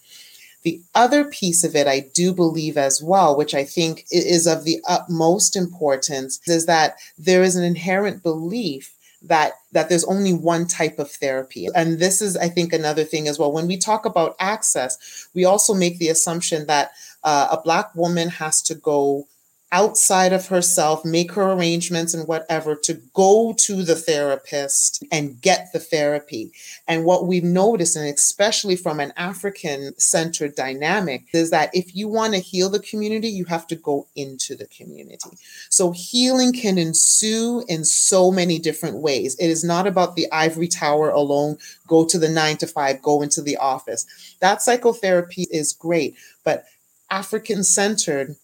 The 0.63 0.82
other 0.93 1.25
piece 1.25 1.63
of 1.63 1.75
it, 1.75 1.88
I 1.88 2.01
do 2.13 2.34
believe 2.34 2.77
as 2.77 3.01
well, 3.01 3.36
which 3.36 3.56
I 3.56 3.63
think 3.63 4.06
is 4.12 4.45
of 4.45 4.63
the 4.63 4.80
utmost 4.88 5.56
importance, 5.56 6.39
is 6.45 6.67
that 6.67 6.97
there 7.17 7.41
is 7.41 7.56
an 7.56 7.63
inherent 7.63 8.21
belief 8.21 8.95
that 9.23 9.54
that 9.71 9.88
there's 9.89 10.04
only 10.06 10.34
one 10.34 10.65
type 10.65 10.97
of 10.97 11.12
therapy 11.12 11.67
and 11.75 11.99
this 11.99 12.23
is 12.23 12.36
i 12.38 12.49
think 12.49 12.73
another 12.73 13.04
thing 13.04 13.27
as 13.27 13.38
well 13.38 13.51
when 13.51 13.67
we 13.67 13.77
talk 13.77 14.04
about 14.06 14.36
access 14.39 15.30
we 15.36 15.45
also 15.45 15.75
make 15.75 15.99
the 15.99 16.10
assumption 16.10 16.65
that 16.65 16.91
uh, 17.23 17.47
a 17.51 17.62
black 17.62 17.93
woman 17.93 18.30
has 18.30 18.63
to 18.63 18.73
go 18.73 19.27
outside 19.71 20.34
of 20.34 20.47
herself, 20.47 21.05
make 21.05 21.31
her 21.31 21.51
arrangements 21.51 22.13
and 22.13 22.27
whatever 22.27 22.75
to 22.75 22.95
go 23.13 23.53
to 23.57 23.84
the 23.84 23.95
therapist 23.95 25.03
and 25.12 25.41
get 25.41 25.71
the 25.71 25.79
therapy. 25.79 26.51
And 26.88 27.05
what 27.05 27.25
we've 27.25 27.43
noticed, 27.43 27.95
and 27.95 28.07
especially 28.07 28.75
from 28.75 28.99
an 28.99 29.13
African 29.15 29.97
centered 29.97 30.55
dynamic, 30.55 31.23
is 31.34 31.51
that 31.51 31.69
if 31.73 31.95
you 31.95 32.10
want 32.10 32.34
to 32.34 32.39
heal 32.39 32.69
the 32.69 32.79
community, 32.79 33.29
you 33.29 33.45
have 33.45 33.65
to 33.67 33.75
go 33.75 34.07
into 34.15 34.55
the 34.55 34.65
community. 34.65 35.29
So 35.69 35.91
healing 35.91 36.51
can 36.51 36.77
ensue 36.77 37.63
in 37.69 37.86
so 37.86 38.29
many 38.29 38.60
different 38.60 38.97
ways. 38.97 39.36
It 39.39 39.47
is 39.47 39.63
not 39.63 39.88
about 39.88 40.15
the 40.15 40.29
ivory 40.31 40.67
tower 40.67 41.10
alone, 41.10 41.57
go 41.88 42.05
to 42.05 42.19
the 42.19 42.29
nine 42.29 42.57
to 42.57 42.67
five, 42.67 43.01
go 43.01 43.21
into 43.21 43.41
the 43.41 43.55
office. 43.57 44.05
That 44.41 44.62
psychotherapy 44.62 45.47
is 45.49 45.71
great, 45.71 46.15
but 46.43 46.65
African 47.10 47.63
centered 47.63 48.36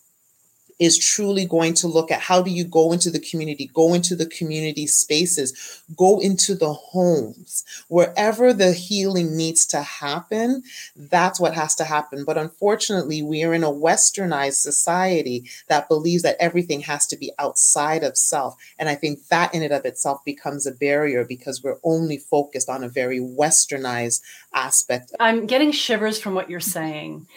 is 0.80 0.98
truly 0.98 1.46
going 1.46 1.74
to 1.74 1.88
look 1.88 2.12
at 2.12 2.22
how 2.22 2.42
do 2.42 2.52
you 2.52 2.64
go 2.64 2.92
into 2.92 3.10
the 3.10 3.20
community, 3.20 3.70
go 3.74 3.94
into 3.94 4.16
the 4.16 4.26
community 4.26 4.86
spaces, 4.86 5.84
go 5.96 6.20
into 6.20 6.54
the 6.54 6.74
homes, 6.74 7.64
wherever 7.88 8.54
the 8.54 8.74
healing 8.74 9.36
needs 9.36 9.66
to 9.66 9.82
happen, 9.82 10.64
that's 10.96 11.40
what 11.40 11.54
has 11.54 11.74
to 11.76 11.84
happen. 11.84 12.24
But 12.24 12.38
unfortunately, 12.38 13.22
we 13.22 13.44
are 13.44 13.54
in 13.54 13.64
a 13.64 13.72
westernized 13.72 14.62
society 14.62 15.50
that 15.68 15.88
believes 15.88 16.24
that 16.24 16.38
everything 16.40 16.82
has 16.82 17.08
to 17.08 17.18
be 17.18 17.32
outside 17.40 18.04
of 18.04 18.18
self. 18.18 18.56
And 18.78 18.90
I 18.90 18.96
think 18.96 19.28
that 19.30 19.54
in 19.54 19.64
and 19.64 19.74
of 19.74 19.86
itself 19.86 20.24
becomes 20.24 20.68
a 20.68 20.72
barrier 20.72 21.26
because 21.26 21.64
we're 21.64 21.80
only 21.84 22.18
focused 22.18 22.70
on 22.70 22.84
a 22.84 22.90
very 22.90 23.20
westernized 23.20 24.22
aspect. 24.54 25.14
I'm 25.20 25.46
getting 25.48 25.72
shivers 25.72 26.20
from 26.20 26.36
what 26.36 26.50
you're 26.50 26.60
saying 26.60 27.28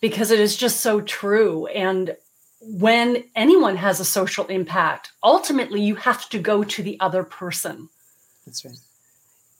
because 0.00 0.30
it 0.30 0.40
is 0.40 0.56
just 0.56 0.80
so 0.80 1.00
true. 1.00 1.66
And 1.66 2.16
when 2.60 3.24
anyone 3.34 3.76
has 3.76 4.00
a 4.00 4.04
social 4.04 4.46
impact, 4.46 5.12
ultimately 5.22 5.80
you 5.80 5.94
have 5.96 6.28
to 6.28 6.38
go 6.38 6.62
to 6.62 6.82
the 6.82 6.98
other 7.00 7.24
person. 7.24 7.88
That's 8.44 8.64
right. 8.64 8.76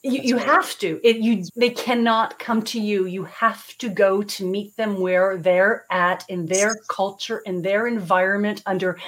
You, 0.03 0.21
you 0.23 0.37
right. 0.39 0.47
have 0.47 0.79
to. 0.79 0.99
It, 1.05 1.17
you 1.17 1.45
they 1.57 1.69
cannot 1.69 2.39
come 2.39 2.63
to 2.63 2.81
you. 2.81 3.05
You 3.05 3.25
have 3.25 3.77
to 3.79 3.91
go 3.91 4.23
to 4.23 4.47
meet 4.47 4.75
them 4.77 4.99
where 4.99 5.37
they're 5.37 5.85
at 5.91 6.25
in 6.31 6.47
their 6.47 6.75
culture, 6.89 7.41
in 7.41 7.61
their 7.61 7.87
environment, 7.87 8.63
under 8.65 8.99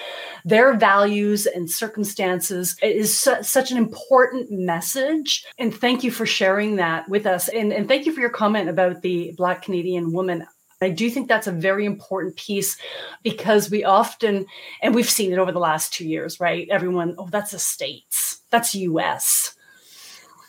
their 0.45 0.75
values 0.75 1.47
and 1.47 1.71
circumstances. 1.71 2.77
It 2.83 2.95
is 2.95 3.19
su- 3.19 3.43
such 3.43 3.71
an 3.71 3.79
important 3.79 4.51
message. 4.51 5.47
And 5.59 5.75
thank 5.75 6.05
you 6.05 6.11
for 6.11 6.27
sharing 6.27 6.77
that 6.77 7.09
with 7.09 7.25
us. 7.25 7.49
And, 7.49 7.73
and 7.73 7.89
thank 7.89 8.05
you 8.05 8.13
for 8.13 8.21
your 8.21 8.29
comment 8.29 8.69
about 8.69 9.01
the 9.01 9.33
Black 9.39 9.63
Canadian 9.63 10.13
woman. 10.13 10.47
I 10.85 10.91
do 10.91 11.11
think 11.11 11.29
that's 11.29 11.47
a 11.47 11.53
very 11.53 11.85
important 11.87 12.37
piece 12.37 12.77
because 13.23 13.71
we 13.71 13.85
often, 13.85 14.47
and 14.81 14.95
we've 14.95 15.09
seen 15.09 15.33
it 15.33 15.39
over 15.39 15.53
the 15.53 15.59
last 15.59 15.93
two 15.93 16.07
years, 16.07 16.41
right? 16.41 16.69
Everyone, 16.71 17.15
oh, 17.19 17.29
that's 17.31 17.53
the 17.53 17.59
States, 17.59 18.43
that's 18.51 18.75
US. 18.75 19.55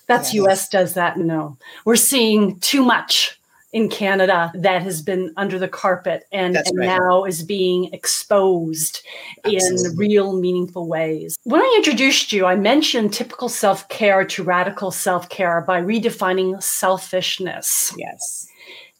That's 0.07 0.33
yes. 0.33 0.45
US 0.45 0.69
does 0.69 0.93
that. 0.95 1.17
No, 1.17 1.57
we're 1.85 1.95
seeing 1.95 2.59
too 2.59 2.83
much 2.83 3.39
in 3.73 3.89
Canada 3.89 4.51
that 4.53 4.83
has 4.83 5.01
been 5.01 5.33
under 5.35 5.57
the 5.57 5.67
carpet 5.67 6.25
and, 6.31 6.55
and 6.55 6.77
right. 6.77 6.85
now 6.85 7.25
is 7.25 7.43
being 7.43 7.91
exposed 7.91 9.01
Absolutely. 9.43 9.89
in 9.89 9.97
real 9.97 10.39
meaningful 10.39 10.87
ways. 10.87 11.35
When 11.43 11.59
I 11.59 11.73
introduced 11.77 12.31
you, 12.31 12.45
I 12.45 12.55
mentioned 12.55 13.13
typical 13.13 13.49
self 13.49 13.89
care 13.89 14.23
to 14.25 14.43
radical 14.43 14.91
self 14.91 15.27
care 15.29 15.61
by 15.61 15.81
redefining 15.81 16.61
selfishness. 16.61 17.93
Yes. 17.97 18.47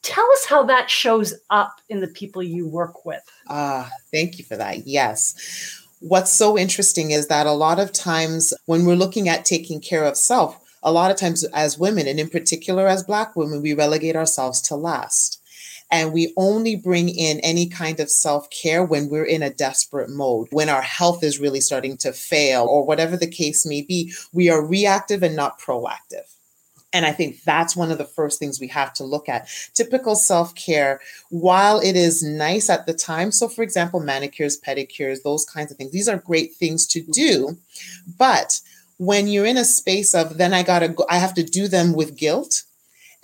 Tell 0.04 0.30
us 0.34 0.46
how 0.46 0.64
that 0.64 0.90
shows 0.90 1.34
up 1.50 1.80
in 1.88 2.02
the 2.02 2.08
people 2.08 2.44
you 2.44 2.68
work 2.68 3.06
with. 3.06 3.24
Ah, 3.48 3.90
thank 4.12 4.38
you 4.38 4.44
for 4.44 4.58
that. 4.58 4.86
Yes. 4.86 5.80
What's 6.02 6.34
so 6.34 6.58
interesting 6.58 7.12
is 7.12 7.28
that 7.28 7.48
a 7.48 7.54
lot 7.54 7.80
of 7.80 7.94
times 7.94 8.54
when 8.66 8.86
we're 8.86 8.96
looking 8.98 9.30
at 9.30 9.46
taking 9.46 9.80
care 9.80 10.04
of 10.04 10.18
self, 10.18 10.60
a 10.84 10.92
lot 10.92 11.12
of 11.12 11.16
times 11.16 11.46
as 11.46 11.80
women, 11.80 12.08
and 12.08 12.20
in 12.20 12.30
particular 12.30 12.86
as 12.86 13.04
Black 13.04 13.38
women, 13.38 13.62
we 13.62 13.74
relegate 13.74 14.18
ourselves 14.18 14.62
to 14.64 14.76
last. 14.76 15.40
And 15.90 16.12
we 16.12 16.34
only 16.36 16.76
bring 16.76 17.08
in 17.08 17.40
any 17.40 17.70
kind 17.70 18.02
of 18.02 18.10
self 18.10 18.50
care 18.50 18.84
when 18.84 19.10
we're 19.10 19.24
in 19.24 19.42
a 19.42 19.54
desperate 19.54 20.10
mode, 20.10 20.48
when 20.52 20.68
our 20.68 20.82
health 20.82 21.24
is 21.24 21.40
really 21.40 21.62
starting 21.62 21.96
to 21.98 22.12
fail, 22.12 22.66
or 22.66 22.86
whatever 22.86 23.16
the 23.16 23.28
case 23.28 23.66
may 23.66 23.82
be. 23.82 24.12
We 24.34 24.50
are 24.50 24.66
reactive 24.66 25.24
and 25.24 25.36
not 25.36 25.60
proactive. 25.62 26.33
And 26.94 27.08
I 27.08 27.12
think 27.12 27.42
that's 27.44 27.76
one 27.76 27.92
of 27.92 27.98
the 27.98 28.06
first 28.06 28.38
things 28.38 28.60
we 28.60 28.68
have 28.68 28.94
to 28.94 29.04
look 29.04 29.28
at. 29.28 29.50
Typical 29.74 30.16
self 30.16 30.54
care, 30.54 31.02
while 31.30 31.80
it 31.80 31.96
is 31.96 32.22
nice 32.24 32.70
at 32.70 32.86
the 32.86 32.94
time, 32.94 33.32
so 33.32 33.50
for 33.50 33.64
example, 33.64 34.00
manicures, 34.00 34.62
pedicures, 34.62 35.24
those 35.24 35.44
kinds 35.44 35.72
of 35.72 35.78
things, 35.78 35.92
these 35.92 36.08
are 36.08 36.18
great 36.18 36.54
things 36.54 36.86
to 36.88 37.02
do. 37.02 37.58
But 38.18 38.62
when 38.98 39.28
you're 39.28 39.46
in 39.46 39.58
a 39.58 39.66
space 39.66 40.14
of 40.14 40.38
then 40.38 40.54
I 40.54 40.62
gotta 40.62 40.88
go, 40.88 41.06
I 41.10 41.18
have 41.18 41.34
to 41.34 41.44
do 41.44 41.68
them 41.68 41.94
with 41.94 42.16
guilt. 42.16 42.64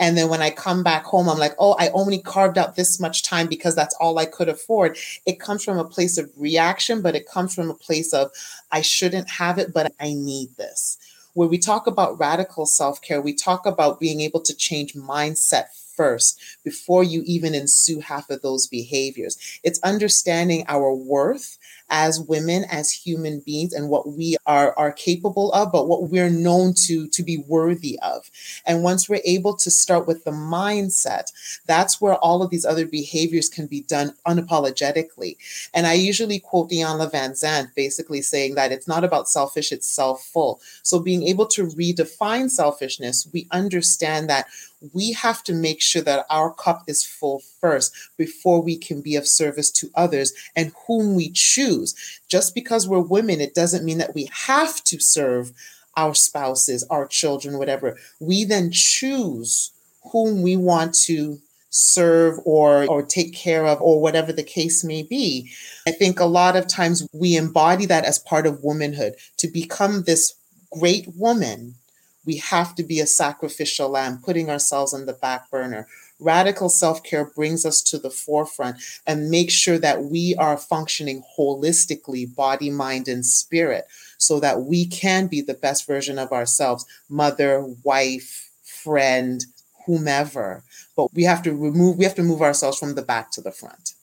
And 0.02 0.18
then 0.18 0.30
when 0.30 0.42
I 0.42 0.50
come 0.50 0.82
back 0.82 1.04
home, 1.04 1.28
I'm 1.28 1.38
like, 1.38 1.56
oh, 1.60 1.76
I 1.78 1.90
only 1.90 2.20
carved 2.20 2.58
out 2.58 2.76
this 2.78 3.02
much 3.02 3.22
time 3.22 3.48
because 3.48 3.76
that's 3.76 3.96
all 4.00 4.18
I 4.18 4.26
could 4.26 4.48
afford. 4.48 4.98
It 5.26 5.42
comes 5.42 5.64
from 5.64 5.78
a 5.78 5.84
place 5.84 6.18
of 6.18 6.32
reaction, 6.38 7.02
but 7.02 7.16
it 7.16 7.28
comes 7.28 7.54
from 7.54 7.70
a 7.70 7.74
place 7.76 8.14
of 8.14 8.32
I 8.72 8.82
shouldn't 8.82 9.30
have 9.30 9.58
it, 9.58 9.74
but 9.74 9.94
I 10.00 10.14
need 10.14 10.56
this 10.56 10.98
where 11.34 11.48
we 11.48 11.58
talk 11.58 11.88
about 11.88 12.20
radical 12.20 12.66
self 12.66 13.02
care, 13.02 13.22
we 13.22 13.34
talk 13.34 13.66
about 13.66 14.00
being 14.00 14.22
able 14.22 14.42
to 14.42 14.56
change 14.56 14.94
mindset 14.94 15.66
first 16.00 16.40
before 16.64 17.04
you 17.04 17.22
even 17.26 17.54
ensue 17.54 18.00
half 18.00 18.30
of 18.30 18.42
those 18.42 18.68
behaviors. 18.68 19.60
It's 19.66 19.82
understanding 19.84 20.64
our 20.70 20.96
worth 20.96 21.58
as 21.90 22.22
women, 22.22 22.64
as 22.72 22.90
human 22.90 23.42
beings, 23.42 23.74
and 23.74 23.90
what 23.90 24.08
we 24.08 24.38
are, 24.46 24.74
are 24.78 24.94
capable 24.94 25.52
of, 25.52 25.74
but 25.74 25.90
what 25.90 26.04
we're 26.04 26.30
known 26.30 26.74
to, 26.74 27.08
to 27.10 27.22
be 27.22 27.44
worthy 27.48 28.00
of. 28.02 28.32
And 28.66 28.82
once 28.82 29.10
we're 29.10 29.22
able 29.26 29.58
to 29.58 29.70
start 29.70 30.08
with 30.08 30.24
the 30.24 30.32
mindset, 30.32 31.34
that's 31.66 32.00
where 32.00 32.16
all 32.16 32.42
of 32.42 32.50
these 32.50 32.66
other 32.66 32.86
behaviors 32.86 33.50
can 33.50 33.68
be 33.68 33.82
done 33.82 34.14
unapologetically. 34.26 35.36
And 35.74 35.86
I 35.86 35.94
usually 35.94 36.40
quote 36.40 36.70
Iyanla 36.70 37.12
Vanzant 37.12 37.76
basically 37.76 38.22
saying 38.22 38.56
that 38.56 38.72
it's 38.72 38.88
not 38.88 39.04
about 39.04 39.28
selfish, 39.28 39.74
it's 39.74 39.90
self 39.90 40.24
full. 40.24 40.62
So 40.84 41.00
being 41.00 41.28
able 41.28 41.48
to 41.48 41.66
redefine 41.66 42.50
selfishness, 42.50 43.28
we 43.34 43.48
understand 43.52 44.30
that 44.30 44.46
we 44.94 45.14
have 45.14 45.44
to 45.44 45.54
make 45.54 45.82
sure 45.82 46.02
that 46.02 46.26
our 46.30 46.54
cup 46.54 46.84
is 46.88 47.04
full 47.04 47.42
first 47.60 47.94
before 48.18 48.62
we 48.62 48.78
can 48.78 49.02
be 49.02 49.16
of 49.16 49.28
service 49.28 49.72
to 49.72 49.90
others 49.96 50.34
and 50.56 50.72
whom 50.88 51.16
we 51.16 51.30
choose. 51.32 52.22
Just 52.28 52.56
because 52.56 52.88
we're 52.88 53.00
women, 53.00 53.42
it 53.42 53.54
doesn't 53.54 53.86
mean 53.86 53.98
that 53.98 54.16
we 54.16 54.30
have 54.32 54.84
to 54.86 55.00
serve 55.00 55.52
our 55.98 56.16
spouses, 56.16 56.86
our 56.90 57.08
children, 57.08 57.58
whatever. 57.58 57.98
We 58.20 58.46
then 58.46 58.72
choose 58.72 59.72
whom 60.12 60.42
we 60.42 60.56
want 60.56 60.96
to 60.96 61.40
serve 61.70 62.40
or 62.46 62.86
or 62.88 63.04
take 63.04 63.34
care 63.34 63.68
of 63.68 63.80
or 63.82 64.02
whatever 64.02 64.34
the 64.34 64.42
case 64.42 64.84
may 64.84 65.04
be 65.04 65.52
i 65.88 65.92
think 65.92 66.20
a 66.20 66.26
lot 66.26 66.56
of 66.56 66.68
times 66.68 67.08
we 67.14 67.36
embody 67.38 67.86
that 67.86 68.04
as 68.04 68.18
part 68.18 68.48
of 68.48 68.64
womanhood 68.64 69.14
to 69.38 69.48
become 69.48 70.02
this 70.04 70.34
great 70.72 71.08
woman 71.16 71.76
we 72.26 72.38
have 72.38 72.76
to 72.76 72.84
be 72.84 73.00
a 73.00 73.08
sacrificial 73.08 73.90
lamb, 73.90 74.22
putting 74.24 74.50
ourselves 74.50 74.94
on 74.94 75.06
the 75.06 75.14
back 75.14 75.50
burner. 75.50 75.88
Radical 76.20 76.68
self 76.70 77.02
care 77.04 77.26
brings 77.26 77.66
us 77.66 77.82
to 77.84 77.98
the 77.98 78.10
forefront 78.10 78.78
and 79.08 79.30
makes 79.30 79.54
sure 79.54 79.78
that 79.78 80.04
we 80.04 80.36
are 80.38 80.58
functioning 80.58 81.24
holistically, 81.38 82.34
body, 82.36 82.70
mind, 82.70 83.08
and 83.08 83.26
spirit, 83.26 83.86
so 84.18 84.40
that 84.40 84.64
we 84.64 84.86
can 84.86 85.28
be 85.28 85.42
the 85.42 85.54
best 85.54 85.88
version 85.88 86.20
of 86.20 86.32
ourselves 86.32 86.86
mother, 87.10 87.66
wife, 87.84 88.50
friend, 88.64 89.46
whomever. 89.86 90.64
But 90.96 91.14
we 91.14 91.24
have 91.24 91.42
to 91.44 91.56
remove, 91.56 91.98
we 91.98 92.04
have 92.04 92.16
to 92.16 92.24
move 92.24 92.42
ourselves 92.42 92.78
from 92.78 92.96
the 92.96 93.02
back 93.02 93.32
to 93.32 93.42
the 93.42 93.52
front. 93.52 93.94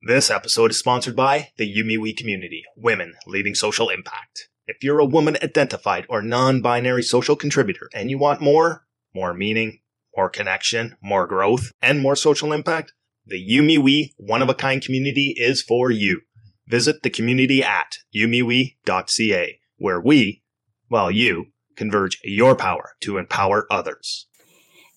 This 0.00 0.30
episode 0.30 0.70
is 0.70 0.78
sponsored 0.78 1.16
by 1.16 1.50
the 1.58 1.66
You 1.66 1.84
Me 1.84 1.98
We 1.98 2.14
community, 2.14 2.64
Women 2.76 3.14
Leading 3.26 3.54
Social 3.54 3.90
Impact. 3.90 4.48
If 4.68 4.84
you're 4.84 4.98
a 4.98 5.06
woman 5.06 5.38
identified 5.42 6.04
or 6.10 6.20
non 6.20 6.60
binary 6.60 7.02
social 7.02 7.36
contributor 7.36 7.88
and 7.94 8.10
you 8.10 8.18
want 8.18 8.42
more, 8.42 8.84
more 9.14 9.32
meaning, 9.32 9.80
more 10.14 10.28
connection, 10.28 10.94
more 11.02 11.26
growth, 11.26 11.72
and 11.80 12.00
more 12.00 12.14
social 12.14 12.52
impact, 12.52 12.92
the 13.24 13.38
You 13.38 13.62
Me 13.62 13.78
We 13.78 14.12
one 14.18 14.42
of 14.42 14.50
a 14.50 14.54
kind 14.54 14.82
community 14.82 15.34
is 15.38 15.62
for 15.62 15.90
you. 15.90 16.20
Visit 16.66 17.02
the 17.02 17.08
community 17.08 17.62
at 17.62 17.96
youmewe.ca, 18.14 19.58
where 19.78 20.00
we, 20.02 20.42
well, 20.90 21.10
you, 21.10 21.46
converge 21.74 22.20
your 22.22 22.54
power 22.54 22.90
to 23.00 23.16
empower 23.16 23.66
others. 23.70 24.26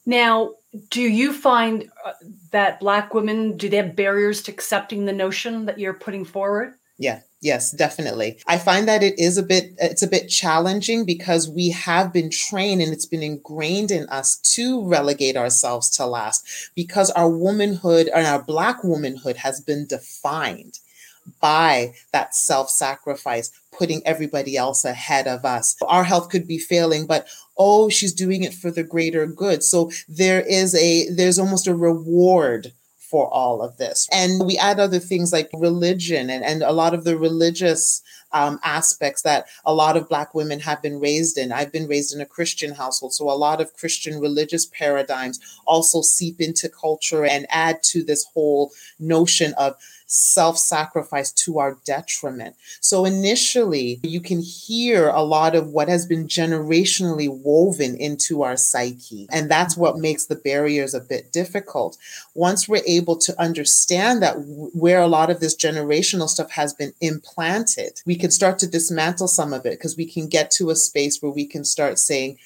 Now, 0.06 0.56
do 0.90 1.02
you 1.02 1.32
find 1.32 1.90
uh, 2.06 2.12
that 2.52 2.82
Black 2.82 3.14
women, 3.14 3.56
do 3.56 3.70
they 3.70 3.78
have 3.78 3.96
barriers 3.96 4.42
to 4.44 4.52
accepting 4.52 5.06
the 5.06 5.14
notion 5.14 5.66
that 5.68 5.80
you're 5.80 5.94
putting 5.94 6.26
forward? 6.26 6.74
Yeah, 6.98 7.22
yes, 7.42 7.72
definitely. 7.72 8.38
I 8.48 8.58
find 8.58 8.88
that 8.88 9.04
it 9.04 9.20
is 9.20 9.38
a 9.38 9.44
bit 9.44 9.74
it's 9.80 10.04
a 10.04 10.08
bit 10.08 10.28
challenging 10.28 11.06
because 11.06 11.50
we 11.50 11.70
have 11.72 12.14
been 12.14 12.30
trained 12.30 12.82
and 12.82 12.94
it's 12.94 13.06
been 13.06 13.24
ingrained 13.24 13.92
in 13.92 14.08
us 14.10 14.38
to 14.56 14.86
relegate 14.88 15.36
ourselves 15.36 15.90
to 15.98 16.06
last 16.06 16.72
because 16.76 17.10
our 17.12 17.30
womanhood 17.30 18.08
and 18.08 18.26
our 18.26 18.42
black 18.42 18.84
womanhood 18.84 19.38
has 19.38 19.60
been 19.60 19.86
defined 19.88 20.80
by 21.40 21.94
that 22.12 22.34
self-sacrifice 22.36 23.52
putting 23.72 24.02
everybody 24.06 24.58
else 24.58 24.84
ahead 24.84 25.28
of 25.28 25.46
us 25.46 25.76
our 25.88 26.04
health 26.04 26.30
could 26.30 26.48
be 26.48 26.58
failing 26.58 27.06
but 27.06 27.28
oh 27.58 27.90
she's 27.90 28.14
doing 28.14 28.44
it 28.44 28.54
for 28.54 28.72
the 28.72 28.84
greater 28.84 29.28
good 29.28 29.64
so 29.64 29.92
there 30.10 30.42
is 30.42 30.74
a 30.76 31.10
there's 31.12 31.38
almost 31.38 31.68
a 31.68 31.76
reward 31.76 32.74
for 33.12 33.32
all 33.32 33.62
of 33.62 33.76
this. 33.76 34.08
And 34.10 34.48
we 34.48 34.58
add 34.58 34.80
other 34.80 35.00
things 35.00 35.34
like 35.34 35.50
religion 35.54 36.30
and, 36.30 36.46
and 36.46 36.64
a 36.64 36.72
lot 36.72 36.94
of 36.94 37.04
the 37.04 37.18
religious 37.18 38.02
um, 38.32 38.58
aspects 38.64 39.24
that 39.24 39.48
a 39.66 39.74
lot 39.74 39.98
of 39.98 40.08
Black 40.08 40.34
women 40.34 40.62
have 40.62 40.82
been 40.82 40.98
raised 40.98 41.38
in. 41.38 41.52
I've 41.52 41.74
been 41.74 41.90
raised 41.90 42.16
in 42.16 42.22
a 42.22 42.26
Christian 42.26 42.74
household, 42.74 43.14
so 43.14 43.30
a 43.30 43.36
lot 43.36 43.60
of 43.60 43.74
Christian 43.74 44.22
religious 44.22 44.66
paradigms 44.66 45.42
also 45.68 46.02
seep 46.02 46.40
into 46.40 46.70
culture 46.70 47.26
and 47.26 47.46
add 47.50 47.84
to 47.84 48.02
this 48.02 48.26
whole 48.34 48.72
notion 48.98 49.54
of 49.58 49.76
self 50.12 50.58
sacrifice 50.58 51.32
to 51.32 51.58
our 51.58 51.78
detriment. 51.86 52.56
So 52.82 53.06
initially, 53.06 54.00
you 54.04 54.20
can 54.20 54.42
hear 54.42 55.08
a 55.08 55.22
lot 55.22 55.56
of 55.56 55.70
what 55.70 55.88
has 55.88 56.06
been 56.06 56.28
generationally 56.28 57.30
woven 57.30 57.96
into 57.96 58.44
our 58.44 58.58
psyche. 58.58 59.28
And 59.32 59.50
that's 59.50 59.78
what 59.78 59.98
makes 59.98 60.26
the 60.26 60.36
barriers 60.36 60.94
a 60.94 61.00
bit 61.00 61.32
difficult. 61.32 61.98
Once 62.36 62.68
we're 62.68 62.84
able 62.86 63.16
to 63.18 63.42
understand 63.42 64.22
that 64.22 64.36
where 64.74 65.00
a 65.00 65.08
lot 65.08 65.30
of 65.30 65.40
this 65.40 65.56
generational 65.56 66.28
stuff 66.28 66.52
has 66.52 66.74
been 66.74 66.94
implanted, 67.00 68.02
we 68.06 68.18
can 68.18 68.32
start 68.32 68.60
to 68.60 68.68
dismantle 68.68 69.30
some 69.30 69.54
of 69.54 69.66
it 69.66 69.80
because 69.80 69.96
we 69.96 70.06
can 70.06 70.28
get 70.28 70.52
to 70.52 70.70
a 70.70 70.76
space 70.76 71.22
where 71.22 71.32
we 71.32 71.46
can 71.46 71.64
start 71.64 71.98
saying, 71.98 72.38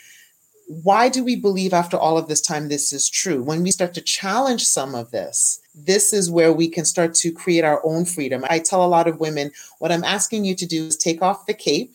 why 0.68 1.10
do 1.10 1.24
we 1.24 1.36
believe 1.36 1.74
after 1.74 1.98
all 1.98 2.18
of 2.18 2.28
this 2.28 2.42
time 2.42 2.70
this 2.70 2.92
is 2.92 3.10
true? 3.10 3.44
When 3.44 3.62
we 3.62 3.72
start 3.72 3.94
to 3.96 4.02
challenge 4.02 4.66
some 4.66 4.96
of 4.96 5.12
this, 5.12 5.60
this 5.76 6.12
is 6.12 6.32
where 6.32 6.52
we 6.52 6.68
can 6.68 6.86
start 6.86 7.14
to 7.16 7.32
create 7.32 7.64
our 7.64 7.82
own 7.84 8.06
freedom. 8.06 8.44
I 8.50 8.60
tell 8.60 8.84
a 8.84 8.88
lot 8.88 9.08
of 9.08 9.20
women, 9.20 9.52
what 9.80 9.92
I'm 9.92 10.04
asking 10.04 10.46
you 10.46 10.56
to 10.56 10.66
do 10.66 10.86
is 10.86 10.98
take 10.98 11.22
off 11.22 11.46
the 11.46 11.54
cape, 11.54 11.94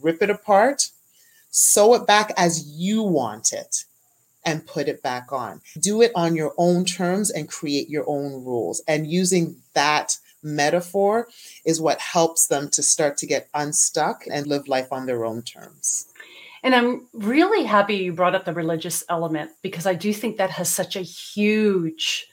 rip 0.00 0.22
it 0.22 0.30
apart, 0.30 0.88
sew 1.50 1.94
it 1.94 2.06
back 2.06 2.32
as 2.36 2.66
you 2.66 3.02
want 3.02 3.52
it, 3.52 3.84
and 4.44 4.66
put 4.66 4.88
it 4.88 5.02
back 5.02 5.30
on. 5.30 5.60
Do 5.78 6.00
it 6.00 6.12
on 6.14 6.34
your 6.34 6.54
own 6.56 6.86
terms 6.86 7.30
and 7.30 7.48
create 7.48 7.90
your 7.90 8.04
own 8.08 8.44
rules. 8.44 8.82
And 8.88 9.06
using 9.06 9.56
that 9.74 10.16
metaphor 10.42 11.28
is 11.66 11.80
what 11.80 12.00
helps 12.00 12.46
them 12.46 12.70
to 12.70 12.82
start 12.82 13.18
to 13.18 13.26
get 13.26 13.48
unstuck 13.52 14.24
and 14.30 14.46
live 14.46 14.66
life 14.66 14.92
on 14.92 15.04
their 15.04 15.26
own 15.26 15.42
terms. 15.42 16.06
And 16.62 16.74
I'm 16.74 17.06
really 17.12 17.64
happy 17.64 17.96
you 17.96 18.12
brought 18.12 18.34
up 18.34 18.44
the 18.44 18.52
religious 18.52 19.04
element 19.08 19.50
because 19.62 19.86
I 19.86 19.94
do 19.94 20.12
think 20.12 20.36
that 20.36 20.50
has 20.50 20.68
such 20.68 20.96
a 20.96 21.02
huge 21.02 22.26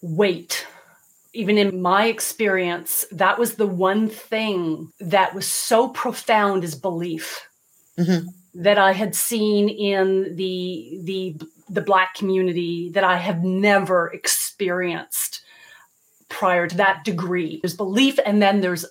weight. 0.00 0.66
Even 1.32 1.58
in 1.58 1.82
my 1.82 2.06
experience, 2.06 3.04
that 3.12 3.38
was 3.38 3.54
the 3.54 3.66
one 3.66 4.08
thing 4.08 4.92
that 5.00 5.34
was 5.34 5.46
so 5.46 5.88
profound 5.88 6.64
as 6.64 6.74
belief 6.74 7.46
mm-hmm. 7.98 8.28
that 8.62 8.78
I 8.78 8.92
had 8.92 9.14
seen 9.14 9.68
in 9.68 10.36
the 10.36 11.00
the 11.04 11.40
the 11.68 11.82
black 11.82 12.14
community 12.14 12.90
that 12.90 13.04
I 13.04 13.16
have 13.16 13.42
never 13.42 14.08
experienced 14.12 15.42
prior 16.28 16.66
to 16.66 16.76
that 16.76 17.04
degree. 17.04 17.60
There's 17.62 17.76
belief 17.76 18.18
and 18.24 18.40
then 18.40 18.60
there's 18.60 18.86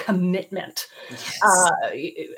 commitment 0.00 0.88
yes. 1.10 1.38
uh, 1.44 1.70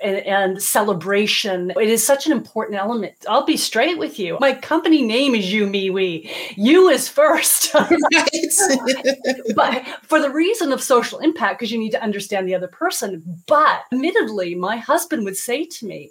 and, 0.03 0.16
and, 0.27 0.62
celebration. 0.62 1.70
It 1.70 1.88
is 1.88 2.05
such 2.05 2.27
an 2.27 2.33
important 2.33 2.79
element. 2.79 3.14
I'll 3.29 3.46
be 3.46 3.57
straight 3.57 3.98
with 3.98 4.18
you. 4.18 4.37
My 4.40 4.53
company 4.55 5.03
name 5.03 5.35
is 5.35 5.53
You 5.53 5.66
Me 5.66 5.88
We. 5.88 6.31
You 6.57 6.88
is 6.88 7.09
first. 7.09 7.72
but 9.55 9.87
for 10.03 10.20
the 10.20 10.31
reason 10.31 10.72
of 10.72 10.83
social 10.83 11.20
impact, 11.20 11.59
because 11.59 11.70
you 11.70 11.79
need 11.79 11.92
to 11.92 12.03
understand 12.03 12.48
the 12.48 12.55
other 12.55 12.68
person. 12.68 13.22
But 13.46 13.85
admittedly, 13.92 14.55
my 14.55 14.77
husband 14.77 15.25
would 15.25 15.37
say 15.37 15.64
to 15.64 15.87
me, 15.87 16.11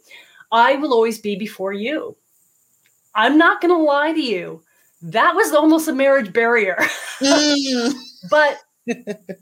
I 0.51 0.75
will 0.75 0.93
always 0.93 1.19
be 1.19 1.35
before 1.35 1.73
you. 1.73 2.15
I'm 3.13 3.37
not 3.37 3.61
going 3.61 3.73
to 3.73 3.83
lie 3.83 4.13
to 4.13 4.21
you. 4.21 4.63
That 5.01 5.35
was 5.35 5.51
almost 5.51 5.87
a 5.87 5.93
marriage 5.93 6.33
barrier. 6.33 6.77
Mm. 7.21 7.93
but 8.31 8.57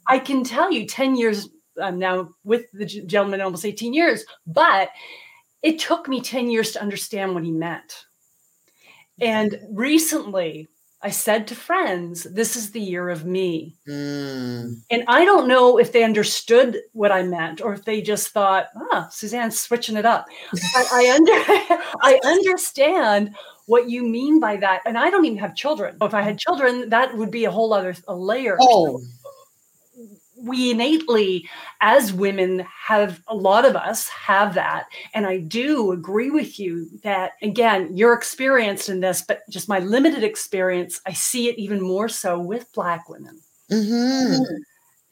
I 0.05 0.19
can 0.19 0.43
tell 0.43 0.69
you 0.69 0.85
10 0.85 1.15
years 1.15 1.47
I'm 1.81 1.99
now 1.99 2.29
with 2.43 2.65
the 2.73 2.85
gentleman 2.85 3.41
almost 3.41 3.65
18 3.65 3.93
years, 3.93 4.25
but 4.45 4.89
it 5.61 5.79
took 5.79 6.07
me 6.07 6.21
10 6.21 6.49
years 6.49 6.71
to 6.71 6.81
understand 6.81 7.33
what 7.33 7.43
he 7.43 7.51
meant. 7.51 8.05
And 9.21 9.59
recently, 9.71 10.69
I 11.01 11.11
said 11.11 11.47
to 11.47 11.55
friends, 11.55 12.23
This 12.23 12.55
is 12.55 12.71
the 12.71 12.81
year 12.81 13.09
of 13.09 13.25
me. 13.25 13.77
Mm. 13.87 14.81
And 14.91 15.03
I 15.07 15.23
don't 15.23 15.47
know 15.47 15.77
if 15.77 15.93
they 15.93 16.03
understood 16.03 16.79
what 16.91 17.11
I 17.11 17.23
meant 17.23 17.61
or 17.61 17.73
if 17.73 17.85
they 17.85 18.01
just 18.01 18.29
thought, 18.29 18.67
Ah, 18.91 19.07
Suzanne's 19.09 19.59
switching 19.59 19.97
it 19.97 20.05
up. 20.05 20.27
But 20.51 20.87
I, 20.91 21.11
under, 21.15 21.31
I 22.01 22.19
understand 22.25 23.35
what 23.65 23.89
you 23.89 24.03
mean 24.03 24.39
by 24.39 24.57
that. 24.57 24.81
And 24.85 24.97
I 24.97 25.09
don't 25.09 25.25
even 25.25 25.37
have 25.37 25.55
children. 25.55 25.97
If 26.01 26.13
I 26.13 26.21
had 26.21 26.37
children, 26.37 26.89
that 26.89 27.15
would 27.15 27.31
be 27.31 27.45
a 27.45 27.51
whole 27.51 27.73
other 27.73 27.95
a 28.07 28.15
layer. 28.15 28.57
Oh 28.59 29.01
we 30.43 30.71
innately 30.71 31.47
as 31.81 32.13
women 32.13 32.65
have 32.87 33.21
a 33.27 33.35
lot 33.35 33.65
of 33.65 33.75
us 33.75 34.07
have 34.09 34.53
that. 34.55 34.85
And 35.13 35.25
i 35.25 35.37
do 35.37 35.91
agree 35.91 36.29
with 36.29 36.59
you 36.59 36.87
that 37.03 37.33
again 37.41 37.95
you're 37.95 38.13
experienced 38.13 38.89
in 38.89 38.99
this 38.99 39.21
but 39.21 39.41
just 39.49 39.69
my 39.69 39.79
limited 39.79 40.23
experience 40.23 41.01
i 41.05 41.13
see 41.13 41.49
it 41.49 41.57
even 41.57 41.81
more 41.81 42.09
so 42.09 42.39
with 42.39 42.71
black 42.73 43.09
women. 43.09 43.39
Mm-hmm. 43.71 44.43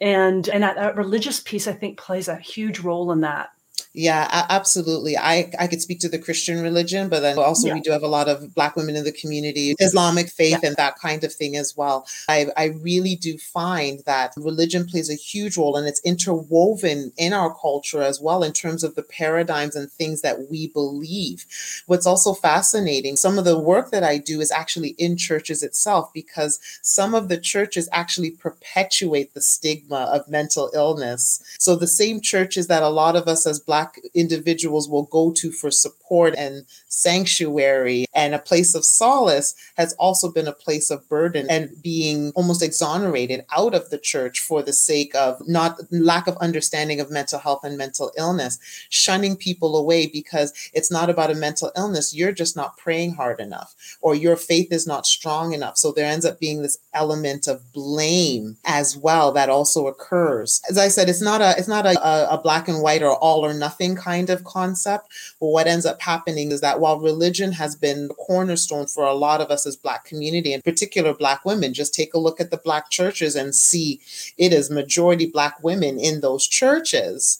and 0.02 0.50
and 0.50 0.63
that, 0.63 0.76
that 0.76 0.96
religious 0.96 1.40
piece 1.40 1.68
i 1.68 1.74
think 1.74 2.00
plays 2.00 2.28
a 2.28 2.36
huge 2.38 2.80
role 2.80 3.12
in 3.12 3.22
that 3.22 3.50
yeah, 3.98 4.46
absolutely. 4.50 5.18
I, 5.18 5.52
I 5.58 5.66
could 5.66 5.82
speak 5.82 6.00
to 6.02 6.10
the 6.10 6.20
Christian 6.20 6.62
religion, 6.62 7.10
but 7.10 7.22
then 7.22 7.40
also 7.40 7.68
yeah. 7.68 7.74
we 7.74 7.82
do 7.82 7.90
have 7.90 8.04
a 8.04 8.08
lot 8.08 8.30
of 8.30 8.54
Black 8.54 8.76
women 8.76 8.96
in 8.96 9.04
the 9.04 9.12
community, 9.12 9.74
Islamic 9.80 10.30
faith, 10.30 10.60
yeah. 10.62 10.70
and 10.70 10.78
that 10.78 11.00
kind 11.00 11.24
of 11.24 11.34
thing 11.34 11.58
as 11.58 11.76
well. 11.76 12.08
I, 12.30 12.46
I 12.56 12.66
really 12.66 13.16
do 13.16 13.40
find 13.40 14.02
that 14.06 14.36
religion 14.38 14.86
plays 14.86 15.10
a 15.10 15.16
huge 15.16 15.58
role 15.58 15.76
and 15.76 15.88
it's 15.88 16.00
interwoven 16.02 17.12
in 17.18 17.34
our 17.34 17.56
culture 17.56 18.04
as 18.04 18.22
well 18.22 18.44
in 18.44 18.54
terms 18.54 18.84
of 18.84 18.94
the 18.94 19.02
paradigms 19.02 19.76
and 19.76 19.92
things 19.92 20.22
that 20.22 20.48
we 20.48 20.68
believe. 20.68 21.48
What's 21.88 22.06
also 22.06 22.36
fascinating, 22.36 23.16
some 23.16 23.40
of 23.40 23.46
the 23.46 23.58
work 23.58 23.90
that 23.90 24.04
I 24.04 24.20
do 24.20 24.42
is 24.42 24.52
actually 24.52 24.90
in 25.00 25.18
churches 25.18 25.64
itself 25.64 26.14
because 26.14 26.60
some 26.84 27.16
of 27.16 27.30
the 27.30 27.40
churches 27.40 27.90
actually 27.92 28.30
perpetuate 28.30 29.34
the 29.34 29.42
stigma 29.42 30.08
of 30.14 30.30
mental 30.30 30.70
illness. 30.76 31.42
So 31.58 31.76
the 31.76 31.88
same 31.88 32.22
churches 32.22 32.68
that 32.68 32.84
a 32.84 32.90
lot 32.90 33.16
of 33.16 33.28
us 33.28 33.48
as 33.48 33.60
Black 33.60 33.87
Black 33.88 34.04
individuals 34.13 34.89
will 34.89 35.04
go 35.04 35.32
to 35.32 35.52
for 35.52 35.71
support 35.71 36.34
and 36.38 36.65
sanctuary 36.88 38.06
and 38.13 38.34
a 38.34 38.39
place 38.39 38.73
of 38.76 38.84
solace 38.84 39.56
has 39.76 39.93
also 39.93 40.32
been 40.32 40.47
a 40.47 40.54
place 40.54 40.89
of 40.89 41.08
burden 41.08 41.47
and 41.50 41.69
being 41.82 42.32
almost 42.36 42.63
exonerated 42.63 43.45
out 43.56 43.73
of 43.73 43.89
the 43.89 43.97
church 43.97 44.39
for 44.39 44.62
the 44.63 44.73
sake 44.73 45.13
of 45.15 45.41
not 45.47 45.80
lack 45.91 46.28
of 46.28 46.36
understanding 46.38 47.00
of 47.00 47.12
mental 47.12 47.39
health 47.39 47.63
and 47.63 47.78
mental 47.78 48.12
illness, 48.17 48.58
shunning 48.89 49.36
people 49.36 49.78
away 49.78 50.08
because 50.08 50.52
it's 50.73 50.91
not 50.91 51.10
about 51.10 51.32
a 51.32 51.36
mental 51.36 51.71
illness. 51.78 52.15
You're 52.15 52.32
just 52.32 52.56
not 52.56 52.78
praying 52.78 53.13
hard 53.13 53.39
enough 53.39 53.76
or 54.02 54.15
your 54.15 54.36
faith 54.36 54.71
is 54.71 54.88
not 54.88 55.06
strong 55.06 55.54
enough. 55.54 55.78
So 55.78 55.91
there 55.91 56.06
ends 56.06 56.26
up 56.26 56.39
being 56.39 56.62
this 56.62 56.80
element 56.93 57.47
of 57.47 57.71
blame 57.71 58.58
as 58.65 58.97
well 58.97 59.32
that 59.34 59.50
also 59.50 59.88
occurs. 59.88 60.62
As 60.69 60.78
I 60.78 60.88
said, 60.88 61.10
it's 61.10 61.21
not 61.21 61.41
a 61.41 61.56
it's 61.58 61.67
not 61.67 61.86
a, 61.86 62.34
a 62.34 62.41
black 62.41 62.67
and 62.67 62.82
white 62.82 63.04
or 63.04 63.15
all 63.15 63.45
or 63.45 63.54
nothing 63.54 63.77
nothing 63.78 63.96
kind 63.96 64.30
of 64.30 64.44
concept. 64.44 65.08
But 65.40 65.48
what 65.48 65.68
ends 65.68 65.86
up 65.86 66.02
happening 66.02 66.52
is 66.52 66.62
that 66.62 66.80
while 66.80 67.00
religion 67.00 67.52
has 67.54 67.76
been 67.76 68.08
the 68.08 68.13
cornerstone 68.16 68.88
for 68.88 69.04
a 69.06 69.13
lot 69.13 69.42
of 69.42 69.52
us 69.52 69.66
as 69.66 69.76
Black 69.76 70.06
community, 70.06 70.54
in 70.54 70.62
particular 70.62 71.13
Black 71.13 71.46
women, 71.46 71.74
just 71.74 71.94
take 71.94 72.13
a 72.13 72.20
look 72.20 72.42
at 72.42 72.50
the 72.52 72.58
Black 72.58 72.90
churches 72.90 73.36
and 73.36 73.54
see 73.54 74.00
it 74.38 74.52
is 74.52 74.70
majority 74.70 75.28
Black 75.28 75.63
women 75.63 76.00
in 76.00 76.22
those 76.22 76.48
churches 76.48 77.40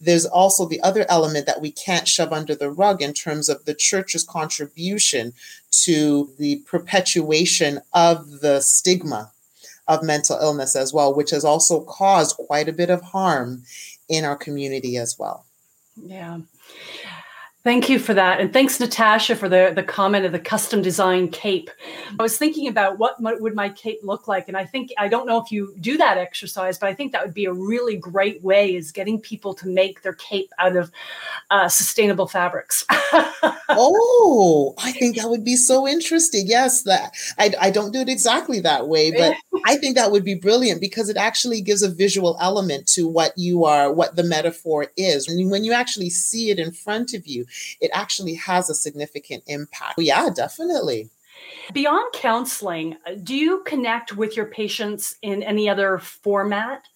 there's 0.00 0.26
also 0.26 0.66
the 0.66 0.82
other 0.82 1.06
element 1.08 1.46
that 1.46 1.62
we 1.62 1.70
can't 1.70 2.06
shove 2.06 2.30
under 2.30 2.54
the 2.54 2.70
rug 2.70 3.00
in 3.00 3.14
terms 3.14 3.48
of 3.48 3.64
the 3.64 3.72
church's 3.72 4.24
contribution 4.24 5.32
to 5.70 6.28
the 6.36 6.56
perpetuation 6.66 7.80
of 7.94 8.40
the 8.40 8.60
stigma 8.60 9.30
of 9.88 10.02
mental 10.02 10.36
illness 10.40 10.76
as 10.76 10.92
well, 10.92 11.14
which 11.14 11.30
has 11.30 11.44
also 11.44 11.80
caused 11.84 12.36
quite 12.36 12.68
a 12.68 12.72
bit 12.72 12.90
of 12.90 13.00
harm 13.00 13.62
in 14.08 14.24
our 14.24 14.36
community 14.36 14.98
as 14.98 15.16
well. 15.18 15.46
Yeah. 15.96 16.40
Thank 17.64 17.88
you 17.88 17.98
for 17.98 18.12
that. 18.12 18.40
And 18.40 18.52
thanks, 18.52 18.78
Natasha, 18.78 19.34
for 19.34 19.48
the, 19.48 19.72
the 19.74 19.82
comment 19.82 20.26
of 20.26 20.32
the 20.32 20.38
custom 20.38 20.82
design 20.82 21.28
cape. 21.28 21.70
I 22.18 22.22
was 22.22 22.36
thinking 22.36 22.68
about 22.68 22.98
what 22.98 23.16
would 23.18 23.54
my 23.54 23.70
cape 23.70 24.00
look 24.02 24.28
like. 24.28 24.48
And 24.48 24.56
I 24.56 24.66
think, 24.66 24.92
I 24.98 25.08
don't 25.08 25.26
know 25.26 25.40
if 25.40 25.50
you 25.50 25.74
do 25.80 25.96
that 25.96 26.18
exercise, 26.18 26.78
but 26.78 26.90
I 26.90 26.94
think 26.94 27.12
that 27.12 27.24
would 27.24 27.32
be 27.32 27.46
a 27.46 27.54
really 27.54 27.96
great 27.96 28.42
way 28.42 28.74
is 28.74 28.92
getting 28.92 29.18
people 29.18 29.54
to 29.54 29.66
make 29.66 30.02
their 30.02 30.12
cape 30.12 30.50
out 30.58 30.76
of 30.76 30.90
uh, 31.50 31.70
sustainable 31.70 32.28
fabrics. 32.28 32.84
oh, 33.70 34.74
I 34.76 34.92
think 34.92 35.16
that 35.16 35.30
would 35.30 35.44
be 35.44 35.56
so 35.56 35.88
interesting. 35.88 36.46
Yes, 36.46 36.82
that 36.82 37.12
I, 37.38 37.54
I 37.58 37.70
don't 37.70 37.92
do 37.92 38.00
it 38.00 38.10
exactly 38.10 38.60
that 38.60 38.88
way, 38.88 39.10
but 39.10 39.36
I 39.64 39.76
think 39.76 39.96
that 39.96 40.12
would 40.12 40.24
be 40.24 40.34
brilliant 40.34 40.82
because 40.82 41.08
it 41.08 41.16
actually 41.16 41.62
gives 41.62 41.82
a 41.82 41.88
visual 41.88 42.36
element 42.42 42.86
to 42.88 43.08
what 43.08 43.32
you 43.38 43.64
are, 43.64 43.90
what 43.90 44.16
the 44.16 44.22
metaphor 44.22 44.88
is. 44.98 45.26
And 45.28 45.50
when 45.50 45.64
you 45.64 45.72
actually 45.72 46.10
see 46.10 46.50
it 46.50 46.58
in 46.58 46.70
front 46.70 47.14
of 47.14 47.26
you, 47.26 47.46
it 47.80 47.90
actually 47.92 48.34
has 48.34 48.70
a 48.70 48.74
significant 48.74 49.44
impact. 49.46 49.94
Yeah, 49.98 50.28
definitely. 50.34 51.10
Beyond 51.72 52.12
counseling, 52.12 52.96
uh, 53.06 53.14
do 53.22 53.34
you 53.34 53.62
connect 53.64 54.16
with 54.16 54.36
your 54.36 54.46
patients 54.46 55.16
in 55.22 55.42
any 55.42 55.68
other 55.68 55.98
format? 55.98 56.86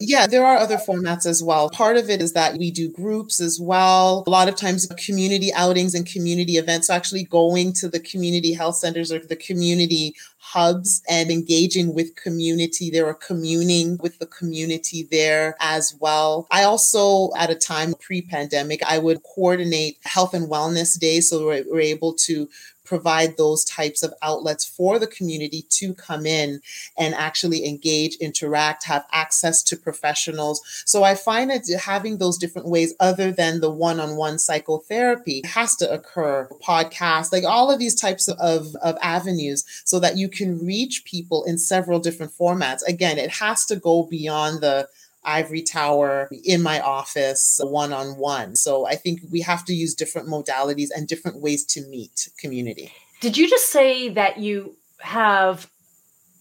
Yeah, 0.00 0.26
there 0.26 0.44
are 0.44 0.56
other 0.56 0.76
formats 0.76 1.24
as 1.24 1.40
well. 1.42 1.70
Part 1.70 1.96
of 1.96 2.10
it 2.10 2.20
is 2.20 2.32
that 2.32 2.58
we 2.58 2.72
do 2.72 2.90
groups 2.90 3.40
as 3.40 3.60
well. 3.60 4.24
A 4.26 4.30
lot 4.30 4.48
of 4.48 4.56
times, 4.56 4.86
community 4.98 5.52
outings 5.54 5.94
and 5.94 6.04
community 6.04 6.54
events, 6.56 6.90
actually 6.90 7.22
going 7.24 7.72
to 7.74 7.88
the 7.88 8.00
community 8.00 8.52
health 8.52 8.74
centers 8.76 9.12
or 9.12 9.20
the 9.20 9.36
community 9.36 10.14
hubs 10.38 11.00
and 11.08 11.30
engaging 11.30 11.94
with 11.94 12.16
community. 12.16 12.90
There 12.90 13.06
are 13.06 13.14
communing 13.14 13.96
with 14.02 14.18
the 14.18 14.26
community 14.26 15.06
there 15.10 15.56
as 15.60 15.94
well. 16.00 16.48
I 16.50 16.64
also, 16.64 17.30
at 17.36 17.50
a 17.50 17.54
time 17.54 17.94
pre 18.00 18.20
pandemic, 18.20 18.82
I 18.84 18.98
would 18.98 19.22
coordinate 19.22 19.98
health 20.02 20.34
and 20.34 20.50
wellness 20.50 20.98
days. 20.98 21.30
So 21.30 21.46
we're, 21.46 21.64
we're 21.70 21.80
able 21.80 22.14
to 22.14 22.48
provide 22.84 23.36
those 23.36 23.64
types 23.64 24.02
of 24.02 24.12
outlets 24.22 24.64
for 24.64 24.98
the 24.98 25.06
community 25.06 25.62
to 25.70 25.94
come 25.94 26.26
in 26.26 26.60
and 26.98 27.14
actually 27.14 27.66
engage, 27.66 28.16
interact, 28.16 28.84
have 28.84 29.04
access 29.12 29.62
to 29.62 29.76
professionals. 29.76 30.60
So 30.84 31.02
I 31.02 31.14
find 31.14 31.50
that 31.50 31.66
having 31.80 32.18
those 32.18 32.38
different 32.38 32.68
ways 32.68 32.94
other 33.00 33.32
than 33.32 33.60
the 33.60 33.70
one-on-one 33.70 34.38
psychotherapy 34.38 35.42
has 35.44 35.76
to 35.76 35.90
occur. 35.90 36.48
Podcasts, 36.62 37.32
like 37.32 37.44
all 37.44 37.70
of 37.70 37.78
these 37.78 37.94
types 37.94 38.28
of, 38.28 38.74
of 38.76 38.96
avenues 39.00 39.64
so 39.84 39.98
that 40.00 40.16
you 40.16 40.28
can 40.28 40.64
reach 40.64 41.04
people 41.04 41.44
in 41.44 41.58
several 41.58 41.98
different 41.98 42.32
formats. 42.32 42.86
Again, 42.86 43.18
it 43.18 43.30
has 43.30 43.64
to 43.66 43.76
go 43.76 44.02
beyond 44.04 44.60
the 44.60 44.88
ivory 45.24 45.62
tower 45.62 46.28
in 46.44 46.62
my 46.62 46.80
office 46.80 47.60
one 47.62 47.92
on 47.92 48.18
one. 48.18 48.56
So 48.56 48.86
I 48.86 48.94
think 48.96 49.20
we 49.30 49.40
have 49.40 49.64
to 49.66 49.74
use 49.74 49.94
different 49.94 50.28
modalities 50.28 50.88
and 50.94 51.06
different 51.08 51.40
ways 51.40 51.64
to 51.66 51.86
meet 51.88 52.28
community. 52.38 52.92
Did 53.20 53.36
you 53.36 53.48
just 53.48 53.70
say 53.70 54.08
that 54.10 54.38
you 54.38 54.76
have 55.00 55.70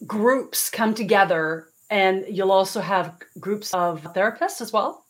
groups 0.05 0.69
come 0.69 0.93
together 0.93 1.67
and 1.89 2.25
you'll 2.27 2.51
also 2.51 2.81
have 2.81 3.15
groups 3.39 3.73
of 3.73 4.03
therapists 4.13 4.61
as 4.61 4.73
well? 4.73 5.02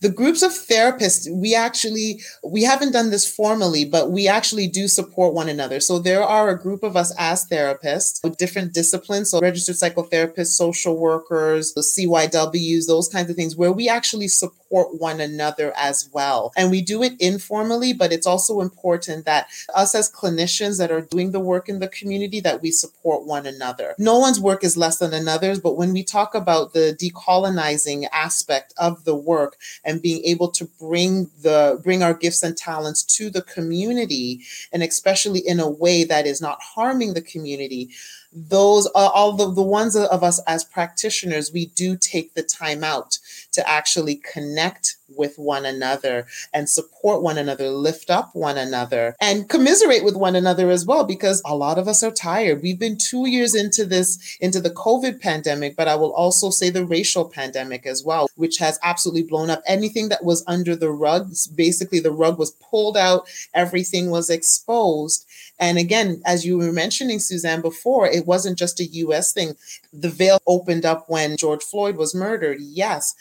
The 0.00 0.10
groups 0.10 0.42
of 0.42 0.52
therapists, 0.52 1.26
we 1.30 1.54
actually, 1.54 2.20
we 2.44 2.62
haven't 2.62 2.92
done 2.92 3.10
this 3.10 3.26
formally, 3.28 3.84
but 3.84 4.10
we 4.10 4.28
actually 4.28 4.68
do 4.68 4.88
support 4.88 5.34
one 5.34 5.48
another. 5.48 5.80
So 5.80 5.98
there 5.98 6.22
are 6.22 6.50
a 6.50 6.58
group 6.58 6.82
of 6.82 6.96
us 6.96 7.12
as 7.18 7.46
therapists 7.48 8.22
with 8.22 8.36
different 8.36 8.74
disciplines. 8.74 9.30
So 9.30 9.40
registered 9.40 9.76
psychotherapists, 9.76 10.56
social 10.56 10.98
workers, 10.98 11.72
the 11.74 11.80
CYWs, 11.80 12.86
those 12.86 13.08
kinds 13.08 13.30
of 13.30 13.36
things, 13.36 13.56
where 13.56 13.72
we 13.72 13.88
actually 13.88 14.28
support 14.28 14.67
one 14.70 15.20
another 15.20 15.72
as 15.76 16.08
well. 16.12 16.52
And 16.56 16.70
we 16.70 16.82
do 16.82 17.02
it 17.02 17.14
informally, 17.18 17.92
but 17.92 18.12
it's 18.12 18.26
also 18.26 18.60
important 18.60 19.24
that 19.24 19.48
us 19.74 19.94
as 19.94 20.10
clinicians 20.10 20.78
that 20.78 20.90
are 20.90 21.00
doing 21.00 21.32
the 21.32 21.40
work 21.40 21.68
in 21.68 21.78
the 21.78 21.88
community, 21.88 22.40
that 22.40 22.62
we 22.62 22.70
support 22.70 23.24
one 23.24 23.46
another. 23.46 23.94
No 23.98 24.18
one's 24.18 24.40
work 24.40 24.64
is 24.64 24.76
less 24.76 24.98
than 24.98 25.14
another's, 25.14 25.60
but 25.60 25.76
when 25.76 25.92
we 25.92 26.02
talk 26.02 26.34
about 26.34 26.72
the 26.72 26.96
decolonizing 27.00 28.06
aspect 28.12 28.74
of 28.76 29.04
the 29.04 29.14
work, 29.14 29.56
and 29.84 30.02
being 30.02 30.22
able 30.24 30.48
to 30.48 30.66
bring 30.78 31.30
the 31.42 31.80
bring 31.82 32.02
our 32.02 32.14
gifts 32.14 32.42
and 32.42 32.56
talents 32.56 33.02
to 33.02 33.30
the 33.30 33.42
community 33.42 34.40
and 34.72 34.82
especially 34.82 35.40
in 35.40 35.60
a 35.60 35.68
way 35.68 36.04
that 36.04 36.26
is 36.26 36.40
not 36.40 36.60
harming 36.60 37.14
the 37.14 37.22
community 37.22 37.90
those 38.32 38.86
are 38.88 39.10
all 39.10 39.32
the, 39.32 39.50
the 39.50 39.62
ones 39.62 39.96
of 39.96 40.22
us 40.22 40.40
as 40.46 40.64
practitioners 40.64 41.52
we 41.52 41.66
do 41.66 41.96
take 41.96 42.34
the 42.34 42.42
time 42.42 42.84
out 42.84 43.18
to 43.52 43.66
actually 43.68 44.16
connect 44.16 44.96
with 45.16 45.38
one 45.38 45.64
another 45.64 46.26
and 46.52 46.68
support 46.68 47.22
one 47.22 47.38
another 47.38 47.70
lift 47.70 48.10
up 48.10 48.30
one 48.34 48.58
another 48.58 49.16
and 49.20 49.48
commiserate 49.48 50.04
with 50.04 50.14
one 50.14 50.36
another 50.36 50.70
as 50.70 50.84
well 50.84 51.04
because 51.04 51.40
a 51.46 51.56
lot 51.56 51.78
of 51.78 51.88
us 51.88 52.02
are 52.02 52.10
tired. 52.10 52.62
We've 52.62 52.78
been 52.78 52.98
two 52.98 53.26
years 53.26 53.54
into 53.54 53.86
this 53.86 54.36
into 54.40 54.60
the 54.60 54.70
covid 54.70 55.20
pandemic 55.20 55.76
but 55.76 55.88
i 55.88 55.94
will 55.94 56.12
also 56.12 56.50
say 56.50 56.68
the 56.68 56.84
racial 56.84 57.24
pandemic 57.24 57.86
as 57.86 58.04
well 58.04 58.28
which 58.36 58.58
has 58.58 58.78
absolutely 58.82 59.22
blown 59.22 59.50
up 59.50 59.62
anything 59.66 60.08
that 60.08 60.24
was 60.24 60.44
under 60.46 60.76
the 60.76 60.90
rug. 60.90 61.32
Basically 61.54 62.00
the 62.00 62.12
rug 62.12 62.38
was 62.38 62.52
pulled 62.52 62.96
out. 62.96 63.28
Everything 63.54 64.10
was 64.10 64.30
exposed 64.30 65.26
and 65.58 65.78
again, 65.78 66.22
as 66.24 66.46
you 66.46 66.58
were 66.58 66.72
mentioning, 66.72 67.18
Suzanne, 67.18 67.60
before, 67.60 68.06
it 68.06 68.26
wasn't 68.26 68.58
just 68.58 68.80
a 68.80 68.86
US 68.86 69.32
thing. 69.32 69.54
The 69.92 70.08
veil 70.08 70.40
opened 70.46 70.86
up 70.86 71.08
when 71.08 71.36
George 71.36 71.64
Floyd 71.64 71.96
was 71.96 72.14
murdered, 72.14 72.58
yes. 72.60 73.14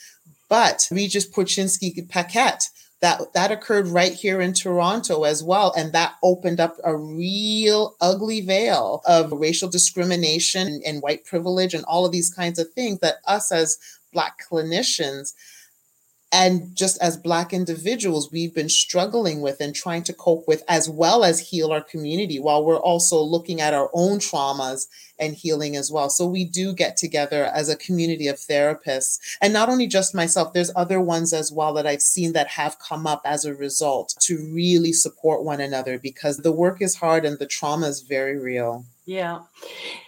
But 0.49 0.87
Regis 0.91 1.29
Korchinski-Paquet, 1.29 2.59
that 2.99 3.33
that 3.33 3.51
occurred 3.51 3.87
right 3.87 4.13
here 4.13 4.41
in 4.41 4.53
Toronto 4.53 5.23
as 5.23 5.43
well 5.43 5.71
and 5.77 5.93
that 5.93 6.15
opened 6.23 6.59
up 6.59 6.77
a 6.83 6.95
real 6.95 7.95
ugly 8.01 8.41
veil 8.41 9.01
of 9.05 9.31
racial 9.31 9.69
discrimination 9.69 10.81
and 10.85 11.01
white 11.03 11.23
privilege 11.23 11.73
and 11.75 11.85
all 11.85 12.05
of 12.05 12.11
these 12.11 12.33
kinds 12.33 12.57
of 12.57 12.71
things 12.73 12.99
that 12.99 13.17
us 13.27 13.51
as 13.51 13.77
Black 14.13 14.39
clinicians 14.49 15.33
and 16.31 16.75
just 16.75 17.01
as 17.01 17.15
black 17.15 17.53
individuals 17.53 18.31
we've 18.31 18.53
been 18.53 18.67
struggling 18.67 19.39
with 19.39 19.61
and 19.61 19.73
trying 19.73 20.03
to 20.03 20.13
cope 20.13 20.45
with 20.47 20.63
as 20.67 20.89
well 20.89 21.23
as 21.23 21.39
heal 21.39 21.71
our 21.71 21.81
community 21.81 22.37
while 22.37 22.65
we're 22.65 22.79
also 22.79 23.21
looking 23.21 23.61
at 23.61 23.73
our 23.73 23.89
own 23.93 24.19
traumas 24.19 24.87
and 25.19 25.35
healing 25.35 25.75
as 25.75 25.91
well. 25.91 26.09
So 26.09 26.27
we 26.27 26.45
do 26.45 26.73
get 26.73 26.95
together 26.97 27.45
as 27.45 27.69
a 27.69 27.77
community 27.77 28.27
of 28.27 28.35
therapists. 28.35 29.19
And 29.41 29.51
not 29.51 29.69
only 29.69 29.87
just 29.87 30.13
myself 30.13 30.53
there's 30.53 30.71
other 30.75 30.99
ones 30.99 31.33
as 31.33 31.51
well 31.51 31.73
that 31.73 31.87
i've 31.87 32.01
seen 32.01 32.33
that 32.33 32.47
have 32.47 32.79
come 32.79 33.07
up 33.07 33.21
as 33.23 33.45
a 33.45 33.55
result 33.55 34.15
to 34.19 34.37
really 34.53 34.93
support 34.93 35.43
one 35.43 35.61
another 35.61 35.97
because 35.97 36.37
the 36.37 36.51
work 36.51 36.81
is 36.81 36.95
hard 36.95 37.25
and 37.25 37.39
the 37.39 37.45
trauma 37.45 37.87
is 37.87 38.01
very 38.01 38.37
real. 38.37 38.85
Yeah. 39.07 39.39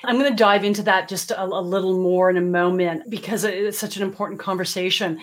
I'm 0.04 0.20
going 0.20 0.30
to 0.30 0.36
dive 0.36 0.66
into 0.66 0.84
that 0.84 1.08
just 1.08 1.32
a, 1.32 1.42
a, 1.42 1.46
little 1.46 1.98
more 1.98 2.30
in 2.30 2.36
a 2.36 2.42
moment 2.42 3.10
because 3.10 3.46
it's 3.46 3.80
such 3.80 3.96
an 3.96 4.04
important 4.04 4.42
conversation 4.42 5.22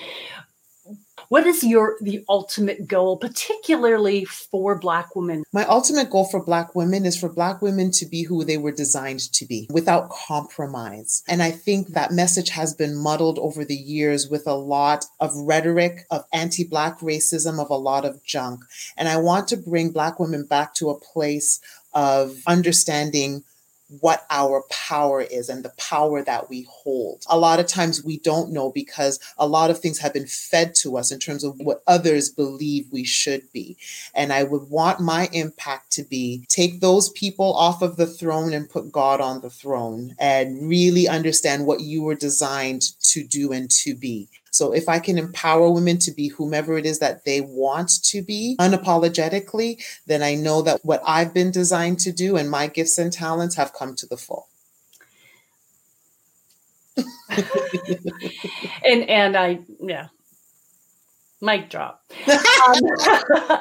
what 1.28 1.46
is 1.46 1.64
your 1.64 1.96
the 2.00 2.24
ultimate 2.28 2.86
goal 2.86 3.16
particularly 3.16 4.24
for 4.24 4.78
black 4.78 5.14
women? 5.16 5.44
My 5.52 5.64
ultimate 5.64 6.10
goal 6.10 6.24
for 6.24 6.42
black 6.42 6.74
women 6.74 7.04
is 7.06 7.18
for 7.18 7.28
black 7.28 7.62
women 7.62 7.90
to 7.92 8.06
be 8.06 8.22
who 8.22 8.44
they 8.44 8.58
were 8.58 8.72
designed 8.72 9.32
to 9.32 9.46
be 9.46 9.68
without 9.70 10.10
compromise. 10.10 11.22
And 11.28 11.42
i 11.42 11.50
think 11.50 11.88
that 11.88 12.12
message 12.12 12.50
has 12.50 12.74
been 12.74 12.96
muddled 12.96 13.38
over 13.38 13.64
the 13.64 13.74
years 13.74 14.28
with 14.28 14.46
a 14.46 14.54
lot 14.54 15.04
of 15.20 15.34
rhetoric 15.34 16.06
of 16.10 16.24
anti-black 16.32 17.00
racism 17.00 17.60
of 17.60 17.70
a 17.70 17.74
lot 17.74 18.04
of 18.04 18.22
junk. 18.24 18.60
And 18.96 19.08
i 19.08 19.16
want 19.16 19.48
to 19.48 19.56
bring 19.56 19.90
black 19.90 20.18
women 20.20 20.44
back 20.46 20.74
to 20.74 20.90
a 20.90 20.98
place 20.98 21.60
of 21.94 22.36
understanding 22.46 23.42
what 23.88 24.26
our 24.30 24.64
power 24.70 25.20
is 25.20 25.48
and 25.48 25.64
the 25.64 25.72
power 25.76 26.22
that 26.22 26.48
we 26.48 26.66
hold. 26.68 27.22
A 27.28 27.38
lot 27.38 27.60
of 27.60 27.66
times 27.66 28.04
we 28.04 28.18
don't 28.18 28.52
know 28.52 28.70
because 28.72 29.20
a 29.38 29.46
lot 29.46 29.70
of 29.70 29.78
things 29.78 29.98
have 29.98 30.12
been 30.12 30.26
fed 30.26 30.74
to 30.76 30.96
us 30.96 31.12
in 31.12 31.18
terms 31.18 31.44
of 31.44 31.58
what 31.58 31.82
others 31.86 32.30
believe 32.30 32.86
we 32.90 33.04
should 33.04 33.50
be. 33.52 33.76
And 34.14 34.32
I 34.32 34.42
would 34.42 34.68
want 34.70 35.00
my 35.00 35.28
impact 35.32 35.92
to 35.92 36.02
be 36.02 36.44
take 36.48 36.80
those 36.80 37.10
people 37.10 37.54
off 37.54 37.82
of 37.82 37.96
the 37.96 38.06
throne 38.06 38.52
and 38.52 38.68
put 38.68 38.92
God 38.92 39.20
on 39.20 39.40
the 39.40 39.50
throne 39.50 40.14
and 40.18 40.68
really 40.68 41.08
understand 41.08 41.66
what 41.66 41.80
you 41.80 42.02
were 42.02 42.14
designed 42.14 42.82
to 43.00 43.24
do 43.24 43.52
and 43.52 43.70
to 43.70 43.94
be. 43.94 44.28
So 44.50 44.72
if 44.72 44.88
I 44.88 44.98
can 44.98 45.18
empower 45.18 45.70
women 45.70 45.98
to 45.98 46.10
be 46.10 46.28
whomever 46.28 46.78
it 46.78 46.86
is 46.86 46.98
that 47.00 47.24
they 47.24 47.42
want 47.42 48.02
to 48.04 48.22
be 48.22 48.56
unapologetically, 48.58 49.82
then 50.06 50.22
I 50.22 50.34
know 50.34 50.62
that 50.62 50.80
what 50.82 51.02
I've 51.06 51.34
been 51.34 51.50
designed 51.50 51.98
to 52.00 52.12
do 52.12 52.36
and 52.36 52.50
my 52.50 52.66
gifts 52.66 52.96
and 52.96 53.12
talents 53.12 53.56
have 53.56 53.74
come 53.74 53.94
to 53.96 54.06
the 54.06 54.16
full. 54.16 54.48
and 58.84 59.02
and 59.10 59.36
I 59.36 59.58
yeah, 59.80 60.08
mic 61.40 61.68
drop. 61.70 62.02
Um, 62.66 62.80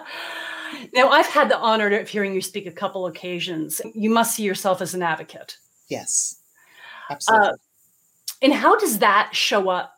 now 0.93 1.09
I've 1.09 1.27
had 1.27 1.49
the 1.49 1.57
honor 1.59 1.99
of 1.99 2.09
hearing 2.09 2.33
you 2.33 2.41
speak 2.41 2.65
a 2.65 2.71
couple 2.71 3.05
occasions. 3.05 3.81
You 3.93 4.09
must 4.09 4.35
see 4.35 4.43
yourself 4.43 4.81
as 4.81 4.93
an 4.93 5.03
advocate. 5.03 5.57
Yes, 5.89 6.37
absolutely. 7.09 7.49
Uh, 7.49 7.53
and 8.41 8.53
how 8.53 8.77
does 8.77 8.99
that 8.99 9.29
show 9.33 9.69
up 9.69 9.94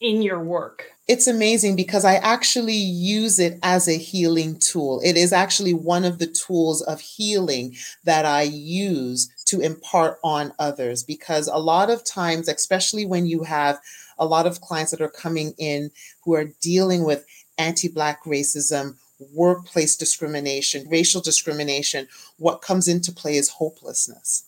in 0.00 0.22
your 0.22 0.40
work? 0.40 0.92
It's 1.08 1.26
amazing 1.26 1.76
because 1.76 2.04
I 2.04 2.16
actually 2.16 2.74
use 2.74 3.38
it 3.38 3.58
as 3.62 3.88
a 3.88 3.96
healing 3.96 4.58
tool. 4.58 5.00
It 5.04 5.16
is 5.16 5.32
actually 5.32 5.72
one 5.72 6.04
of 6.04 6.18
the 6.18 6.26
tools 6.26 6.82
of 6.82 7.00
healing 7.00 7.76
that 8.04 8.24
I 8.24 8.42
use 8.42 9.30
to 9.46 9.60
impart 9.60 10.18
on 10.24 10.52
others 10.58 11.04
because 11.04 11.46
a 11.46 11.58
lot 11.58 11.90
of 11.90 12.04
times, 12.04 12.48
especially 12.48 13.06
when 13.06 13.26
you 13.26 13.44
have 13.44 13.78
a 14.18 14.26
lot 14.26 14.46
of 14.46 14.60
clients 14.60 14.90
that 14.90 15.00
are 15.00 15.08
coming 15.08 15.54
in 15.58 15.90
who 16.24 16.34
are 16.34 16.52
dealing 16.60 17.04
with 17.04 17.24
anti 17.56 17.88
Black 17.88 18.24
racism, 18.24 18.96
workplace 19.32 19.96
discrimination, 19.96 20.88
racial 20.88 21.20
discrimination, 21.20 22.08
what 22.38 22.62
comes 22.62 22.88
into 22.88 23.12
play 23.12 23.36
is 23.36 23.48
hopelessness. 23.48 24.44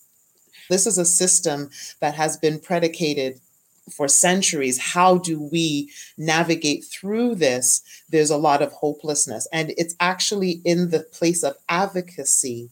This 0.69 0.87
is 0.87 0.99
a 0.99 1.05
system 1.05 1.71
that 2.01 2.15
has 2.15 2.37
been 2.37 2.59
predicated 2.59 3.41
for 3.89 4.09
centuries 4.09 4.79
how 4.79 5.19
do 5.19 5.41
we 5.41 5.91
navigate 6.17 6.85
through 6.85 7.35
this? 7.37 7.83
There's 8.09 8.31
a 8.31 8.37
lot 8.37 8.63
of 8.63 8.73
hopelessness. 8.73 9.47
And 9.53 9.73
it's 9.77 9.95
actually 10.01 10.61
in 10.65 10.91
the 10.91 11.01
place 11.01 11.43
of 11.43 11.57
advocacy 11.69 12.71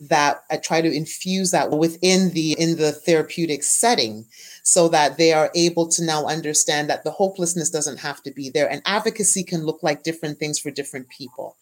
that 0.00 0.44
I 0.50 0.56
try 0.56 0.80
to 0.80 0.92
infuse 0.92 1.50
that 1.50 1.70
within 1.70 2.30
the 2.30 2.52
in 2.58 2.76
the 2.76 2.92
therapeutic 2.92 3.62
setting 3.62 4.26
so 4.62 4.88
that 4.88 5.16
they 5.16 5.32
are 5.32 5.50
able 5.54 5.88
to 5.88 6.04
now 6.04 6.26
understand 6.26 6.90
that 6.90 7.02
the 7.02 7.10
hopelessness 7.10 7.70
doesn't 7.70 7.98
have 7.98 8.22
to 8.22 8.30
be 8.30 8.50
there. 8.50 8.70
And 8.70 8.82
advocacy 8.84 9.42
can 9.42 9.64
look 9.64 9.82
like 9.82 10.02
different 10.02 10.38
things 10.38 10.58
for 10.58 10.70
different 10.70 11.08
people. 11.08 11.56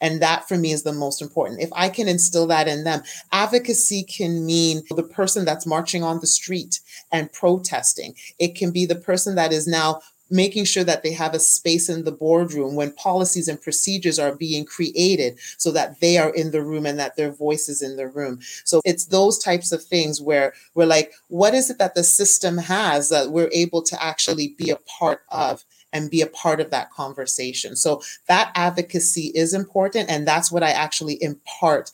And 0.00 0.22
that 0.22 0.46
for 0.48 0.56
me 0.56 0.72
is 0.72 0.84
the 0.84 0.92
most 0.92 1.20
important. 1.20 1.60
If 1.60 1.70
i 1.72 1.88
can 1.88 2.08
instill 2.08 2.46
that 2.46 2.68
in 2.68 2.84
them 2.84 3.02
advocacy 3.32 4.04
can 4.04 4.46
mean 4.46 4.82
the 4.90 5.02
person 5.02 5.44
that's 5.44 5.66
marching 5.66 6.02
on 6.02 6.20
the 6.20 6.26
street 6.26 6.80
and 7.10 7.32
protesting. 7.32 8.14
It 8.38 8.54
can 8.54 8.70
be 8.70 8.86
the 8.86 8.94
person 8.94 9.34
that 9.34 9.52
is 9.52 9.66
now 9.66 10.00
making 10.32 10.64
sure 10.64 10.82
that 10.82 11.02
they 11.02 11.12
have 11.12 11.34
a 11.34 11.38
space 11.38 11.88
in 11.88 12.04
the 12.04 12.10
boardroom 12.10 12.74
when 12.74 12.92
policies 12.94 13.48
and 13.48 13.60
procedures 13.60 14.18
are 14.18 14.34
being 14.34 14.64
created 14.64 15.38
so 15.58 15.70
that 15.70 16.00
they 16.00 16.16
are 16.16 16.30
in 16.34 16.50
the 16.50 16.62
room 16.62 16.86
and 16.86 16.98
that 16.98 17.16
their 17.16 17.30
voice 17.30 17.68
is 17.68 17.82
in 17.82 17.96
the 17.96 18.08
room. 18.08 18.40
So 18.64 18.80
it's 18.84 19.06
those 19.06 19.38
types 19.38 19.72
of 19.72 19.84
things 19.84 20.20
where 20.20 20.54
we're 20.74 20.86
like, 20.86 21.12
what 21.28 21.52
is 21.52 21.68
it 21.68 21.78
that 21.78 21.94
the 21.94 22.02
system 22.02 22.56
has 22.56 23.10
that 23.10 23.30
we're 23.30 23.50
able 23.52 23.82
to 23.82 24.02
actually 24.02 24.54
be 24.58 24.70
a 24.70 24.76
part 24.98 25.20
of? 25.28 25.64
and 25.94 26.10
be 26.10 26.22
a 26.22 26.26
part 26.26 26.58
of 26.58 26.70
that 26.70 26.90
conversation. 26.90 27.76
So 27.76 28.00
that 28.26 28.50
advocacy 28.54 29.30
is 29.34 29.52
important. 29.52 30.08
And 30.08 30.26
that's 30.26 30.50
what 30.50 30.62
I 30.62 30.70
actually 30.70 31.22
impart 31.22 31.92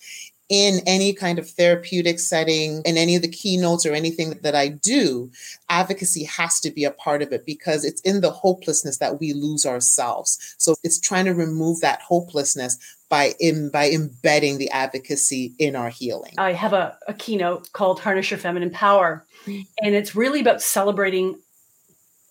in 0.48 0.80
any 0.86 1.12
kind 1.12 1.38
of 1.38 1.48
therapeutic 1.48 2.18
setting, 2.18 2.80
in 2.84 2.96
any 2.96 3.14
of 3.14 3.22
the 3.22 3.28
keynotes 3.28 3.84
or 3.84 3.92
anything 3.92 4.30
that 4.42 4.54
I 4.54 4.68
do, 4.68 5.30
advocacy 5.68 6.24
has 6.24 6.58
to 6.60 6.70
be 6.70 6.84
a 6.84 6.90
part 6.90 7.20
of 7.20 7.32
it 7.32 7.44
because 7.44 7.84
it's 7.84 8.00
in 8.00 8.22
the 8.22 8.30
hopelessness 8.30 8.96
that 8.98 9.20
we 9.20 9.34
lose 9.34 9.66
ourselves. 9.66 10.54
So 10.56 10.74
it's 10.82 10.98
trying 10.98 11.26
to 11.26 11.34
remove 11.34 11.80
that 11.80 12.00
hopelessness 12.00 12.78
by 13.10 13.34
in, 13.38 13.70
by 13.70 13.90
embedding 13.90 14.58
the 14.58 14.70
advocacy 14.70 15.54
in 15.58 15.76
our 15.76 15.90
healing. 15.90 16.34
I 16.38 16.52
have 16.52 16.72
a, 16.72 16.96
a 17.06 17.14
keynote 17.14 17.72
called 17.72 18.00
Harness 18.00 18.30
Your 18.30 18.38
Feminine 18.38 18.70
Power, 18.70 19.26
mm-hmm. 19.44 19.62
and 19.82 19.94
it's 19.94 20.14
really 20.14 20.40
about 20.40 20.62
celebrating 20.62 21.38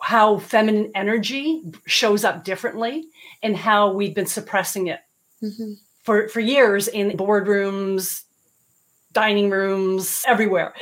how 0.02 0.38
feminine 0.38 0.92
energy 0.96 1.64
shows 1.86 2.24
up 2.24 2.44
differently 2.44 3.06
and 3.42 3.58
how 3.58 3.92
we've 3.92 4.14
been 4.14 4.28
suppressing 4.28 4.88
it. 4.88 5.00
Mm-hmm 5.44 5.74
for, 6.08 6.30
for 6.30 6.40
years 6.40 6.88
in 6.88 7.18
boardrooms, 7.18 8.24
dining 9.12 9.50
rooms, 9.50 10.24
everywhere. 10.26 10.74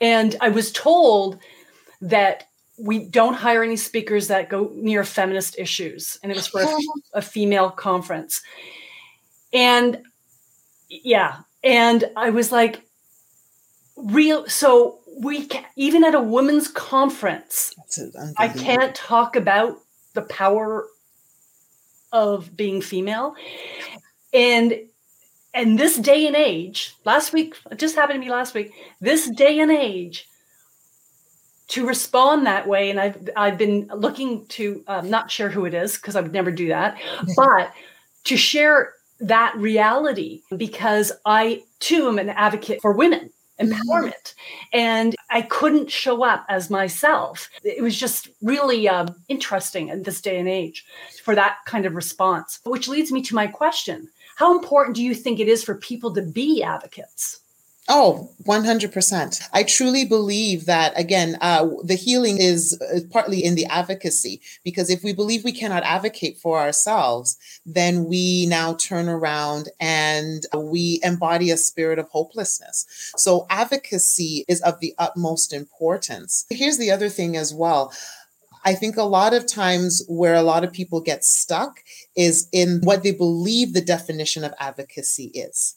And 0.00 0.36
I 0.40 0.50
was 0.50 0.70
told 0.70 1.40
that 2.00 2.46
we 2.78 3.00
don't 3.00 3.34
hire 3.34 3.64
any 3.64 3.76
speakers 3.76 4.28
that 4.28 4.48
go 4.48 4.70
near 4.72 5.02
feminist 5.02 5.58
issues. 5.58 6.20
And 6.22 6.30
it 6.30 6.36
was 6.36 6.46
for 6.46 6.62
a, 6.62 6.78
a 7.14 7.20
female 7.20 7.68
conference. 7.68 8.42
And 9.52 10.04
yeah, 10.88 11.38
and 11.64 12.04
I 12.16 12.30
was 12.30 12.52
like, 12.52 12.82
real. 13.96 14.46
So 14.46 15.00
we 15.20 15.46
can, 15.46 15.64
even 15.74 16.04
at 16.04 16.14
a 16.14 16.20
women's 16.20 16.68
conference, 16.68 17.74
I 18.38 18.46
can't 18.46 18.94
talk 18.94 19.34
about 19.34 19.80
the 20.14 20.22
power 20.22 20.86
of 22.12 22.56
being 22.56 22.80
female 22.80 23.34
and 24.32 24.74
and 25.52 25.78
this 25.78 25.96
day 25.96 26.26
and 26.26 26.36
age 26.36 26.94
last 27.04 27.32
week 27.32 27.56
just 27.76 27.96
happened 27.96 28.16
to 28.16 28.20
me 28.20 28.30
last 28.30 28.54
week 28.54 28.72
this 29.00 29.28
day 29.30 29.58
and 29.58 29.70
age 29.70 30.28
to 31.68 31.86
respond 31.86 32.46
that 32.46 32.66
way 32.66 32.90
and 32.90 33.00
i've 33.00 33.28
i've 33.36 33.58
been 33.58 33.88
looking 33.94 34.46
to 34.46 34.82
um, 34.86 35.10
not 35.10 35.30
share 35.30 35.50
who 35.50 35.64
it 35.64 35.74
is 35.74 35.96
because 35.96 36.16
i 36.16 36.20
would 36.20 36.32
never 36.32 36.50
do 36.50 36.68
that 36.68 36.98
but 37.36 37.72
to 38.24 38.36
share 38.36 38.92
that 39.20 39.54
reality 39.56 40.42
because 40.56 41.12
i 41.24 41.62
too 41.80 42.08
am 42.08 42.18
an 42.18 42.30
advocate 42.30 42.80
for 42.80 42.92
women 42.92 43.30
empowerment 43.60 44.12
mm-hmm. 44.12 44.78
and 44.78 45.14
i 45.30 45.42
couldn't 45.42 45.90
show 45.90 46.24
up 46.24 46.46
as 46.48 46.70
myself 46.70 47.50
it 47.62 47.82
was 47.82 47.98
just 47.98 48.28
really 48.40 48.88
um, 48.88 49.14
interesting 49.28 49.88
in 49.88 50.02
this 50.02 50.22
day 50.22 50.38
and 50.38 50.48
age 50.48 50.86
for 51.22 51.34
that 51.34 51.58
kind 51.66 51.84
of 51.84 51.94
response 51.94 52.60
which 52.64 52.88
leads 52.88 53.12
me 53.12 53.20
to 53.20 53.34
my 53.34 53.46
question 53.46 54.08
how 54.40 54.56
important 54.56 54.96
do 54.96 55.02
you 55.02 55.14
think 55.14 55.38
it 55.38 55.48
is 55.48 55.62
for 55.62 55.74
people 55.74 56.14
to 56.14 56.22
be 56.22 56.62
advocates? 56.62 57.40
Oh, 57.90 58.30
100%. 58.44 59.48
I 59.52 59.64
truly 59.64 60.06
believe 60.06 60.64
that, 60.64 60.98
again, 60.98 61.36
uh, 61.42 61.68
the 61.84 61.94
healing 61.94 62.38
is 62.38 62.80
partly 63.10 63.44
in 63.44 63.54
the 63.54 63.66
advocacy, 63.66 64.40
because 64.64 64.88
if 64.88 65.04
we 65.04 65.12
believe 65.12 65.44
we 65.44 65.52
cannot 65.52 65.82
advocate 65.82 66.38
for 66.38 66.58
ourselves, 66.58 67.36
then 67.66 68.06
we 68.06 68.46
now 68.46 68.74
turn 68.74 69.10
around 69.10 69.68
and 69.78 70.46
we 70.56 71.00
embody 71.02 71.50
a 71.50 71.58
spirit 71.58 71.98
of 71.98 72.08
hopelessness. 72.08 73.12
So, 73.16 73.46
advocacy 73.50 74.46
is 74.48 74.62
of 74.62 74.80
the 74.80 74.94
utmost 74.96 75.52
importance. 75.52 76.46
Here's 76.48 76.78
the 76.78 76.90
other 76.90 77.10
thing 77.10 77.36
as 77.36 77.52
well 77.52 77.92
I 78.64 78.74
think 78.74 78.96
a 78.96 79.02
lot 79.02 79.34
of 79.34 79.46
times 79.46 80.04
where 80.08 80.34
a 80.34 80.42
lot 80.42 80.64
of 80.64 80.72
people 80.72 81.00
get 81.00 81.24
stuck 81.24 81.82
is 82.16 82.48
in 82.52 82.80
what 82.82 83.02
they 83.02 83.12
believe 83.12 83.72
the 83.72 83.80
definition 83.80 84.44
of 84.44 84.54
advocacy 84.58 85.26
is. 85.34 85.76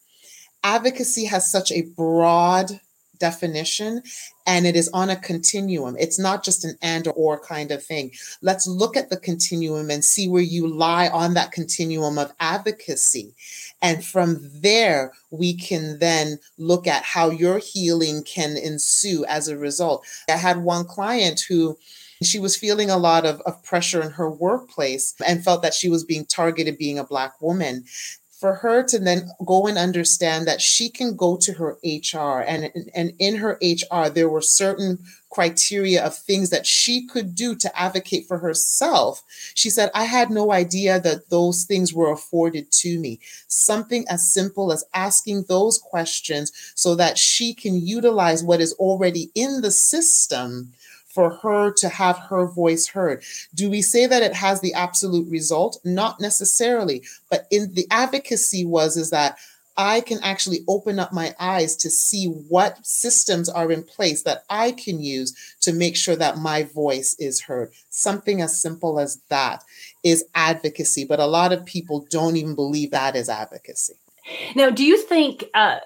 Advocacy 0.63 1.25
has 1.25 1.51
such 1.51 1.71
a 1.71 1.83
broad 1.95 2.79
definition 3.19 4.01
and 4.45 4.65
it 4.65 4.75
is 4.75 4.89
on 4.89 5.09
a 5.09 5.15
continuum. 5.15 5.95
It's 5.97 6.19
not 6.19 6.43
just 6.43 6.65
an 6.65 6.77
and 6.81 7.07
or 7.15 7.39
kind 7.39 7.71
of 7.71 7.81
thing. 7.81 8.11
Let's 8.41 8.67
look 8.67 8.97
at 8.97 9.09
the 9.09 9.17
continuum 9.17 9.89
and 9.89 10.03
see 10.03 10.27
where 10.27 10.41
you 10.41 10.67
lie 10.67 11.07
on 11.07 11.33
that 11.35 11.53
continuum 11.53 12.17
of 12.17 12.33
advocacy. 12.41 13.33
And 13.81 14.03
from 14.03 14.39
there, 14.41 15.13
we 15.31 15.53
can 15.53 15.99
then 15.99 16.39
look 16.57 16.85
at 16.85 17.03
how 17.03 17.29
your 17.29 17.59
healing 17.59 18.23
can 18.23 18.57
ensue 18.57 19.23
as 19.25 19.47
a 19.47 19.57
result. 19.57 20.05
I 20.27 20.33
had 20.33 20.57
one 20.57 20.83
client 20.83 21.45
who 21.47 21.77
she 22.25 22.39
was 22.39 22.55
feeling 22.55 22.89
a 22.89 22.97
lot 22.97 23.25
of, 23.25 23.41
of 23.41 23.63
pressure 23.63 24.01
in 24.01 24.11
her 24.11 24.29
workplace 24.29 25.15
and 25.25 25.43
felt 25.43 25.61
that 25.61 25.73
she 25.73 25.89
was 25.89 26.03
being 26.03 26.25
targeted 26.25 26.77
being 26.77 26.99
a 26.99 27.03
Black 27.03 27.41
woman 27.41 27.85
for 28.43 28.55
her 28.55 28.83
to 28.83 28.99
then 28.99 29.29
go 29.45 29.67
and 29.67 29.77
understand 29.77 30.45
that 30.45 30.59
she 30.59 30.89
can 30.89 31.15
go 31.15 31.37
to 31.37 31.53
her 31.53 31.77
HR 31.81 32.41
and 32.41 32.69
and 32.93 33.13
in 33.17 33.37
her 33.37 33.57
HR 33.61 34.09
there 34.09 34.27
were 34.27 34.41
certain 34.41 34.99
criteria 35.29 36.03
of 36.03 36.13
things 36.13 36.49
that 36.49 36.67
she 36.67 37.07
could 37.07 37.35
do 37.35 37.55
to 37.55 37.79
advocate 37.79 38.27
for 38.27 38.39
herself. 38.39 39.23
She 39.53 39.69
said 39.69 39.91
I 39.95 40.03
had 40.03 40.29
no 40.29 40.51
idea 40.51 40.99
that 40.99 41.29
those 41.29 41.63
things 41.63 41.93
were 41.93 42.11
afforded 42.11 42.69
to 42.83 42.99
me. 42.99 43.21
Something 43.47 44.03
as 44.09 44.27
simple 44.27 44.73
as 44.73 44.83
asking 44.93 45.45
those 45.47 45.77
questions 45.77 46.51
so 46.75 46.95
that 46.95 47.17
she 47.17 47.53
can 47.53 47.75
utilize 47.75 48.43
what 48.43 48.59
is 48.59 48.73
already 48.73 49.31
in 49.35 49.61
the 49.61 49.71
system 49.71 50.73
for 51.13 51.29
her 51.29 51.71
to 51.71 51.89
have 51.89 52.17
her 52.17 52.47
voice 52.47 52.87
heard. 52.87 53.23
Do 53.53 53.69
we 53.69 53.81
say 53.81 54.07
that 54.07 54.23
it 54.23 54.33
has 54.33 54.61
the 54.61 54.73
absolute 54.73 55.29
result? 55.29 55.79
Not 55.85 56.19
necessarily, 56.19 57.03
but 57.29 57.45
in 57.51 57.73
the 57.73 57.87
advocacy 57.91 58.65
was 58.65 58.97
is 58.97 59.11
that 59.11 59.37
I 59.75 60.01
can 60.01 60.19
actually 60.21 60.59
open 60.67 60.99
up 60.99 61.13
my 61.13 61.35
eyes 61.39 61.75
to 61.77 61.89
see 61.89 62.25
what 62.25 62.85
systems 62.85 63.49
are 63.49 63.71
in 63.71 63.83
place 63.83 64.23
that 64.23 64.43
I 64.49 64.71
can 64.71 65.01
use 65.01 65.55
to 65.61 65.73
make 65.73 65.95
sure 65.95 66.15
that 66.15 66.37
my 66.37 66.63
voice 66.63 67.15
is 67.19 67.41
heard. 67.41 67.71
Something 67.89 68.41
as 68.41 68.61
simple 68.61 68.99
as 68.99 69.21
that 69.29 69.63
is 70.03 70.25
advocacy, 70.35 71.05
but 71.05 71.19
a 71.19 71.25
lot 71.25 71.53
of 71.53 71.65
people 71.65 72.05
don't 72.09 72.37
even 72.37 72.55
believe 72.55 72.91
that 72.91 73.15
is 73.15 73.29
advocacy. 73.29 73.95
Now, 74.55 74.69
do 74.69 74.85
you 74.85 74.97
think 74.97 75.45
uh, 75.53 75.79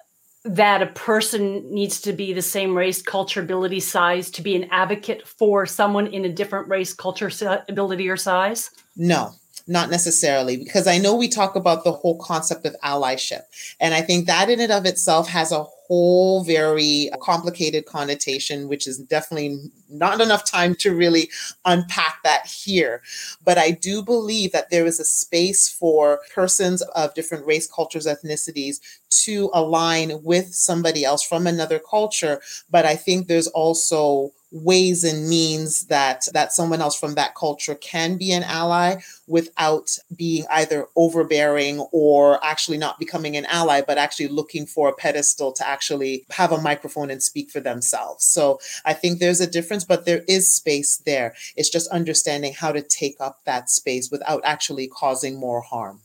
that 0.47 0.81
a 0.81 0.87
person 0.87 1.73
needs 1.73 2.01
to 2.01 2.13
be 2.13 2.33
the 2.33 2.41
same 2.41 2.75
race, 2.75 3.01
culture, 3.01 3.41
ability, 3.41 3.79
size 3.79 4.31
to 4.31 4.41
be 4.41 4.55
an 4.55 4.67
advocate 4.71 5.27
for 5.27 5.65
someone 5.65 6.07
in 6.07 6.25
a 6.25 6.29
different 6.29 6.67
race, 6.67 6.93
culture, 6.93 7.31
ability, 7.67 8.09
or 8.09 8.17
size? 8.17 8.71
No, 8.95 9.31
not 9.67 9.89
necessarily, 9.89 10.57
because 10.57 10.87
I 10.87 10.97
know 10.97 11.15
we 11.15 11.27
talk 11.27 11.55
about 11.55 11.83
the 11.83 11.91
whole 11.91 12.17
concept 12.17 12.65
of 12.65 12.75
allyship. 12.83 13.41
And 13.79 13.93
I 13.93 14.01
think 14.01 14.27
that 14.27 14.49
in 14.49 14.59
and 14.59 14.71
of 14.71 14.85
itself 14.85 15.27
has 15.29 15.51
a 15.51 15.65
whole 15.87 16.43
very 16.43 17.09
uh, 17.11 17.17
complicated 17.17 17.85
connotation, 17.85 18.67
which 18.67 18.87
is 18.87 18.97
definitely 18.97 19.71
not 19.89 20.19
enough 20.21 20.43
time 20.45 20.75
to 20.75 20.93
really 20.93 21.29
unpack 21.65 22.19
that 22.23 22.45
here. 22.45 23.01
But 23.43 23.57
I 23.57 23.71
do 23.71 24.03
believe 24.03 24.51
that 24.51 24.69
there 24.69 24.85
is 24.85 24.99
a 24.99 25.05
space 25.05 25.69
for 25.69 26.19
persons 26.33 26.81
of 26.81 27.13
different 27.13 27.45
race, 27.45 27.67
cultures, 27.67 28.05
ethnicities 28.05 28.79
to 29.09 29.49
align 29.53 30.21
with 30.23 30.53
somebody 30.53 31.05
else 31.05 31.23
from 31.23 31.47
another 31.47 31.79
culture. 31.79 32.41
But 32.69 32.85
I 32.85 32.95
think 32.95 33.27
there's 33.27 33.47
also 33.47 34.31
ways 34.51 35.03
and 35.03 35.27
means 35.27 35.87
that 35.87 36.25
that 36.33 36.53
someone 36.53 36.81
else 36.81 36.97
from 36.97 37.15
that 37.15 37.35
culture 37.35 37.75
can 37.75 38.17
be 38.17 38.31
an 38.31 38.43
ally 38.43 38.95
without 39.27 39.97
being 40.15 40.45
either 40.49 40.87
overbearing 40.95 41.79
or 41.91 42.43
actually 42.43 42.77
not 42.77 42.97
becoming 42.97 43.35
an 43.35 43.45
ally 43.47 43.81
but 43.81 43.97
actually 43.97 44.27
looking 44.27 44.65
for 44.65 44.87
a 44.87 44.93
pedestal 44.93 45.51
to 45.51 45.67
actually 45.67 46.25
have 46.31 46.53
a 46.53 46.61
microphone 46.61 47.11
and 47.11 47.21
speak 47.21 47.49
for 47.49 47.59
themselves. 47.59 48.23
So 48.23 48.59
i 48.85 48.93
think 48.93 49.19
there's 49.19 49.41
a 49.41 49.47
difference 49.47 49.83
but 49.83 50.05
there 50.05 50.23
is 50.27 50.53
space 50.53 50.97
there. 51.05 51.35
It's 51.55 51.69
just 51.69 51.89
understanding 51.89 52.53
how 52.53 52.71
to 52.71 52.81
take 52.81 53.17
up 53.19 53.39
that 53.45 53.69
space 53.69 54.09
without 54.09 54.41
actually 54.43 54.87
causing 54.87 55.37
more 55.39 55.61
harm. 55.61 56.01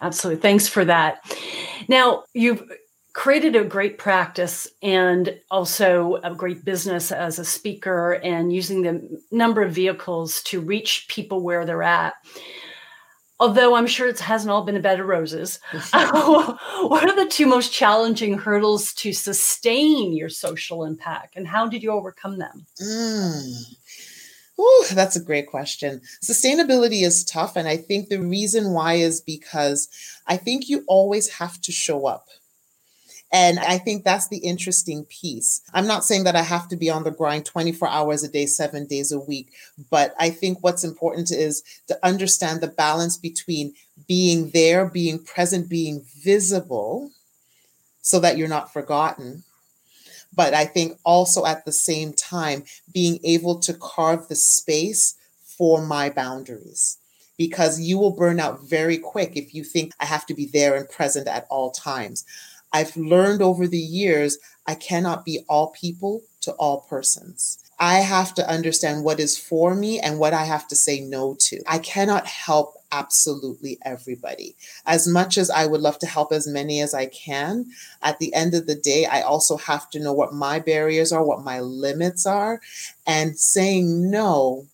Absolutely. 0.00 0.40
Thanks 0.40 0.66
for 0.66 0.84
that. 0.84 1.22
Now 1.88 2.24
you've 2.32 2.62
created 3.18 3.56
a 3.56 3.64
great 3.64 3.98
practice 3.98 4.68
and 4.80 5.40
also 5.50 6.20
a 6.22 6.32
great 6.32 6.64
business 6.64 7.10
as 7.10 7.40
a 7.40 7.44
speaker 7.44 8.12
and 8.12 8.52
using 8.52 8.82
the 8.82 9.20
number 9.32 9.60
of 9.60 9.72
vehicles 9.72 10.40
to 10.44 10.60
reach 10.60 11.06
people 11.08 11.42
where 11.42 11.66
they're 11.66 11.82
at. 11.82 12.14
Although 13.40 13.74
I'm 13.74 13.88
sure 13.88 14.06
it 14.06 14.20
hasn't 14.20 14.52
all 14.52 14.64
been 14.64 14.76
a 14.76 14.80
bed 14.80 15.00
of 15.00 15.08
roses, 15.08 15.58
what 15.72 17.10
are 17.10 17.16
the 17.16 17.28
two 17.28 17.46
most 17.46 17.72
challenging 17.72 18.38
hurdles 18.38 18.92
to 18.94 19.12
sustain 19.12 20.16
your 20.16 20.28
social 20.28 20.84
impact 20.84 21.34
and 21.34 21.48
how 21.48 21.66
did 21.66 21.82
you 21.82 21.90
overcome 21.90 22.38
them? 22.38 22.66
Mm. 22.80 23.74
Ooh, 24.60 24.84
that's 24.92 25.16
a 25.16 25.24
great 25.24 25.48
question. 25.48 26.02
Sustainability 26.22 27.02
is 27.02 27.24
tough. 27.24 27.56
And 27.56 27.66
I 27.66 27.78
think 27.78 28.10
the 28.10 28.20
reason 28.20 28.72
why 28.74 28.94
is 28.94 29.20
because 29.20 29.88
I 30.28 30.36
think 30.36 30.68
you 30.68 30.84
always 30.86 31.28
have 31.30 31.60
to 31.62 31.72
show 31.72 32.06
up 32.06 32.28
and 33.30 33.58
I 33.58 33.76
think 33.76 34.04
that's 34.04 34.28
the 34.28 34.38
interesting 34.38 35.04
piece. 35.04 35.60
I'm 35.74 35.86
not 35.86 36.04
saying 36.04 36.24
that 36.24 36.36
I 36.36 36.42
have 36.42 36.66
to 36.68 36.76
be 36.76 36.88
on 36.88 37.04
the 37.04 37.10
grind 37.10 37.44
24 37.44 37.86
hours 37.88 38.22
a 38.22 38.28
day, 38.28 38.46
seven 38.46 38.86
days 38.86 39.12
a 39.12 39.20
week, 39.20 39.52
but 39.90 40.14
I 40.18 40.30
think 40.30 40.58
what's 40.62 40.84
important 40.84 41.30
is 41.30 41.62
to 41.88 41.98
understand 42.02 42.60
the 42.60 42.68
balance 42.68 43.18
between 43.18 43.74
being 44.06 44.50
there, 44.50 44.86
being 44.86 45.22
present, 45.22 45.68
being 45.68 46.04
visible 46.22 47.10
so 48.00 48.18
that 48.20 48.38
you're 48.38 48.48
not 48.48 48.72
forgotten. 48.72 49.44
But 50.34 50.54
I 50.54 50.64
think 50.64 50.98
also 51.04 51.44
at 51.44 51.64
the 51.64 51.72
same 51.72 52.14
time, 52.14 52.64
being 52.92 53.18
able 53.24 53.58
to 53.60 53.74
carve 53.74 54.28
the 54.28 54.36
space 54.36 55.16
for 55.42 55.84
my 55.84 56.08
boundaries 56.08 56.98
because 57.36 57.80
you 57.80 57.98
will 57.98 58.10
burn 58.10 58.40
out 58.40 58.62
very 58.62 58.98
quick 58.98 59.36
if 59.36 59.54
you 59.54 59.64
think 59.64 59.92
I 60.00 60.04
have 60.04 60.26
to 60.26 60.34
be 60.34 60.46
there 60.46 60.76
and 60.76 60.88
present 60.88 61.28
at 61.28 61.46
all 61.50 61.70
times. 61.70 62.24
I've 62.72 62.96
learned 62.96 63.42
over 63.42 63.66
the 63.66 63.78
years 63.78 64.38
I 64.66 64.74
cannot 64.74 65.24
be 65.24 65.44
all 65.48 65.68
people 65.70 66.22
to 66.42 66.52
all 66.52 66.82
persons. 66.82 67.58
I 67.80 67.96
have 67.98 68.34
to 68.34 68.50
understand 68.50 69.04
what 69.04 69.20
is 69.20 69.38
for 69.38 69.74
me 69.74 70.00
and 70.00 70.18
what 70.18 70.34
I 70.34 70.44
have 70.44 70.66
to 70.68 70.76
say 70.76 71.00
no 71.00 71.36
to. 71.40 71.62
I 71.66 71.78
cannot 71.78 72.26
help 72.26 72.74
absolutely 72.90 73.78
everybody. 73.84 74.56
As 74.84 75.06
much 75.06 75.38
as 75.38 75.48
I 75.50 75.66
would 75.66 75.80
love 75.80 75.98
to 76.00 76.06
help 76.06 76.32
as 76.32 76.46
many 76.46 76.80
as 76.80 76.92
I 76.92 77.06
can, 77.06 77.66
at 78.02 78.18
the 78.18 78.34
end 78.34 78.54
of 78.54 78.66
the 78.66 78.74
day, 78.74 79.06
I 79.06 79.20
also 79.20 79.56
have 79.58 79.90
to 79.90 80.00
know 80.00 80.12
what 80.12 80.32
my 80.32 80.58
barriers 80.58 81.12
are, 81.12 81.24
what 81.24 81.44
my 81.44 81.60
limits 81.60 82.26
are. 82.26 82.60
And 83.06 83.38
saying 83.38 84.10
no 84.10 84.66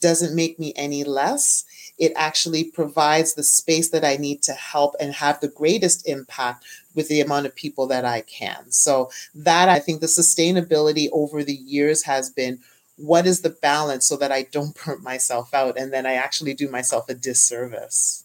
doesn't 0.00 0.36
make 0.36 0.58
me 0.58 0.72
any 0.76 1.02
less 1.02 1.64
it 1.98 2.12
actually 2.16 2.64
provides 2.64 3.34
the 3.34 3.42
space 3.42 3.90
that 3.90 4.04
I 4.04 4.16
need 4.16 4.42
to 4.42 4.52
help 4.52 4.94
and 5.00 5.12
have 5.14 5.40
the 5.40 5.48
greatest 5.48 6.08
impact 6.08 6.64
with 6.94 7.08
the 7.08 7.20
amount 7.20 7.46
of 7.46 7.54
people 7.54 7.86
that 7.88 8.04
I 8.04 8.22
can. 8.22 8.70
So, 8.70 9.10
that 9.34 9.68
I 9.68 9.78
think 9.78 10.00
the 10.00 10.06
sustainability 10.06 11.08
over 11.12 11.42
the 11.42 11.54
years 11.54 12.04
has 12.04 12.30
been 12.30 12.60
what 12.96 13.26
is 13.26 13.42
the 13.42 13.50
balance 13.50 14.06
so 14.06 14.16
that 14.16 14.32
I 14.32 14.42
don't 14.42 14.76
burn 14.84 15.02
myself 15.02 15.54
out 15.54 15.78
and 15.78 15.92
then 15.92 16.06
I 16.06 16.14
actually 16.14 16.54
do 16.54 16.68
myself 16.68 17.08
a 17.08 17.14
disservice. 17.14 18.24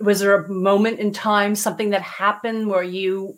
Was 0.00 0.20
there 0.20 0.34
a 0.34 0.48
moment 0.48 0.98
in 0.98 1.12
time, 1.12 1.54
something 1.54 1.90
that 1.90 2.02
happened 2.02 2.68
where 2.68 2.82
you 2.82 3.36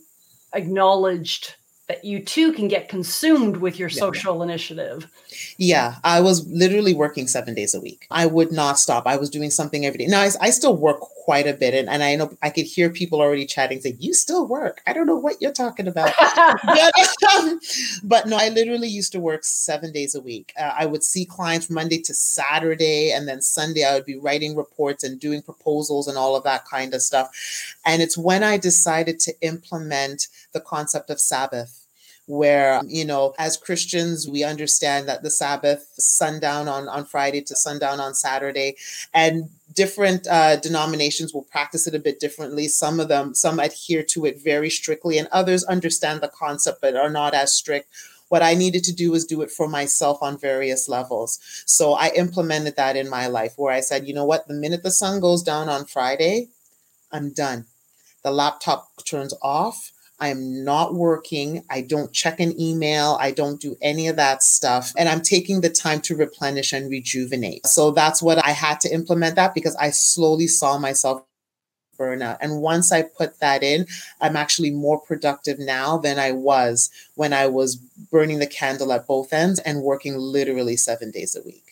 acknowledged 0.53 1.57
that 1.87 2.05
you 2.05 2.19
too 2.19 2.53
can 2.53 2.69
get 2.69 2.89
consumed 2.89 3.59
with 3.59 3.79
your 3.79 3.91
social 3.91 4.39
yeah. 4.39 4.45
initiative. 4.45 5.07
Yeah, 5.59 5.97
I 6.03 6.21
was 6.21 6.47
literally 6.49 6.95
working 6.95 7.27
seven 7.27 7.55
days 7.55 7.75
a 7.75 7.81
week. 7.81 8.07
I 8.11 8.27
would 8.27 8.53
not 8.53 8.79
stop. 8.79 9.07
I 9.07 9.17
was 9.17 9.29
doing 9.29 9.51
something 9.51 9.85
every 9.85 9.99
day. 9.99 10.07
Now, 10.07 10.23
I, 10.23 10.31
I 10.41 10.51
still 10.51 10.77
work 10.77 11.01
quite 11.25 11.47
a 11.47 11.55
bit, 11.55 11.73
and, 11.73 11.89
and 11.89 12.03
I 12.03 12.17
know 12.17 12.37
I 12.43 12.51
could 12.51 12.67
hear 12.67 12.91
people 12.91 13.23
already 13.23 13.47
chatting, 13.47 13.81
saying, 13.81 13.97
You 13.99 14.13
still 14.13 14.47
work. 14.47 14.83
I 14.87 14.93
don't 14.93 15.07
know 15.07 15.17
what 15.17 15.41
you're 15.41 15.53
talking 15.53 15.89
about. 15.89 16.13
but, 18.05 18.27
no, 18.29 18.37
I 18.37 18.51
literally 18.51 18.89
used 18.89 19.13
to 19.13 19.21
work 19.21 19.43
seven 19.43 19.91
days 19.91 20.15
a 20.15 20.21
week. 20.21 20.53
Uh, 20.61 20.75
I 20.79 20.85
would 20.85 21.03
see 21.03 21.25
clients 21.25 21.71
Monday 21.71 21.99
to 22.03 22.13
Saturday, 22.13 23.11
and 23.11 23.27
then 23.27 23.41
Sunday, 23.41 23.85
I 23.85 23.95
would 23.95 24.05
be 24.05 24.19
writing 24.19 24.55
reports 24.55 25.03
and 25.03 25.19
doing 25.19 25.41
proposals 25.41 26.09
and 26.09 26.19
all 26.19 26.37
of 26.37 26.45
that 26.45 26.67
kind 26.67 26.93
of 26.93 27.01
stuff. 27.01 27.31
And 27.87 28.03
it's 28.03 28.19
when 28.19 28.43
I 28.43 28.59
decided 28.59 29.19
to 29.21 29.33
implement 29.41 30.29
the 30.53 30.61
concept 30.61 31.09
of 31.09 31.19
Sabbath 31.19 31.85
where 32.27 32.81
you 32.87 33.05
know 33.05 33.35
as 33.39 33.57
christians 33.57 34.27
we 34.27 34.43
understand 34.43 35.07
that 35.07 35.23
the 35.23 35.31
sabbath 35.31 35.93
sundown 35.99 36.69
on 36.69 36.89
on 36.89 37.05
friday 37.05 37.43
to 37.43 37.55
sundown 37.55 38.01
on 38.01 38.15
saturday 38.15 38.75
and 39.13 39.51
different 39.75 40.27
uh, 40.29 40.57
denominations 40.57 41.35
will 41.35 41.43
practice 41.43 41.87
it 41.87 41.95
a 41.95 41.99
bit 41.99 42.21
differently 42.21 42.69
some 42.69 43.01
of 43.01 43.09
them 43.09 43.35
some 43.35 43.59
adhere 43.59 44.03
to 44.03 44.25
it 44.25 44.43
very 44.43 44.71
strictly 44.71 45.19
and 45.19 45.29
others 45.33 45.65
understand 45.65 46.21
the 46.21 46.29
concept 46.29 46.81
but 46.81 46.97
are 46.97 47.11
not 47.11 47.35
as 47.35 47.53
strict 47.53 47.89
What 48.29 48.43
I 48.43 48.55
needed 48.55 48.85
to 48.85 48.93
do 48.93 49.13
was 49.13 49.25
do 49.25 49.43
it 49.43 49.51
for 49.51 49.69
myself 49.69 50.19
on 50.23 50.39
various 50.39 50.89
levels. 50.89 51.39
So 51.67 51.93
I 51.93 52.09
implemented 52.17 52.75
that 52.77 52.97
in 52.97 53.09
my 53.09 53.27
life 53.29 53.55
where 53.57 53.73
I 53.73 53.81
said, 53.81 54.09
you 54.09 54.15
know 54.15 54.25
what, 54.25 54.49
the 54.49 54.55
minute 54.55 54.83
the 54.83 54.91
sun 54.91 55.21
goes 55.21 55.43
down 55.43 55.69
on 55.69 55.85
Friday, 55.85 56.49
I'm 57.13 57.31
done. 57.33 57.67
The 58.25 58.33
laptop 58.33 58.89
turns 59.05 59.35
off. 59.43 59.93
I'm 60.25 60.65
not 60.65 60.95
working. 60.95 61.65
I 61.71 61.83
don't 61.83 62.13
check 62.13 62.41
an 62.41 62.59
email. 62.59 63.19
I 63.21 63.31
don't 63.31 63.61
do 63.61 63.77
any 63.83 64.09
of 64.09 64.17
that 64.17 64.43
stuff. 64.43 64.93
And 64.97 65.09
I'm 65.09 65.21
taking 65.21 65.61
the 65.61 65.69
time 65.69 66.01
to 66.03 66.17
replenish 66.17 66.73
and 66.73 66.91
rejuvenate. 66.91 67.67
So 67.67 67.91
that's 67.91 68.23
what 68.23 68.45
I 68.45 68.51
had 68.51 68.81
to 68.81 68.93
implement 68.93 69.37
that 69.37 69.55
because 69.55 69.77
I 69.77 69.91
slowly 69.91 70.47
saw 70.47 70.79
myself 70.79 71.25
burnout. 71.99 72.39
And 72.41 72.63
once 72.63 72.91
I 72.91 73.03
put 73.03 73.39
that 73.41 73.63
in, 73.63 73.87
I'm 74.21 74.37
actually 74.37 74.71
more 74.71 74.99
productive 74.99 75.59
now 75.59 75.99
than 75.99 76.19
I 76.19 76.33
was 76.33 76.91
when 77.15 77.33
I 77.33 77.47
was 77.47 77.77
burning 77.77 78.39
the 78.39 78.47
candle 78.47 78.93
at 78.93 79.07
both 79.07 79.33
ends 79.33 79.61
and 79.61 79.83
working 79.83 80.17
literally 80.17 80.77
seven 80.77 81.11
days 81.11 81.37
a 81.37 81.43
week. 81.43 81.65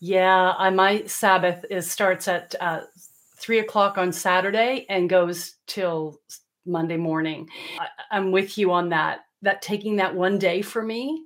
Yeah, 0.00 0.54
I, 0.56 0.70
my 0.70 1.04
Sabbath 1.06 1.64
is 1.70 1.90
starts 1.90 2.26
at 2.26 2.54
uh, 2.60 2.80
three 3.36 3.58
o'clock 3.58 3.98
on 3.98 4.12
Saturday 4.12 4.86
and 4.88 5.08
goes 5.08 5.54
till 5.66 6.20
Monday 6.66 6.96
morning. 6.96 7.48
I, 7.78 7.86
I'm 8.10 8.32
with 8.32 8.58
you 8.58 8.72
on 8.72 8.88
that. 8.90 9.20
That 9.42 9.62
taking 9.62 9.96
that 9.96 10.14
one 10.14 10.38
day 10.38 10.62
for 10.62 10.82
me 10.82 11.24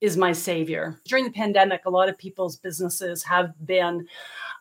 is 0.00 0.16
my 0.16 0.32
savior. 0.32 1.00
During 1.06 1.24
the 1.24 1.30
pandemic, 1.30 1.82
a 1.86 1.90
lot 1.90 2.08
of 2.08 2.18
people's 2.18 2.56
businesses 2.56 3.22
have 3.24 3.54
been 3.64 4.06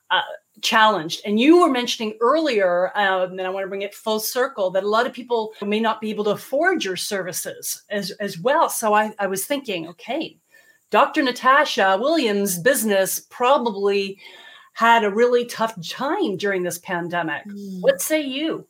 uh, 0.09 0.21
challenged. 0.61 1.21
And 1.25 1.39
you 1.39 1.61
were 1.61 1.69
mentioning 1.69 2.17
earlier, 2.21 2.91
um, 2.97 3.31
and 3.31 3.41
I 3.41 3.49
want 3.49 3.63
to 3.63 3.69
bring 3.69 3.83
it 3.83 3.93
full 3.93 4.19
circle, 4.19 4.71
that 4.71 4.83
a 4.83 4.89
lot 4.89 5.05
of 5.05 5.13
people 5.13 5.53
may 5.61 5.79
not 5.79 6.01
be 6.01 6.09
able 6.09 6.23
to 6.25 6.31
afford 6.31 6.83
your 6.83 6.95
services 6.95 7.83
as, 7.89 8.11
as 8.11 8.39
well. 8.39 8.69
So 8.69 8.93
I, 8.93 9.13
I 9.19 9.27
was 9.27 9.45
thinking, 9.45 9.87
okay, 9.89 10.37
Dr. 10.89 11.21
Natasha 11.21 11.97
Williams' 11.99 12.57
business 12.59 13.19
probably 13.29 14.19
had 14.73 15.03
a 15.03 15.11
really 15.11 15.45
tough 15.45 15.75
time 15.87 16.37
during 16.37 16.63
this 16.63 16.77
pandemic. 16.77 17.45
Mm. 17.45 17.81
What 17.81 18.01
say 18.01 18.21
you? 18.21 18.67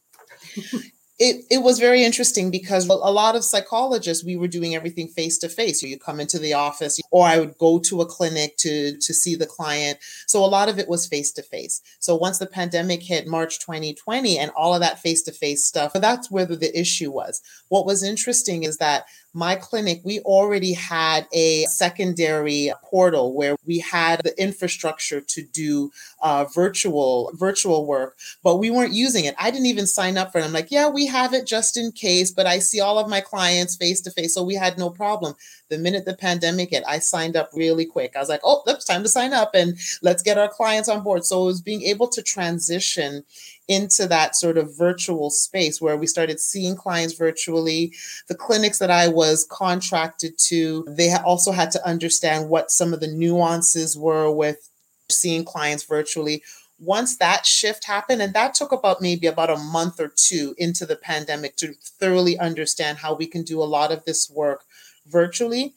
it, 1.20 1.46
it 1.50 1.64
was 1.64 1.80
very 1.80 2.04
interesting 2.04 2.52
because 2.52 2.88
a 2.88 2.94
lot 2.94 3.36
of 3.36 3.44
psychologists 3.44 4.24
we 4.24 4.36
were 4.36 4.48
doing 4.48 4.76
everything 4.76 5.08
face 5.08 5.38
to 5.40 5.50
face 5.50 5.82
you 5.82 5.98
come 5.98 6.20
into 6.20 6.38
the 6.38 6.54
office 6.54 7.00
or 7.12 7.26
i 7.26 7.40
would 7.40 7.58
go 7.58 7.80
to 7.80 8.02
a 8.02 8.06
clinic 8.06 8.56
to 8.58 8.98
to 8.98 9.14
see 9.14 9.36
the 9.36 9.46
client. 9.46 9.98
So 10.28 10.44
a 10.44 10.46
lot 10.46 10.70
of 10.70 10.78
it 10.80 10.88
was 10.88 11.08
face 11.08 11.32
to 11.34 11.42
face 11.42 11.82
so 12.00 12.16
once 12.16 12.38
the 12.38 12.46
pandemic 12.46 13.02
hit 13.02 13.28
march 13.28 13.60
2020 13.60 14.38
and 14.38 14.52
all 14.56 14.74
of 14.74 14.82
that 14.82 15.00
face 15.00 15.24
to 15.24 15.32
face 15.32 15.66
stuff 15.66 15.94
that's 15.94 16.30
where 16.30 16.46
the 16.46 16.78
issue 16.80 17.12
was. 17.12 17.42
What 17.70 17.86
was 17.86 18.04
interesting 18.04 18.64
is 18.64 18.78
that 18.78 19.06
my 19.34 19.56
clinic, 19.56 20.02
we 20.04 20.20
already 20.22 20.74
had 20.74 21.28
a 21.32 21.64
secondary 21.66 22.72
portal 22.84 23.34
where 23.34 23.56
we 23.66 23.80
had 23.80 24.22
the 24.24 24.42
infrastructure 24.42 25.22
to 25.22 25.44
do 25.44 25.92
uh, 26.22 26.46
virtual 26.46 27.32
virtual 27.34 27.86
work, 27.86 28.18
but 28.44 28.58
we 28.58 28.70
weren't 28.72 28.94
using 28.94 29.26
it. 29.26 29.36
I 29.38 29.52
didn't 29.52 29.68
even 29.68 29.86
sign 29.86 30.18
up 30.18 30.32
for 30.32 30.40
it. 30.40 30.46
I'm 30.46 30.54
like, 30.54 30.72
yeah, 30.72 30.90
we 30.90 31.06
have 31.08 31.34
it 31.34 31.46
just 31.46 31.78
in 31.78 31.92
case, 31.92 32.32
but 32.32 32.48
I 32.48 32.60
see 32.60 32.80
all 32.80 32.98
of 32.98 33.10
my 33.10 33.22
clients 33.22 33.76
face 33.76 34.02
to 34.02 34.12
face, 34.12 34.34
so 34.34 34.44
we 34.44 34.56
had 34.56 34.78
no 34.78 34.90
problem. 34.90 35.36
The 35.70 35.78
minute 35.78 36.06
the 36.06 36.16
pandemic 36.16 36.70
hit, 36.70 36.84
I 36.88 37.00
signed 37.00 37.36
up 37.36 37.50
really 37.54 37.86
quick. 37.86 38.16
I 38.16 38.20
was 38.20 38.30
like, 38.30 38.42
oh, 38.44 38.64
it's 38.68 38.86
time 38.86 39.04
to 39.04 39.10
sign 39.10 39.34
up 39.34 39.52
and 39.54 39.78
let's 40.02 40.24
get 40.24 40.38
our 40.38 40.48
clients 40.48 40.88
on 40.88 41.04
board. 41.04 41.26
So 41.26 41.44
it 41.44 41.46
was 41.46 41.62
being 41.62 41.84
able 41.84 42.08
to 42.10 42.22
transition 42.22 43.24
into 43.68 44.08
that 44.08 44.36
sort 44.36 44.58
of 44.58 44.78
virtual 44.78 45.30
space 45.30 45.82
where 45.82 45.98
we 45.98 46.08
started 46.08 46.40
seeing 46.40 46.76
clients 46.76 47.16
virtually. 47.16 47.94
The 48.30 48.36
clinics 48.36 48.80
that 48.80 48.92
I 48.92 49.10
was 49.10 49.46
contracted 49.50 50.38
to, 50.46 50.86
they 50.88 51.14
also 51.14 51.52
had 51.52 51.72
to 51.72 51.86
understand 51.86 52.50
what 52.50 52.72
some 52.72 52.94
of 52.94 53.02
the 53.02 53.08
nuances 53.08 53.98
were 53.98 54.32
with 54.32 54.70
seeing 55.10 55.44
clients 55.44 55.84
virtually. 55.84 56.44
Once 56.80 57.18
that 57.18 57.44
shift 57.46 57.86
happened, 57.86 58.22
and 58.22 58.34
that 58.36 58.54
took 58.54 58.72
about 58.72 59.02
maybe 59.02 59.26
about 59.26 59.50
a 59.50 59.58
month 59.58 60.00
or 60.00 60.14
two 60.16 60.54
into 60.60 60.86
the 60.86 60.96
pandemic 60.96 61.56
to 61.56 61.74
thoroughly 61.82 62.38
understand 62.38 63.00
how 63.00 63.16
we 63.16 63.26
can 63.26 63.42
do 63.42 63.62
a 63.62 63.66
lot 63.66 63.92
of 63.92 64.06
this 64.06 64.30
work 64.30 64.64
virtually 65.10 65.74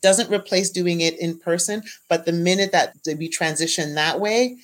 doesn't 0.00 0.32
replace 0.32 0.70
doing 0.70 1.00
it 1.00 1.18
in 1.18 1.38
person 1.38 1.82
but 2.08 2.24
the 2.24 2.32
minute 2.32 2.72
that 2.72 2.94
we 3.18 3.28
transition 3.28 3.94
that 3.94 4.20
way 4.20 4.56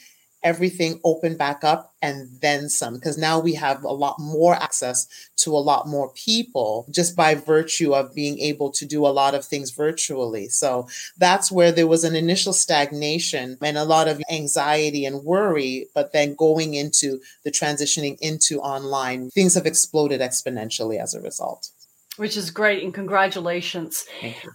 everything 0.45 1.01
opened 1.05 1.39
back 1.39 1.65
up 1.65 1.95
and 2.03 2.29
then 2.41 2.69
some 2.69 2.95
because 2.95 3.17
now 3.17 3.41
we 3.41 3.55
have 3.55 3.83
a 3.83 3.93
lot 3.93 4.17
more 4.21 4.55
access 4.55 5.09
to 5.37 5.57
a 5.57 5.59
lot 5.59 5.89
more 5.89 6.13
people 6.13 6.87
just 6.91 7.17
by 7.17 7.35
virtue 7.35 7.95
of 7.95 8.15
being 8.15 8.39
able 8.39 8.71
to 8.71 8.85
do 8.85 9.07
a 9.07 9.09
lot 9.09 9.35
of 9.35 9.45
things 9.45 9.71
virtually. 9.71 10.49
So 10.49 10.87
that's 11.17 11.51
where 11.51 11.73
there 11.73 11.87
was 11.87 12.05
an 12.05 12.15
initial 12.15 12.53
stagnation 12.53 13.57
and 13.63 13.79
a 13.79 13.85
lot 13.85 14.07
of 14.07 14.23
anxiety 14.31 15.07
and 15.07 15.25
worry 15.25 15.87
but 15.95 16.13
then 16.13 16.35
going 16.35 16.75
into 16.75 17.21
the 17.45 17.51
transitioning 17.51 18.19
into 18.21 18.61
online 18.61 19.31
things 19.31 19.55
have 19.55 19.67
exploded 19.67 20.21
exponentially 20.21 21.01
as 21.01 21.15
a 21.15 21.21
result 21.21 21.71
which 22.17 22.37
is 22.37 22.51
great 22.51 22.83
and 22.83 22.95
congratulations. 22.95 24.05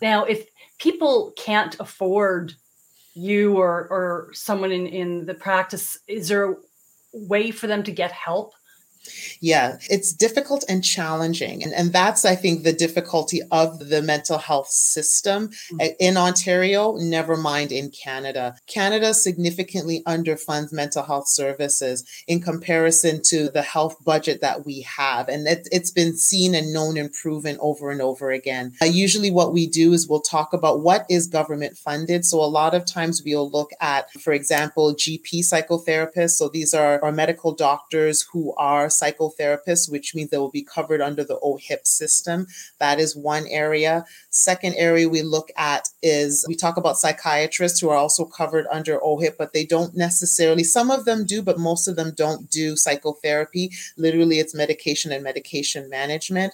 Now 0.01 0.25
if 0.25 0.45
people 0.79 1.33
can't 1.37 1.75
afford 1.79 2.53
you 3.13 3.57
or 3.57 3.87
or 3.89 4.29
someone 4.33 4.71
in 4.71 4.87
in 4.87 5.25
the 5.25 5.33
practice 5.33 5.97
is 6.07 6.29
there 6.29 6.51
a 6.51 6.55
way 7.11 7.51
for 7.51 7.67
them 7.67 7.83
to 7.83 7.91
get 7.91 8.11
help 8.11 8.53
yeah, 9.41 9.77
it's 9.89 10.13
difficult 10.13 10.63
and 10.69 10.83
challenging. 10.83 11.63
And, 11.63 11.73
and 11.73 11.93
that's, 11.93 12.25
I 12.25 12.35
think, 12.35 12.63
the 12.63 12.73
difficulty 12.73 13.41
of 13.51 13.89
the 13.89 14.01
mental 14.01 14.37
health 14.37 14.69
system 14.69 15.49
mm-hmm. 15.49 15.87
in 15.99 16.17
Ontario, 16.17 16.95
never 16.97 17.37
mind 17.37 17.71
in 17.71 17.91
Canada. 17.91 18.55
Canada 18.67 19.13
significantly 19.13 20.03
underfunds 20.05 20.71
mental 20.71 21.03
health 21.03 21.27
services 21.27 22.03
in 22.27 22.41
comparison 22.41 23.21
to 23.23 23.49
the 23.49 23.61
health 23.61 23.95
budget 24.03 24.41
that 24.41 24.65
we 24.65 24.81
have. 24.81 25.27
And 25.29 25.47
it, 25.47 25.67
has 25.71 25.91
been 25.91 26.17
seen 26.17 26.55
and 26.55 26.73
known 26.73 26.97
and 26.97 27.11
proven 27.11 27.57
over 27.61 27.89
and 27.89 28.01
over 28.01 28.31
again. 28.31 28.73
Uh, 28.81 28.85
usually, 28.85 29.31
what 29.31 29.53
we 29.53 29.67
do 29.67 29.93
is 29.93 30.07
we'll 30.07 30.21
talk 30.21 30.53
about 30.53 30.81
what 30.81 31.05
is 31.09 31.27
government 31.27 31.77
funded. 31.77 32.25
So, 32.25 32.39
a 32.39 32.45
lot 32.45 32.73
of 32.73 32.85
times 32.85 33.21
we'll 33.23 33.49
look 33.49 33.71
at, 33.79 34.11
for 34.13 34.33
example, 34.33 34.93
GP 34.93 35.39
psychotherapists. 35.39 36.31
So, 36.31 36.49
these 36.49 36.73
are 36.73 37.03
our 37.03 37.11
medical 37.11 37.53
doctors 37.53 38.25
who 38.31 38.53
are 38.55 38.87
psychotherapists, 38.99 39.91
which 39.91 40.13
means 40.15 40.29
they 40.29 40.37
will 40.37 40.51
be 40.51 40.63
covered 40.63 41.01
under 41.01 41.23
the 41.23 41.39
OHIP 41.39 41.85
system. 41.85 42.47
That 42.79 42.99
is 42.99 43.15
one 43.15 43.45
area. 43.47 44.05
Second 44.29 44.75
area 44.75 45.07
we 45.07 45.21
look 45.21 45.49
at 45.57 45.89
is 46.01 46.45
we 46.47 46.55
talk 46.55 46.77
about 46.77 46.97
psychiatrists 46.97 47.79
who 47.79 47.89
are 47.89 47.97
also 47.97 48.25
covered 48.25 48.65
under 48.71 48.99
OHIP, 48.99 49.37
but 49.37 49.53
they 49.53 49.65
don't 49.65 49.95
necessarily, 49.95 50.63
some 50.63 50.91
of 50.91 51.05
them 51.05 51.25
do, 51.25 51.41
but 51.41 51.59
most 51.59 51.87
of 51.87 51.95
them 51.95 52.13
don't 52.15 52.49
do 52.49 52.75
psychotherapy. 52.75 53.71
Literally, 53.97 54.39
it's 54.39 54.55
medication 54.55 55.11
and 55.11 55.23
medication 55.23 55.89
management. 55.89 56.53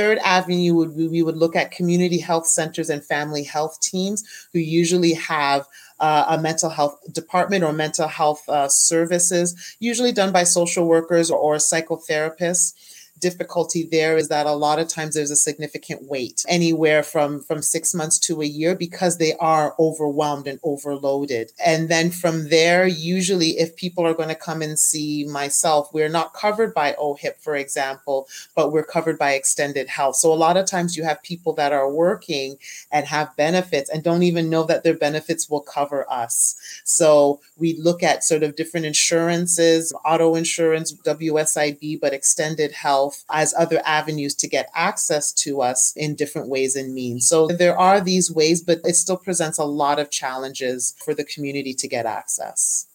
Third 0.00 0.16
avenue 0.24 0.72
would 0.76 0.96
be 0.96 1.08
we 1.08 1.22
would 1.22 1.36
look 1.36 1.54
at 1.54 1.72
community 1.72 2.16
health 2.16 2.46
centers 2.46 2.88
and 2.88 3.04
family 3.04 3.42
health 3.42 3.78
teams 3.82 4.24
who 4.50 4.58
usually 4.58 5.12
have 5.12 5.66
uh, 5.98 6.24
a 6.26 6.40
mental 6.40 6.70
health 6.70 6.98
department 7.12 7.64
or 7.64 7.74
mental 7.74 8.08
health 8.08 8.48
uh, 8.48 8.66
services, 8.66 9.54
usually 9.78 10.10
done 10.10 10.32
by 10.32 10.42
social 10.42 10.86
workers 10.86 11.30
or 11.30 11.56
psychotherapists 11.56 12.72
difficulty 13.20 13.86
there 13.90 14.16
is 14.16 14.28
that 14.28 14.46
a 14.46 14.52
lot 14.52 14.78
of 14.78 14.88
times 14.88 15.14
there's 15.14 15.30
a 15.30 15.36
significant 15.36 16.02
wait 16.04 16.44
anywhere 16.48 17.02
from 17.02 17.40
from 17.40 17.62
six 17.62 17.94
months 17.94 18.18
to 18.18 18.40
a 18.40 18.46
year 18.46 18.74
because 18.74 19.18
they 19.18 19.34
are 19.36 19.74
overwhelmed 19.78 20.46
and 20.46 20.58
overloaded. 20.62 21.52
And 21.64 21.88
then 21.88 22.10
from 22.10 22.48
there 22.48 22.86
usually 22.86 23.50
if 23.58 23.76
people 23.76 24.06
are 24.06 24.14
going 24.14 24.28
to 24.28 24.34
come 24.34 24.62
and 24.62 24.78
see 24.78 25.26
myself 25.26 25.92
we're 25.92 26.08
not 26.08 26.34
covered 26.34 26.74
by 26.74 26.94
ohip 26.98 27.38
for 27.40 27.54
example 27.56 28.28
but 28.56 28.72
we're 28.72 28.84
covered 28.84 29.18
by 29.18 29.32
extended 29.32 29.88
health. 29.88 30.16
So 30.16 30.32
a 30.32 30.34
lot 30.34 30.56
of 30.56 30.66
times 30.66 30.96
you 30.96 31.04
have 31.04 31.22
people 31.22 31.52
that 31.54 31.72
are 31.72 31.90
working 31.90 32.56
and 32.90 33.06
have 33.06 33.36
benefits 33.36 33.90
and 33.90 34.02
don't 34.02 34.22
even 34.22 34.50
know 34.50 34.64
that 34.64 34.84
their 34.84 34.96
benefits 34.96 35.48
will 35.48 35.60
cover 35.60 36.10
us. 36.10 36.56
So 36.84 37.40
we 37.56 37.76
look 37.78 38.02
at 38.02 38.24
sort 38.24 38.42
of 38.42 38.56
different 38.56 38.86
insurances 38.86 39.92
auto 40.04 40.34
insurance 40.34 40.92
wsib 40.92 42.00
but 42.00 42.12
extended 42.12 42.72
health 42.72 43.09
health 43.10 43.24
as 43.30 43.54
other 43.58 43.80
avenues 43.84 44.34
to 44.36 44.48
get 44.48 44.70
access 44.74 45.32
to 45.32 45.62
us 45.62 45.92
in 45.96 46.14
different 46.14 46.48
ways 46.48 46.76
and 46.76 46.94
means. 46.94 47.28
So 47.28 47.48
there 47.48 47.78
are 47.78 48.00
these 48.00 48.30
ways, 48.30 48.62
but 48.62 48.80
it 48.84 48.94
still 48.94 49.16
presents 49.16 49.58
a 49.58 49.64
lot 49.64 49.98
of 49.98 50.10
challenges 50.10 50.94
for 51.04 51.14
the 51.14 51.24
community 51.24 51.74
to 51.74 51.88
get 51.88 52.06
access. 52.06 52.86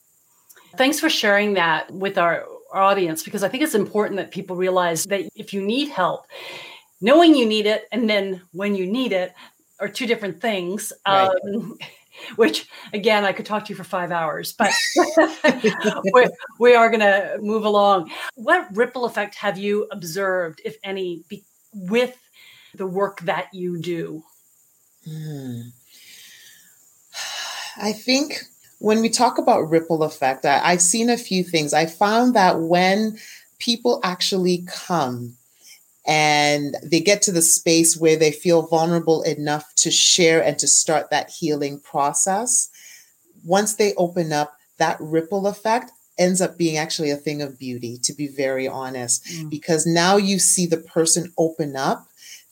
Thanks 0.77 0.99
for 0.99 1.09
sharing 1.09 1.53
that 1.53 1.91
with 1.91 2.17
our 2.17 2.45
audience 2.73 3.23
because 3.23 3.43
I 3.43 3.49
think 3.49 3.63
it's 3.63 3.75
important 3.75 4.17
that 4.17 4.31
people 4.31 4.55
realize 4.55 5.05
that 5.05 5.21
if 5.35 5.53
you 5.53 5.61
need 5.61 5.89
help, 5.89 6.25
knowing 6.99 7.35
you 7.35 7.45
need 7.45 7.65
it 7.65 7.87
and 7.91 8.09
then 8.09 8.41
when 8.51 8.75
you 8.75 8.85
need 8.85 9.11
it 9.11 9.33
are 9.79 9.87
two 9.87 10.07
different 10.07 10.41
things. 10.41 10.91
Right. 11.07 11.29
Um, 11.47 11.77
which 12.35 12.67
again, 12.93 13.25
I 13.25 13.33
could 13.33 13.45
talk 13.45 13.65
to 13.65 13.69
you 13.69 13.75
for 13.75 13.83
five 13.83 14.11
hours, 14.11 14.53
but 14.53 14.71
we're, 16.59 16.89
going 16.89 16.99
to 16.99 17.37
move 17.41 17.65
along. 17.65 18.11
What 18.35 18.75
ripple 18.75 19.05
effect 19.05 19.35
have 19.35 19.57
you 19.57 19.87
observed, 19.91 20.61
if 20.65 20.77
any, 20.83 21.23
be, 21.29 21.43
with 21.73 22.17
the 22.73 22.87
work 22.87 23.21
that 23.21 23.53
you 23.53 23.79
do? 23.79 24.23
Hmm. 25.07 25.61
I 27.77 27.91
think 27.91 28.41
when 28.79 29.01
we 29.01 29.09
talk 29.09 29.37
about 29.37 29.69
ripple 29.69 30.03
effect, 30.03 30.45
I, 30.45 30.61
I've 30.63 30.81
seen 30.81 31.09
a 31.09 31.17
few 31.17 31.43
things. 31.43 31.73
I 31.73 31.85
found 31.85 32.35
that 32.35 32.61
when 32.61 33.17
people 33.59 33.99
actually 34.03 34.65
come 34.67 35.37
and 36.07 36.75
they 36.83 36.99
get 36.99 37.21
to 37.23 37.31
the 37.31 37.41
space 37.41 37.97
where 37.97 38.15
they 38.15 38.31
feel 38.31 38.67
vulnerable 38.67 39.23
enough 39.23 39.73
to 39.75 39.91
share 39.91 40.43
and 40.43 40.59
to 40.59 40.67
start 40.67 41.09
that 41.09 41.29
healing 41.29 41.79
process, 41.79 42.69
once 43.43 43.75
they 43.75 43.93
open 43.95 44.31
up, 44.31 44.57
that 44.77 44.97
ripple 44.99 45.47
effect 45.47 45.91
ends 46.17 46.41
up 46.41 46.57
being 46.57 46.77
actually 46.77 47.11
a 47.11 47.15
thing 47.15 47.41
of 47.41 47.59
beauty, 47.59 47.97
to 48.03 48.13
be 48.13 48.27
very 48.27 48.67
honest, 48.67 49.25
mm. 49.25 49.49
because 49.49 49.85
now 49.85 50.15
you 50.17 50.39
see 50.39 50.65
the 50.65 50.77
person 50.77 51.33
open 51.37 51.75
up 51.75 52.07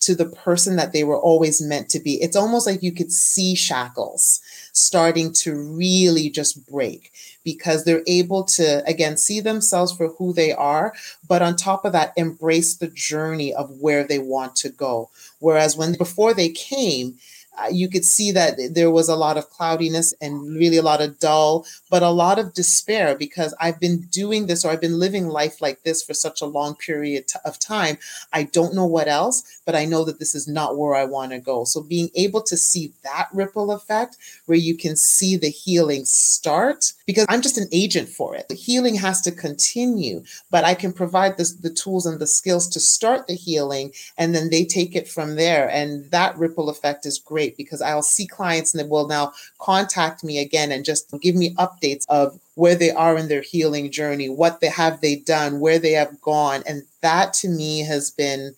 to 0.06 0.16
the 0.16 0.26
person 0.26 0.76
that 0.76 0.94
they 0.94 1.04
were 1.04 1.20
always 1.20 1.62
meant 1.62 1.90
to 1.90 2.00
be. 2.00 2.22
It's 2.22 2.36
almost 2.36 2.68
like 2.68 2.84
you 2.84 2.92
could 2.92 3.12
see 3.12 3.56
shackles 3.56 4.42
starting 4.74 5.32
to 5.32 5.56
really 5.56 6.30
just 6.30 6.68
break 6.70 7.12
because 7.44 7.84
they're 7.84 8.04
able 8.08 8.44
to, 8.44 8.84
again, 8.88 9.18
see 9.18 9.40
themselves 9.40 9.92
for 9.92 10.10
who 10.10 10.34
they 10.34 10.52
are, 10.52 10.94
but 11.28 11.42
on 11.42 11.56
top 11.56 11.86
of 11.86 11.92
that, 11.94 12.14
embrace 12.18 12.76
the 12.76 12.88
journey 12.88 13.54
of 13.54 13.70
where 13.80 14.04
they 14.04 14.20
want 14.20 14.56
to 14.58 14.70
go. 14.70 15.10
Whereas 15.40 15.78
when 15.78 15.94
before 15.94 16.34
they 16.34 16.50
came, 16.50 17.18
Uh, 17.58 17.68
you 17.72 17.88
could 17.88 18.06
see 18.06 18.32
that 18.32 18.58
there 18.72 18.90
was 18.90 19.10
a 19.10 19.16
lot 19.16 19.38
of 19.38 19.50
cloudiness 19.50 20.14
and 20.22 20.56
really 20.58 20.78
a 20.78 20.82
lot 20.82 21.02
of 21.02 21.20
dull, 21.20 21.66
but 21.90 22.02
a 22.02 22.10
lot 22.10 22.40
of 22.40 22.54
despair 22.54 23.16
because 23.16 23.54
I've 23.60 23.80
been 23.80 24.02
doing 24.02 24.48
this 24.48 24.66
or 24.66 24.72
I've 24.72 24.82
been 24.82 25.00
living 25.00 25.28
life 25.28 25.62
like 25.62 25.84
this 25.84 26.04
for 26.04 26.14
such 26.14 26.42
a 26.42 26.48
long 26.48 26.76
period 26.76 27.26
of 27.46 27.60
time. 27.60 27.98
I 28.32 28.44
don't 28.44 28.74
know 28.74 28.86
what 28.86 29.08
else, 29.08 29.62
but 29.66 29.76
I 29.76 29.86
know 29.86 30.04
that 30.06 30.20
this 30.20 30.34
is 30.34 30.48
not 30.48 30.78
where 30.78 30.96
I 30.96 31.06
want 31.06 31.32
to 31.32 31.40
go. 31.40 31.64
So 31.64 31.82
being 31.82 32.10
able 32.16 32.42
to 32.44 32.58
see 32.58 32.94
that 33.04 33.30
ripple 33.34 33.72
effect 33.72 34.18
where 34.46 34.58
you 34.58 34.76
can 34.76 34.96
see 34.96 35.38
the 35.38 35.50
healing 35.50 36.06
start, 36.06 36.94
because 37.06 37.26
I'm 37.30 37.42
just 37.42 37.58
an 37.58 37.68
agent 37.72 38.08
for 38.08 38.36
it. 38.36 38.48
The 38.48 38.56
healing 38.56 38.96
has 38.96 39.22
to 39.22 39.32
continue, 39.32 40.24
but 40.50 40.64
I 40.64 40.74
can 40.74 40.94
provide 40.94 41.38
the 41.38 41.76
tools 41.76 42.06
and 42.06 42.20
the 42.20 42.28
skills 42.28 42.68
to 42.70 42.80
start 42.80 43.28
the 43.28 43.36
healing, 43.36 43.92
and 44.18 44.34
then 44.34 44.50
they 44.50 44.66
take 44.66 44.96
it 44.96 45.08
from 45.08 45.36
there. 45.36 45.70
And 45.70 46.10
that 46.12 46.38
ripple 46.38 46.70
effect 46.70 47.06
is 47.06 47.20
great 47.20 47.58
because 47.58 47.82
I'll 47.82 48.04
see 48.04 48.28
clients 48.28 48.74
and 48.74 48.84
they 48.84 48.88
will 48.88 49.08
now 49.08 49.34
contact 49.60 50.24
me 50.24 50.40
again 50.40 50.72
and 50.72 50.86
just 50.86 51.14
give 51.22 51.36
me 51.36 51.54
updates 51.56 52.06
of 52.10 52.40
where 52.56 52.76
they 52.76 52.92
are 52.92 53.18
in 53.18 53.28
their 53.28 53.42
healing 53.42 53.92
journey, 53.92 54.30
what 54.30 54.62
they 54.62 54.68
have 54.70 55.02
they 55.02 55.16
done, 55.16 55.60
where 55.60 55.80
they 55.80 55.94
have 55.94 56.22
gone. 56.22 56.64
And 56.66 56.84
that 57.02 57.34
to 57.36 57.50
me 57.50 57.80
has 57.80 58.12
been 58.12 58.56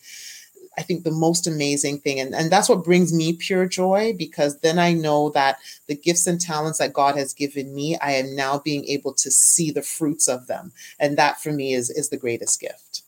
I 0.78 0.82
think 0.82 1.04
the 1.04 1.12
most 1.12 1.48
amazing 1.48 2.00
thing. 2.00 2.20
And, 2.20 2.34
and 2.36 2.52
that's 2.52 2.70
what 2.70 2.84
brings 2.84 3.14
me 3.14 3.34
pure 3.34 3.66
joy 3.66 4.14
because 4.18 4.60
then 4.60 4.80
I 4.80 4.94
know 4.94 5.30
that 5.32 5.60
the 5.88 5.96
gifts 5.96 6.28
and 6.28 6.40
talents 6.40 6.80
that 6.80 6.94
God 6.94 7.16
has 7.16 7.34
given 7.34 7.74
me, 7.74 7.98
I 7.98 8.12
am 8.12 8.36
now 8.36 8.60
being 8.60 8.86
able 8.86 9.14
to 9.14 9.32
see 9.32 9.72
the 9.72 9.82
fruits 9.82 10.28
of 10.28 10.48
them. 10.48 10.72
And 11.00 11.18
that 11.18 11.42
for 11.42 11.52
me 11.52 11.74
is, 11.74 11.90
is 11.90 12.10
the 12.10 12.18
greatest 12.18 12.60
gift. 12.60 13.04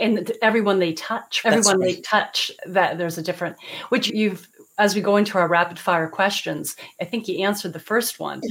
And 0.00 0.32
everyone 0.42 0.78
they 0.78 0.92
touch, 0.92 1.42
everyone 1.44 1.80
right. 1.80 1.96
they 1.96 2.00
touch, 2.00 2.50
that 2.66 2.98
there's 2.98 3.18
a 3.18 3.22
different, 3.22 3.56
which 3.88 4.08
you've 4.08 4.48
as 4.78 4.94
we 4.94 5.00
go 5.00 5.16
into 5.16 5.38
our 5.38 5.48
rapid 5.48 5.78
fire 5.78 6.08
questions, 6.08 6.76
I 7.00 7.04
think 7.06 7.28
you 7.28 7.42
answered 7.42 7.72
the 7.72 7.78
first 7.78 8.20
one. 8.20 8.42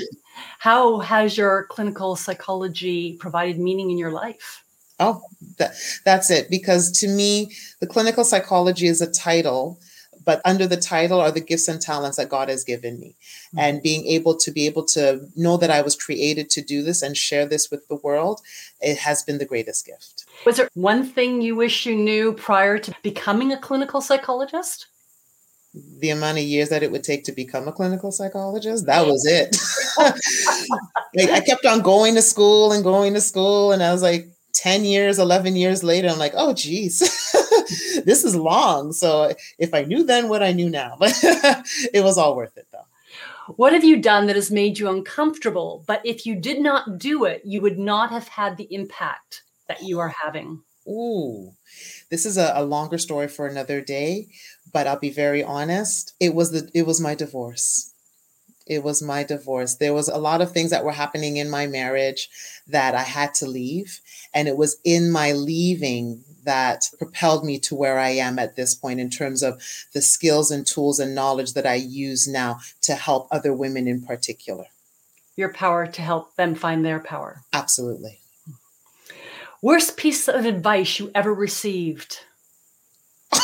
How 0.57 0.99
has 0.99 1.37
your 1.37 1.65
clinical 1.69 2.15
psychology 2.15 3.15
provided 3.17 3.59
meaning 3.59 3.91
in 3.91 3.97
your 3.97 4.11
life? 4.11 4.64
Oh, 4.99 5.21
that, 5.57 5.73
that's 6.05 6.31
it. 6.31 6.49
Because 6.49 6.91
to 6.99 7.07
me, 7.07 7.51
the 7.79 7.87
clinical 7.87 8.23
psychology 8.23 8.87
is 8.87 9.01
a 9.01 9.11
title, 9.11 9.79
but 10.23 10.41
under 10.45 10.67
the 10.67 10.77
title 10.77 11.19
are 11.19 11.31
the 11.31 11.41
gifts 11.41 11.67
and 11.67 11.81
talents 11.81 12.17
that 12.17 12.29
God 12.29 12.49
has 12.49 12.63
given 12.63 12.99
me. 12.99 13.15
Mm-hmm. 13.47 13.59
And 13.59 13.83
being 13.83 14.05
able 14.07 14.35
to 14.37 14.51
be 14.51 14.65
able 14.65 14.85
to 14.85 15.27
know 15.35 15.57
that 15.57 15.69
I 15.69 15.81
was 15.81 15.95
created 15.95 16.49
to 16.51 16.61
do 16.61 16.81
this 16.81 17.01
and 17.01 17.15
share 17.15 17.45
this 17.45 17.69
with 17.69 17.87
the 17.87 17.95
world, 17.95 18.41
it 18.81 18.97
has 18.99 19.23
been 19.23 19.37
the 19.37 19.45
greatest 19.45 19.85
gift. 19.85 20.25
Was 20.45 20.57
there 20.57 20.69
one 20.73 21.03
thing 21.03 21.41
you 21.41 21.55
wish 21.55 21.85
you 21.85 21.95
knew 21.95 22.33
prior 22.33 22.77
to 22.79 22.93
becoming 23.03 23.51
a 23.51 23.59
clinical 23.59 24.01
psychologist? 24.01 24.87
the 25.99 26.09
amount 26.09 26.37
of 26.37 26.43
years 26.43 26.69
that 26.69 26.83
it 26.83 26.91
would 26.91 27.03
take 27.03 27.23
to 27.25 27.31
become 27.31 27.67
a 27.67 27.71
clinical 27.71 28.11
psychologist. 28.11 28.85
That 28.85 29.05
was 29.05 29.25
it. 29.25 29.57
like, 31.15 31.29
I 31.29 31.41
kept 31.41 31.65
on 31.65 31.81
going 31.81 32.15
to 32.15 32.21
school 32.21 32.71
and 32.71 32.83
going 32.83 33.13
to 33.13 33.21
school, 33.21 33.71
and 33.71 33.83
I 33.83 33.91
was 33.91 34.01
like, 34.01 34.29
10 34.65 34.83
years, 34.83 35.19
11 35.19 35.55
years 35.55 35.83
later, 35.83 36.09
I'm 36.09 36.17
like, 36.17 36.33
oh, 36.35 36.53
geez, 36.53 36.99
this 38.03 38.23
is 38.23 38.35
long. 38.35 38.93
So 38.93 39.31
if 39.59 39.73
I 39.73 39.83
knew 39.83 40.03
then 40.03 40.27
what 40.27 40.41
I 40.41 40.53
knew 40.53 40.69
now, 40.69 40.97
but 40.99 41.13
it 41.93 42.03
was 42.03 42.17
all 42.17 42.35
worth 42.35 42.57
it 42.57 42.67
though. 42.71 42.87
What 43.57 43.73
have 43.73 43.83
you 43.83 44.01
done 44.01 44.25
that 44.25 44.35
has 44.35 44.49
made 44.49 44.79
you 44.79 44.89
uncomfortable? 44.89 45.83
But 45.85 46.01
if 46.03 46.25
you 46.25 46.35
did 46.35 46.59
not 46.59 46.97
do 46.97 47.25
it, 47.25 47.43
you 47.45 47.61
would 47.61 47.77
not 47.77 48.09
have 48.09 48.27
had 48.27 48.57
the 48.57 48.67
impact 48.73 49.43
that 49.67 49.83
you 49.83 49.99
are 49.99 50.13
having. 50.23 50.63
Ooh, 50.87 51.51
this 52.09 52.25
is 52.25 52.37
a, 52.37 52.51
a 52.55 52.63
longer 52.63 52.97
story 52.97 53.27
for 53.27 53.45
another 53.45 53.81
day 53.81 54.27
but 54.75 54.87
I'll 54.87 54.99
be 54.99 55.09
very 55.09 55.41
honest, 55.41 56.13
it 56.19 56.35
was 56.35 56.51
the 56.51 56.69
it 56.73 56.85
was 56.85 56.99
my 56.99 57.15
divorce. 57.15 57.93
It 58.67 58.83
was 58.83 59.01
my 59.01 59.23
divorce. 59.23 59.75
There 59.75 59.93
was 59.93 60.09
a 60.09 60.17
lot 60.17 60.41
of 60.41 60.51
things 60.51 60.71
that 60.71 60.83
were 60.83 60.91
happening 60.91 61.37
in 61.37 61.49
my 61.49 61.65
marriage 61.65 62.27
that 62.67 62.93
I 62.93 63.03
had 63.03 63.33
to 63.35 63.47
leave, 63.47 64.01
and 64.35 64.47
it 64.49 64.57
was 64.57 64.77
in 64.83 65.09
my 65.09 65.31
leaving 65.31 66.23
that 66.43 66.91
propelled 66.99 67.43
me 67.43 67.57
to 67.57 67.73
where 67.73 67.97
I 67.97 68.09
am 68.09 68.37
at 68.37 68.55
this 68.55 68.75
point 68.75 68.99
in 68.99 69.09
terms 69.09 69.41
of 69.41 69.63
the 69.93 70.01
skills 70.01 70.51
and 70.51 70.67
tools 70.67 70.99
and 70.99 71.15
knowledge 71.15 71.53
that 71.53 71.65
I 71.65 71.75
use 71.75 72.27
now 72.27 72.59
to 72.81 72.93
help 72.93 73.27
other 73.31 73.53
women 73.53 73.87
in 73.87 74.03
particular. 74.03 74.65
Your 75.35 75.51
power 75.51 75.87
to 75.87 76.01
help 76.01 76.35
them 76.35 76.53
find 76.53 76.85
their 76.85 76.99
power. 76.99 77.41
Absolutely. 77.51 78.19
Worst 79.61 79.97
piece 79.97 80.27
of 80.27 80.45
advice 80.45 80.99
you 80.99 81.09
ever 81.15 81.33
received? 81.33 82.19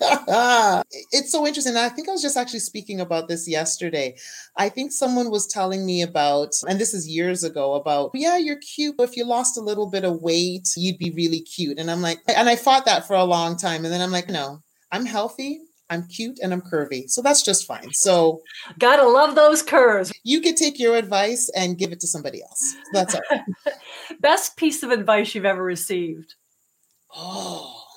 it's 1.12 1.30
so 1.30 1.46
interesting. 1.46 1.76
I 1.76 1.88
think 1.90 2.08
I 2.08 2.12
was 2.12 2.22
just 2.22 2.36
actually 2.36 2.60
speaking 2.60 3.00
about 3.00 3.28
this 3.28 3.48
yesterday. 3.48 4.16
I 4.56 4.68
think 4.68 4.92
someone 4.92 5.30
was 5.30 5.46
telling 5.46 5.84
me 5.84 6.02
about, 6.02 6.54
and 6.68 6.80
this 6.80 6.94
is 6.94 7.08
years 7.08 7.44
ago, 7.44 7.74
about, 7.74 8.10
yeah, 8.14 8.38
you're 8.38 8.58
cute. 8.58 8.96
But 8.96 9.10
if 9.10 9.16
you 9.16 9.24
lost 9.26 9.58
a 9.58 9.62
little 9.62 9.90
bit 9.90 10.04
of 10.04 10.22
weight, 10.22 10.68
you'd 10.76 10.98
be 10.98 11.10
really 11.10 11.40
cute. 11.40 11.78
And 11.78 11.90
I'm 11.90 12.00
like, 12.00 12.20
and 12.28 12.48
I 12.48 12.56
fought 12.56 12.86
that 12.86 13.06
for 13.06 13.14
a 13.14 13.24
long 13.24 13.56
time. 13.56 13.84
And 13.84 13.92
then 13.92 14.00
I'm 14.00 14.12
like, 14.12 14.28
no, 14.28 14.62
I'm 14.90 15.04
healthy. 15.04 15.60
I'm 15.90 16.06
cute 16.06 16.38
and 16.40 16.52
I'm 16.52 16.62
curvy. 16.62 17.10
So 17.10 17.20
that's 17.20 17.42
just 17.42 17.66
fine. 17.66 17.92
So, 17.92 18.42
gotta 18.78 19.06
love 19.06 19.34
those 19.34 19.60
curves. 19.60 20.12
You 20.22 20.40
could 20.40 20.56
take 20.56 20.78
your 20.78 20.96
advice 20.96 21.50
and 21.54 21.76
give 21.76 21.90
it 21.90 22.00
to 22.00 22.06
somebody 22.06 22.42
else. 22.42 22.76
That's 22.92 23.16
all. 23.16 23.22
Best 24.20 24.56
piece 24.56 24.84
of 24.84 24.92
advice 24.92 25.34
you've 25.34 25.44
ever 25.44 25.62
received? 25.62 26.36
Oh, 27.14 27.89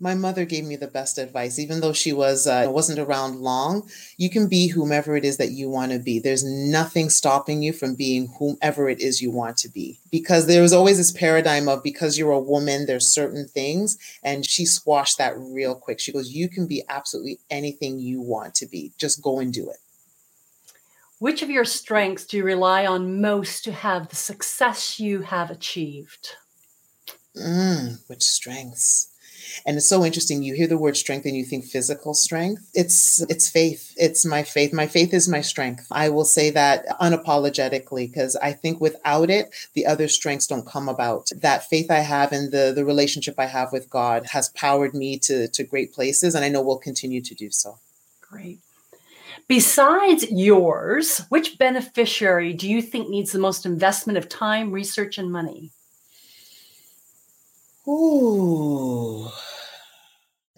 my 0.00 0.14
mother 0.14 0.44
gave 0.44 0.64
me 0.64 0.76
the 0.76 0.86
best 0.86 1.18
advice 1.18 1.58
even 1.58 1.80
though 1.80 1.92
she 1.92 2.12
was 2.12 2.46
uh, 2.46 2.66
wasn't 2.68 2.98
around 2.98 3.40
long 3.40 3.88
you 4.16 4.30
can 4.30 4.48
be 4.48 4.68
whomever 4.68 5.16
it 5.16 5.24
is 5.24 5.36
that 5.36 5.52
you 5.52 5.68
want 5.68 5.92
to 5.92 5.98
be. 5.98 6.18
There's 6.18 6.44
nothing 6.44 7.08
stopping 7.08 7.62
you 7.62 7.72
from 7.72 7.94
being 7.94 8.28
whomever 8.38 8.88
it 8.88 9.00
is 9.00 9.22
you 9.22 9.30
want 9.30 9.56
to 9.58 9.68
be. 9.68 10.00
Because 10.10 10.46
there 10.46 10.62
was 10.62 10.72
always 10.72 10.98
this 10.98 11.12
paradigm 11.12 11.68
of 11.68 11.82
because 11.82 12.18
you're 12.18 12.32
a 12.32 12.40
woman 12.40 12.86
there's 12.86 13.08
certain 13.08 13.46
things 13.46 13.98
and 14.22 14.44
she 14.44 14.66
squashed 14.66 15.18
that 15.18 15.34
real 15.38 15.74
quick. 15.74 16.00
She 16.00 16.12
goes 16.12 16.32
you 16.32 16.48
can 16.48 16.66
be 16.66 16.82
absolutely 16.88 17.38
anything 17.50 17.98
you 17.98 18.20
want 18.20 18.54
to 18.56 18.66
be. 18.66 18.92
Just 18.98 19.22
go 19.22 19.38
and 19.38 19.52
do 19.52 19.70
it. 19.70 19.78
Which 21.20 21.42
of 21.42 21.50
your 21.50 21.64
strengths 21.64 22.26
do 22.26 22.36
you 22.36 22.44
rely 22.44 22.86
on 22.86 23.20
most 23.20 23.64
to 23.64 23.72
have 23.72 24.08
the 24.08 24.16
success 24.16 25.00
you 25.00 25.22
have 25.22 25.50
achieved? 25.50 26.36
Mm, 27.36 28.08
which 28.08 28.22
strengths 28.22 29.08
and 29.66 29.76
it's 29.76 29.88
so 29.88 30.04
interesting. 30.04 30.42
You 30.42 30.54
hear 30.54 30.66
the 30.66 30.78
word 30.78 30.96
strength 30.96 31.26
and 31.26 31.36
you 31.36 31.44
think 31.44 31.64
physical 31.64 32.14
strength. 32.14 32.68
It's 32.74 33.20
it's 33.22 33.48
faith. 33.48 33.94
It's 33.96 34.24
my 34.24 34.42
faith. 34.42 34.72
My 34.72 34.86
faith 34.86 35.12
is 35.12 35.28
my 35.28 35.40
strength. 35.40 35.86
I 35.90 36.08
will 36.08 36.24
say 36.24 36.50
that 36.50 36.86
unapologetically 37.00 38.08
because 38.08 38.36
I 38.36 38.52
think 38.52 38.80
without 38.80 39.30
it, 39.30 39.54
the 39.74 39.86
other 39.86 40.08
strengths 40.08 40.46
don't 40.46 40.66
come 40.66 40.88
about. 40.88 41.30
That 41.36 41.68
faith 41.68 41.90
I 41.90 42.00
have 42.00 42.32
and 42.32 42.52
the 42.52 42.72
the 42.74 42.84
relationship 42.84 43.34
I 43.38 43.46
have 43.46 43.72
with 43.72 43.90
God 43.90 44.26
has 44.30 44.48
powered 44.50 44.94
me 44.94 45.18
to 45.20 45.48
to 45.48 45.64
great 45.64 45.92
places, 45.92 46.34
and 46.34 46.44
I 46.44 46.48
know 46.48 46.62
will 46.62 46.78
continue 46.78 47.20
to 47.22 47.34
do 47.34 47.50
so. 47.50 47.78
Great. 48.20 48.60
Besides 49.46 50.30
yours, 50.30 51.22
which 51.30 51.58
beneficiary 51.58 52.52
do 52.52 52.68
you 52.68 52.82
think 52.82 53.08
needs 53.08 53.32
the 53.32 53.38
most 53.38 53.64
investment 53.64 54.18
of 54.18 54.28
time, 54.28 54.72
research, 54.72 55.16
and 55.16 55.32
money? 55.32 55.70
Ooh. 57.88 59.30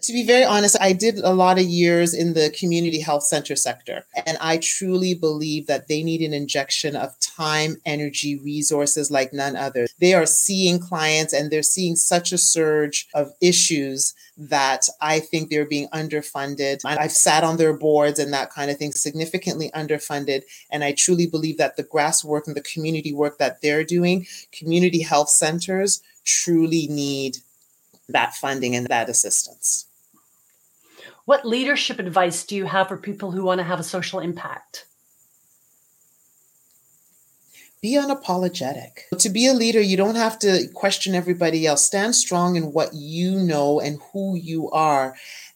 To 0.03 0.13
be 0.13 0.25
very 0.25 0.43
honest, 0.43 0.75
I 0.81 0.93
did 0.93 1.19
a 1.19 1.33
lot 1.33 1.59
of 1.59 1.65
years 1.65 2.15
in 2.15 2.33
the 2.33 2.49
community 2.57 2.99
health 3.01 3.23
center 3.23 3.55
sector, 3.55 4.03
and 4.25 4.35
I 4.41 4.57
truly 4.57 5.13
believe 5.13 5.67
that 5.67 5.87
they 5.87 6.01
need 6.01 6.21
an 6.21 6.33
injection 6.33 6.95
of 6.95 7.19
time, 7.19 7.77
energy, 7.85 8.35
resources 8.35 9.11
like 9.11 9.31
none 9.31 9.55
other. 9.55 9.85
They 9.99 10.15
are 10.15 10.25
seeing 10.25 10.79
clients 10.79 11.33
and 11.33 11.51
they're 11.51 11.61
seeing 11.61 11.95
such 11.95 12.31
a 12.31 12.39
surge 12.39 13.07
of 13.13 13.31
issues 13.41 14.15
that 14.37 14.87
I 15.01 15.19
think 15.19 15.49
they're 15.49 15.67
being 15.67 15.87
underfunded. 15.89 16.81
I've 16.83 17.11
sat 17.11 17.43
on 17.43 17.57
their 17.57 17.73
boards 17.73 18.17
and 18.17 18.33
that 18.33 18.49
kind 18.49 18.71
of 18.71 18.77
thing, 18.77 18.93
significantly 18.93 19.69
underfunded. 19.75 20.41
And 20.71 20.83
I 20.83 20.93
truly 20.93 21.27
believe 21.27 21.59
that 21.59 21.77
the 21.77 21.83
grass 21.83 22.23
work 22.23 22.47
and 22.47 22.55
the 22.55 22.61
community 22.61 23.13
work 23.13 23.37
that 23.37 23.61
they're 23.61 23.83
doing, 23.83 24.25
community 24.51 25.03
health 25.03 25.29
centers 25.29 26.01
truly 26.23 26.87
need 26.87 27.37
that 28.09 28.33
funding 28.33 28.75
and 28.75 28.87
that 28.87 29.07
assistance. 29.07 29.85
What 31.25 31.45
leadership 31.45 31.99
advice 31.99 32.45
do 32.45 32.55
you 32.55 32.65
have 32.65 32.87
for 32.87 32.97
people 32.97 33.31
who 33.31 33.43
want 33.43 33.59
to 33.59 33.63
have 33.63 33.79
a 33.79 33.83
social 33.83 34.19
impact? 34.19 34.85
Be 37.81 37.93
unapologetic. 37.93 39.09
To 39.17 39.29
be 39.29 39.47
a 39.47 39.53
leader, 39.53 39.81
you 39.81 39.97
don't 39.97 40.15
have 40.15 40.37
to 40.39 40.67
question 40.73 41.15
everybody 41.15 41.65
else. 41.65 41.83
Stand 41.83 42.15
strong 42.15 42.55
in 42.55 42.73
what 42.73 42.93
you 42.93 43.39
know 43.39 43.79
and 43.79 43.99
who 44.13 44.35
you 44.35 44.69
are. 44.69 45.15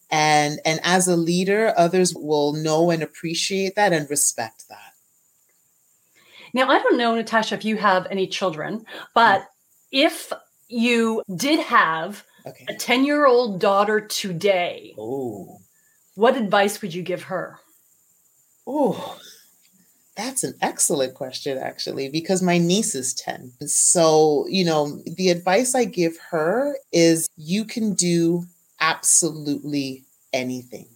And, 0.10 0.60
and 0.66 0.80
as 0.84 1.08
a 1.08 1.16
leader, 1.16 1.74
others 1.78 2.16
will 2.16 2.54
know 2.54 2.90
and 2.90 3.04
appreciate 3.04 3.76
that 3.76 3.94
and 3.94 4.10
respect 4.10 4.68
that. 4.70 4.94
Now, 6.54 6.70
I 6.70 6.80
don't 6.80 6.98
know, 6.98 7.14
Natasha, 7.14 7.54
if 7.56 7.66
you 7.66 7.78
have 7.78 8.08
any 8.10 8.28
children, 8.28 8.86
but 9.14 9.42
mm. 9.42 9.46
if 9.92 10.32
you 10.68 11.22
did 11.36 11.60
have 11.60 12.24
okay. 12.46 12.66
a 12.68 12.76
10 12.76 13.06
year 13.06 13.26
old 13.26 13.60
daughter 13.60 14.00
today, 14.02 14.94
oh. 14.98 15.60
what 16.16 16.38
advice 16.38 16.82
would 16.82 16.94
you 16.94 17.02
give 17.02 17.24
her? 17.24 17.60
Oh, 18.68 19.20
that's 20.16 20.44
an 20.44 20.56
excellent 20.62 21.14
question, 21.14 21.58
actually, 21.58 22.10
because 22.10 22.42
my 22.42 22.58
niece 22.58 22.96
is 22.96 23.14
10. 23.14 23.52
So, 23.68 24.46
you 24.48 24.64
know, 24.64 25.02
the 25.06 25.30
advice 25.30 25.76
I 25.76 25.86
give 25.86 26.18
her 26.32 26.78
is 26.92 27.28
you 27.36 27.66
can 27.66 27.94
do 27.94 28.46
absolutely 28.80 30.06
anything. 30.32 30.88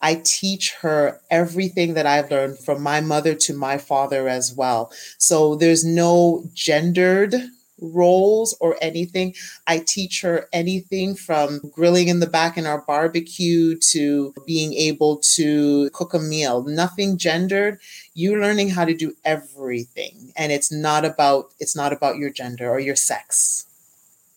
I 0.00 0.20
teach 0.24 0.74
her 0.80 1.20
everything 1.30 1.94
that 1.94 2.06
I've 2.06 2.30
learned 2.30 2.58
from 2.58 2.82
my 2.82 3.00
mother 3.00 3.34
to 3.34 3.54
my 3.54 3.78
father 3.78 4.28
as 4.28 4.54
well. 4.54 4.92
So 5.16 5.56
there's 5.56 5.84
no 5.84 6.44
gendered 6.54 7.34
roles 7.80 8.56
or 8.60 8.76
anything. 8.80 9.34
I 9.66 9.84
teach 9.86 10.20
her 10.22 10.48
anything 10.52 11.14
from 11.14 11.60
grilling 11.70 12.08
in 12.08 12.20
the 12.20 12.26
back 12.26 12.56
in 12.56 12.66
our 12.66 12.82
barbecue 12.82 13.76
to 13.90 14.34
being 14.46 14.74
able 14.74 15.18
to 15.34 15.90
cook 15.90 16.14
a 16.14 16.18
meal, 16.18 16.64
nothing 16.64 17.18
gendered. 17.18 17.78
You're 18.14 18.40
learning 18.40 18.70
how 18.70 18.84
to 18.84 18.94
do 18.94 19.14
everything. 19.24 20.32
And 20.36 20.52
it's 20.52 20.72
not 20.72 21.04
about 21.04 21.52
it's 21.58 21.76
not 21.76 21.92
about 21.92 22.16
your 22.16 22.30
gender 22.30 22.68
or 22.68 22.78
your 22.78 22.96
sex. 22.96 23.66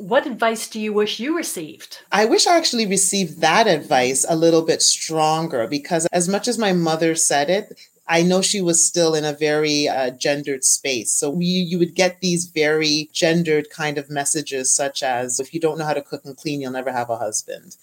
What 0.02 0.26
advice 0.26 0.68
do 0.68 0.80
you 0.80 0.94
wish 0.94 1.20
you 1.20 1.38
received? 1.38 2.00
I 2.12 2.26
wish 2.26 2.48
I 2.48 2.58
actually 2.58 2.88
received 2.88 3.40
that 3.42 3.68
advice 3.68 4.26
a 4.28 4.36
little 4.36 4.64
bit 4.64 4.82
stronger 4.82 5.68
because, 5.68 6.08
as 6.12 6.28
much 6.28 6.48
as 6.48 6.58
my 6.58 6.74
mother 6.74 7.14
said 7.14 7.52
it, 7.52 7.78
I 8.12 8.24
know 8.24 8.42
she 8.42 8.60
was 8.60 8.86
still 8.86 9.16
in 9.16 9.24
a 9.24 9.32
very 9.32 9.88
uh, 9.88 10.10
gendered 10.10 10.66
space. 10.66 11.14
So 11.14 11.30
we, 11.30 11.46
you 11.46 11.80
would 11.80 11.96
get 11.96 12.20
these 12.20 12.44
very 12.44 13.10
gendered 13.14 13.70
kind 13.70 13.98
of 13.98 14.10
messages, 14.10 14.76
such 14.76 15.02
as, 15.02 15.40
if 15.40 15.54
you 15.54 15.62
don't 15.62 15.78
know 15.78 15.86
how 15.86 15.94
to 15.94 16.02
cook 16.02 16.26
and 16.26 16.36
clean, 16.36 16.60
you'll 16.60 16.74
never 16.74 16.92
have 16.92 17.10
a 17.10 17.16
husband. 17.16 17.78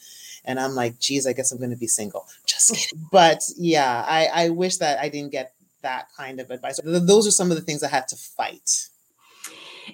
And 0.44 0.60
I'm 0.60 0.74
like, 0.74 0.98
geez, 0.98 1.26
I 1.26 1.32
guess 1.32 1.50
I'm 1.50 1.56
going 1.56 1.70
to 1.70 1.76
be 1.76 1.86
single. 1.86 2.26
Just 2.44 2.74
kidding. 2.76 3.06
But 3.10 3.40
yeah, 3.56 4.04
I, 4.06 4.26
I 4.26 4.48
wish 4.50 4.76
that 4.76 4.98
I 4.98 5.08
didn't 5.08 5.32
get 5.32 5.54
that 5.80 6.08
kind 6.14 6.40
of 6.40 6.50
advice. 6.50 6.78
Those 6.84 7.26
are 7.26 7.30
some 7.30 7.50
of 7.50 7.56
the 7.56 7.62
things 7.62 7.82
I 7.82 7.88
had 7.88 8.06
to 8.08 8.16
fight. 8.16 8.88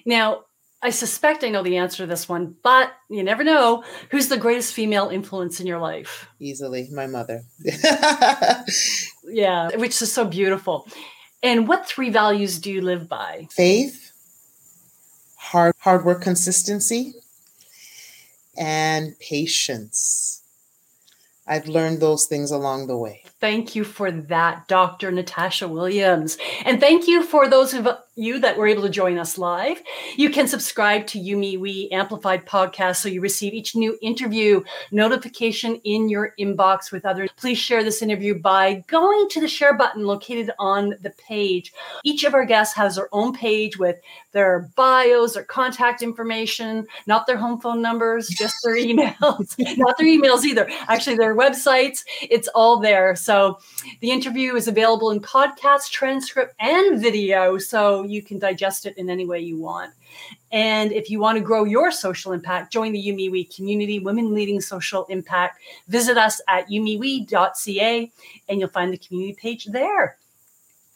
Now, 0.05 0.43
I 0.81 0.91
suspect 0.91 1.43
I 1.43 1.49
know 1.49 1.63
the 1.63 1.77
answer 1.77 2.03
to 2.03 2.07
this 2.07 2.29
one, 2.29 2.55
but 2.61 2.91
you 3.09 3.23
never 3.23 3.43
know. 3.43 3.83
Who's 4.11 4.27
the 4.27 4.37
greatest 4.37 4.73
female 4.73 5.09
influence 5.09 5.59
in 5.59 5.67
your 5.67 5.79
life? 5.79 6.27
Easily, 6.39 6.89
my 6.91 7.07
mother. 7.07 7.43
yeah, 9.23 9.75
which 9.77 9.99
is 10.01 10.11
so 10.11 10.25
beautiful. 10.25 10.87
And 11.41 11.67
what 11.67 11.87
three 11.87 12.09
values 12.09 12.59
do 12.59 12.71
you 12.71 12.81
live 12.81 13.09
by? 13.09 13.47
Faith, 13.51 14.11
hard 15.37 15.73
hard 15.79 16.05
work 16.05 16.21
consistency, 16.21 17.13
and 18.57 19.17
patience. 19.19 20.43
I've 21.47 21.67
learned 21.67 21.99
those 21.99 22.25
things 22.25 22.51
along 22.51 22.87
the 22.87 22.97
way. 22.97 23.23
Thank 23.39 23.75
you 23.75 23.83
for 23.83 24.09
that, 24.09 24.67
Dr. 24.67 25.11
Natasha 25.11 25.67
Williams. 25.67 26.37
And 26.63 26.79
thank 26.79 27.07
you 27.07 27.23
for 27.23 27.47
those 27.47 27.73
of 27.73 27.87
you 28.15 28.39
that 28.39 28.57
were 28.57 28.67
able 28.67 28.81
to 28.81 28.89
join 28.89 29.17
us 29.17 29.37
live. 29.37 29.81
You 30.15 30.29
can 30.29 30.47
subscribe 30.47 31.05
to 31.07 31.19
You 31.19 31.37
Me 31.37 31.57
We 31.57 31.89
Amplified 31.91 32.45
podcast 32.45 32.97
so 32.97 33.09
you 33.09 33.19
receive 33.19 33.53
each 33.53 33.75
new 33.75 33.97
interview 34.01 34.63
notification 34.91 35.75
in 35.83 36.07
your 36.07 36.33
inbox 36.39 36.91
with 36.91 37.05
others. 37.05 37.29
Please 37.35 37.57
share 37.57 37.83
this 37.83 38.01
interview 38.01 38.39
by 38.39 38.83
going 38.87 39.27
to 39.29 39.41
the 39.41 39.47
share 39.47 39.73
button 39.73 40.05
located 40.05 40.51
on 40.59 40.95
the 41.01 41.09
page. 41.11 41.73
Each 42.05 42.23
of 42.23 42.33
our 42.33 42.45
guests 42.45 42.73
has 42.75 42.95
their 42.95 43.09
own 43.11 43.33
page 43.33 43.77
with 43.77 43.97
their 44.31 44.69
bios, 44.75 45.33
their 45.33 45.43
contact 45.43 46.01
information, 46.01 46.87
not 47.07 47.27
their 47.27 47.37
home 47.37 47.59
phone 47.59 47.81
numbers, 47.81 48.29
just 48.29 48.55
their 48.63 48.75
emails, 48.77 49.55
not 49.77 49.97
their 49.97 50.07
emails 50.07 50.43
either. 50.45 50.69
Actually, 50.87 51.17
their 51.17 51.35
websites, 51.35 52.03
it's 52.21 52.47
all 52.49 52.79
there. 52.79 53.15
So 53.15 53.59
the 53.99 54.11
interview 54.11 54.55
is 54.55 54.67
available 54.69 55.11
in 55.11 55.19
podcast, 55.19 55.89
transcript, 55.91 56.53
and 56.59 57.01
video. 57.01 57.57
So 57.57 58.04
you 58.09 58.21
can 58.21 58.39
digest 58.39 58.85
it 58.85 58.97
in 58.97 59.09
any 59.09 59.25
way 59.25 59.39
you 59.39 59.57
want. 59.57 59.93
And 60.51 60.91
if 60.91 61.09
you 61.09 61.19
want 61.19 61.37
to 61.37 61.43
grow 61.43 61.63
your 61.63 61.91
social 61.91 62.31
impact, 62.31 62.71
join 62.71 62.91
the 62.91 63.03
YouMeWe 63.03 63.55
community, 63.55 63.99
Women 63.99 64.33
Leading 64.33 64.61
Social 64.61 65.05
Impact. 65.05 65.61
Visit 65.87 66.17
us 66.17 66.41
at 66.47 66.69
youmewe.ca 66.69 68.11
and 68.49 68.59
you'll 68.59 68.69
find 68.69 68.93
the 68.93 68.97
community 68.97 69.37
page 69.39 69.65
there. 69.65 70.17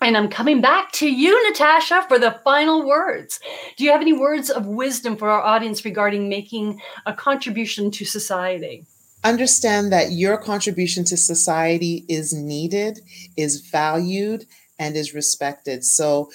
And 0.02 0.16
I'm 0.16 0.30
coming 0.30 0.62
back 0.62 0.94
to 0.94 1.10
you, 1.10 1.50
Natasha, 1.50 2.06
for 2.08 2.18
the 2.18 2.40
final 2.44 2.88
words. 2.88 3.40
Do 3.76 3.84
you 3.84 3.92
have 3.92 4.00
any 4.00 4.14
words 4.14 4.50
of 4.50 4.66
wisdom 4.66 5.18
for 5.18 5.30
our 5.30 5.42
audience 5.42 5.84
regarding 5.84 6.30
making 6.30 6.82
a 7.06 7.14
contribution 7.14 7.92
to 7.92 8.06
society? 8.06 8.86
Understand 9.26 9.92
that 9.92 10.14
your 10.14 10.38
contribution 10.38 11.04
to 11.06 11.18
society 11.18 12.06
is 12.08 12.34
needed, 12.34 13.02
is 13.36 13.60
valued, 13.60 14.46
and 14.80 14.96
is 14.96 15.14
respected. 15.14 15.84
So 15.84 16.32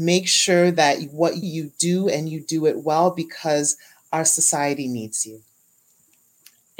make 0.00 0.26
sure 0.26 0.70
that 0.70 0.98
what 1.12 1.36
you 1.36 1.70
do 1.78 2.08
and 2.08 2.28
you 2.28 2.40
do 2.40 2.66
it 2.66 2.78
well 2.78 3.10
because 3.10 3.76
our 4.12 4.24
society 4.24 4.88
needs 4.88 5.26
you. 5.26 5.42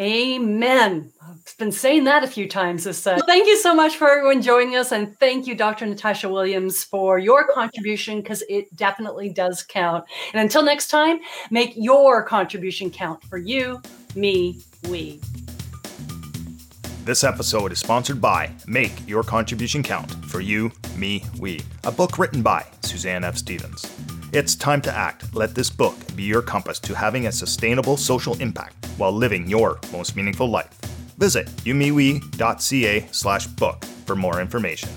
Amen. 0.00 1.12
I've 1.22 1.58
been 1.58 1.70
saying 1.72 2.04
that 2.04 2.24
a 2.24 2.26
few 2.26 2.48
times 2.48 2.84
this 2.84 3.06
uh, 3.06 3.20
Thank 3.26 3.46
you 3.46 3.58
so 3.58 3.74
much 3.74 3.96
for 3.96 4.08
everyone 4.08 4.40
joining 4.40 4.74
us 4.74 4.92
and 4.92 5.14
thank 5.18 5.46
you 5.46 5.54
Dr. 5.54 5.84
Natasha 5.84 6.30
Williams 6.30 6.82
for 6.82 7.18
your 7.18 7.46
contribution 7.52 8.22
because 8.22 8.42
it 8.48 8.74
definitely 8.74 9.28
does 9.28 9.62
count. 9.62 10.06
And 10.32 10.40
until 10.40 10.62
next 10.62 10.88
time, 10.88 11.20
make 11.50 11.74
your 11.76 12.22
contribution 12.22 12.90
count 12.90 13.22
for 13.24 13.36
you, 13.36 13.82
me, 14.14 14.62
we. 14.88 15.20
This 17.10 17.24
episode 17.24 17.72
is 17.72 17.80
sponsored 17.80 18.20
by 18.20 18.52
Make 18.68 18.92
Your 19.08 19.24
Contribution 19.24 19.82
Count 19.82 20.12
for 20.26 20.40
You, 20.40 20.70
Me, 20.94 21.24
We, 21.40 21.60
a 21.82 21.90
book 21.90 22.20
written 22.20 22.40
by 22.40 22.64
Suzanne 22.82 23.24
F. 23.24 23.36
Stevens. 23.36 23.84
It's 24.32 24.54
time 24.54 24.80
to 24.82 24.96
act. 24.96 25.34
Let 25.34 25.52
this 25.56 25.70
book 25.70 25.96
be 26.14 26.22
your 26.22 26.40
compass 26.40 26.78
to 26.78 26.94
having 26.94 27.26
a 27.26 27.32
sustainable 27.32 27.96
social 27.96 28.40
impact 28.40 28.86
while 28.96 29.10
living 29.10 29.48
your 29.48 29.80
most 29.90 30.14
meaningful 30.14 30.48
life. 30.48 30.70
Visit 31.18 31.48
youmewe.ca 31.64 33.08
slash 33.10 33.46
book 33.48 33.84
for 34.06 34.14
more 34.14 34.40
information. 34.40 34.90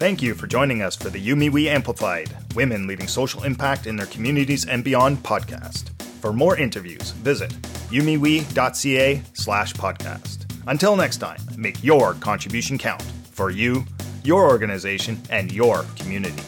Thank 0.00 0.22
you 0.22 0.34
for 0.34 0.46
joining 0.46 0.80
us 0.80 0.96
for 0.96 1.10
the 1.10 1.22
YouMeWe 1.22 1.66
Amplified 1.66 2.34
Women 2.54 2.86
Leading 2.86 3.06
Social 3.06 3.44
Impact 3.44 3.86
in 3.86 3.96
Their 3.96 4.06
Communities 4.06 4.64
and 4.64 4.82
Beyond 4.82 5.18
podcast. 5.18 5.90
For 6.22 6.32
more 6.32 6.56
interviews, 6.56 7.10
visit 7.10 7.50
youmewe.ca 7.90 9.22
slash 9.34 9.74
podcast. 9.74 10.47
Until 10.68 10.96
next 10.96 11.16
time, 11.16 11.38
make 11.56 11.82
your 11.82 12.12
contribution 12.12 12.76
count 12.76 13.00
for 13.32 13.48
you, 13.50 13.86
your 14.22 14.50
organization, 14.50 15.18
and 15.30 15.50
your 15.50 15.86
community. 15.96 16.42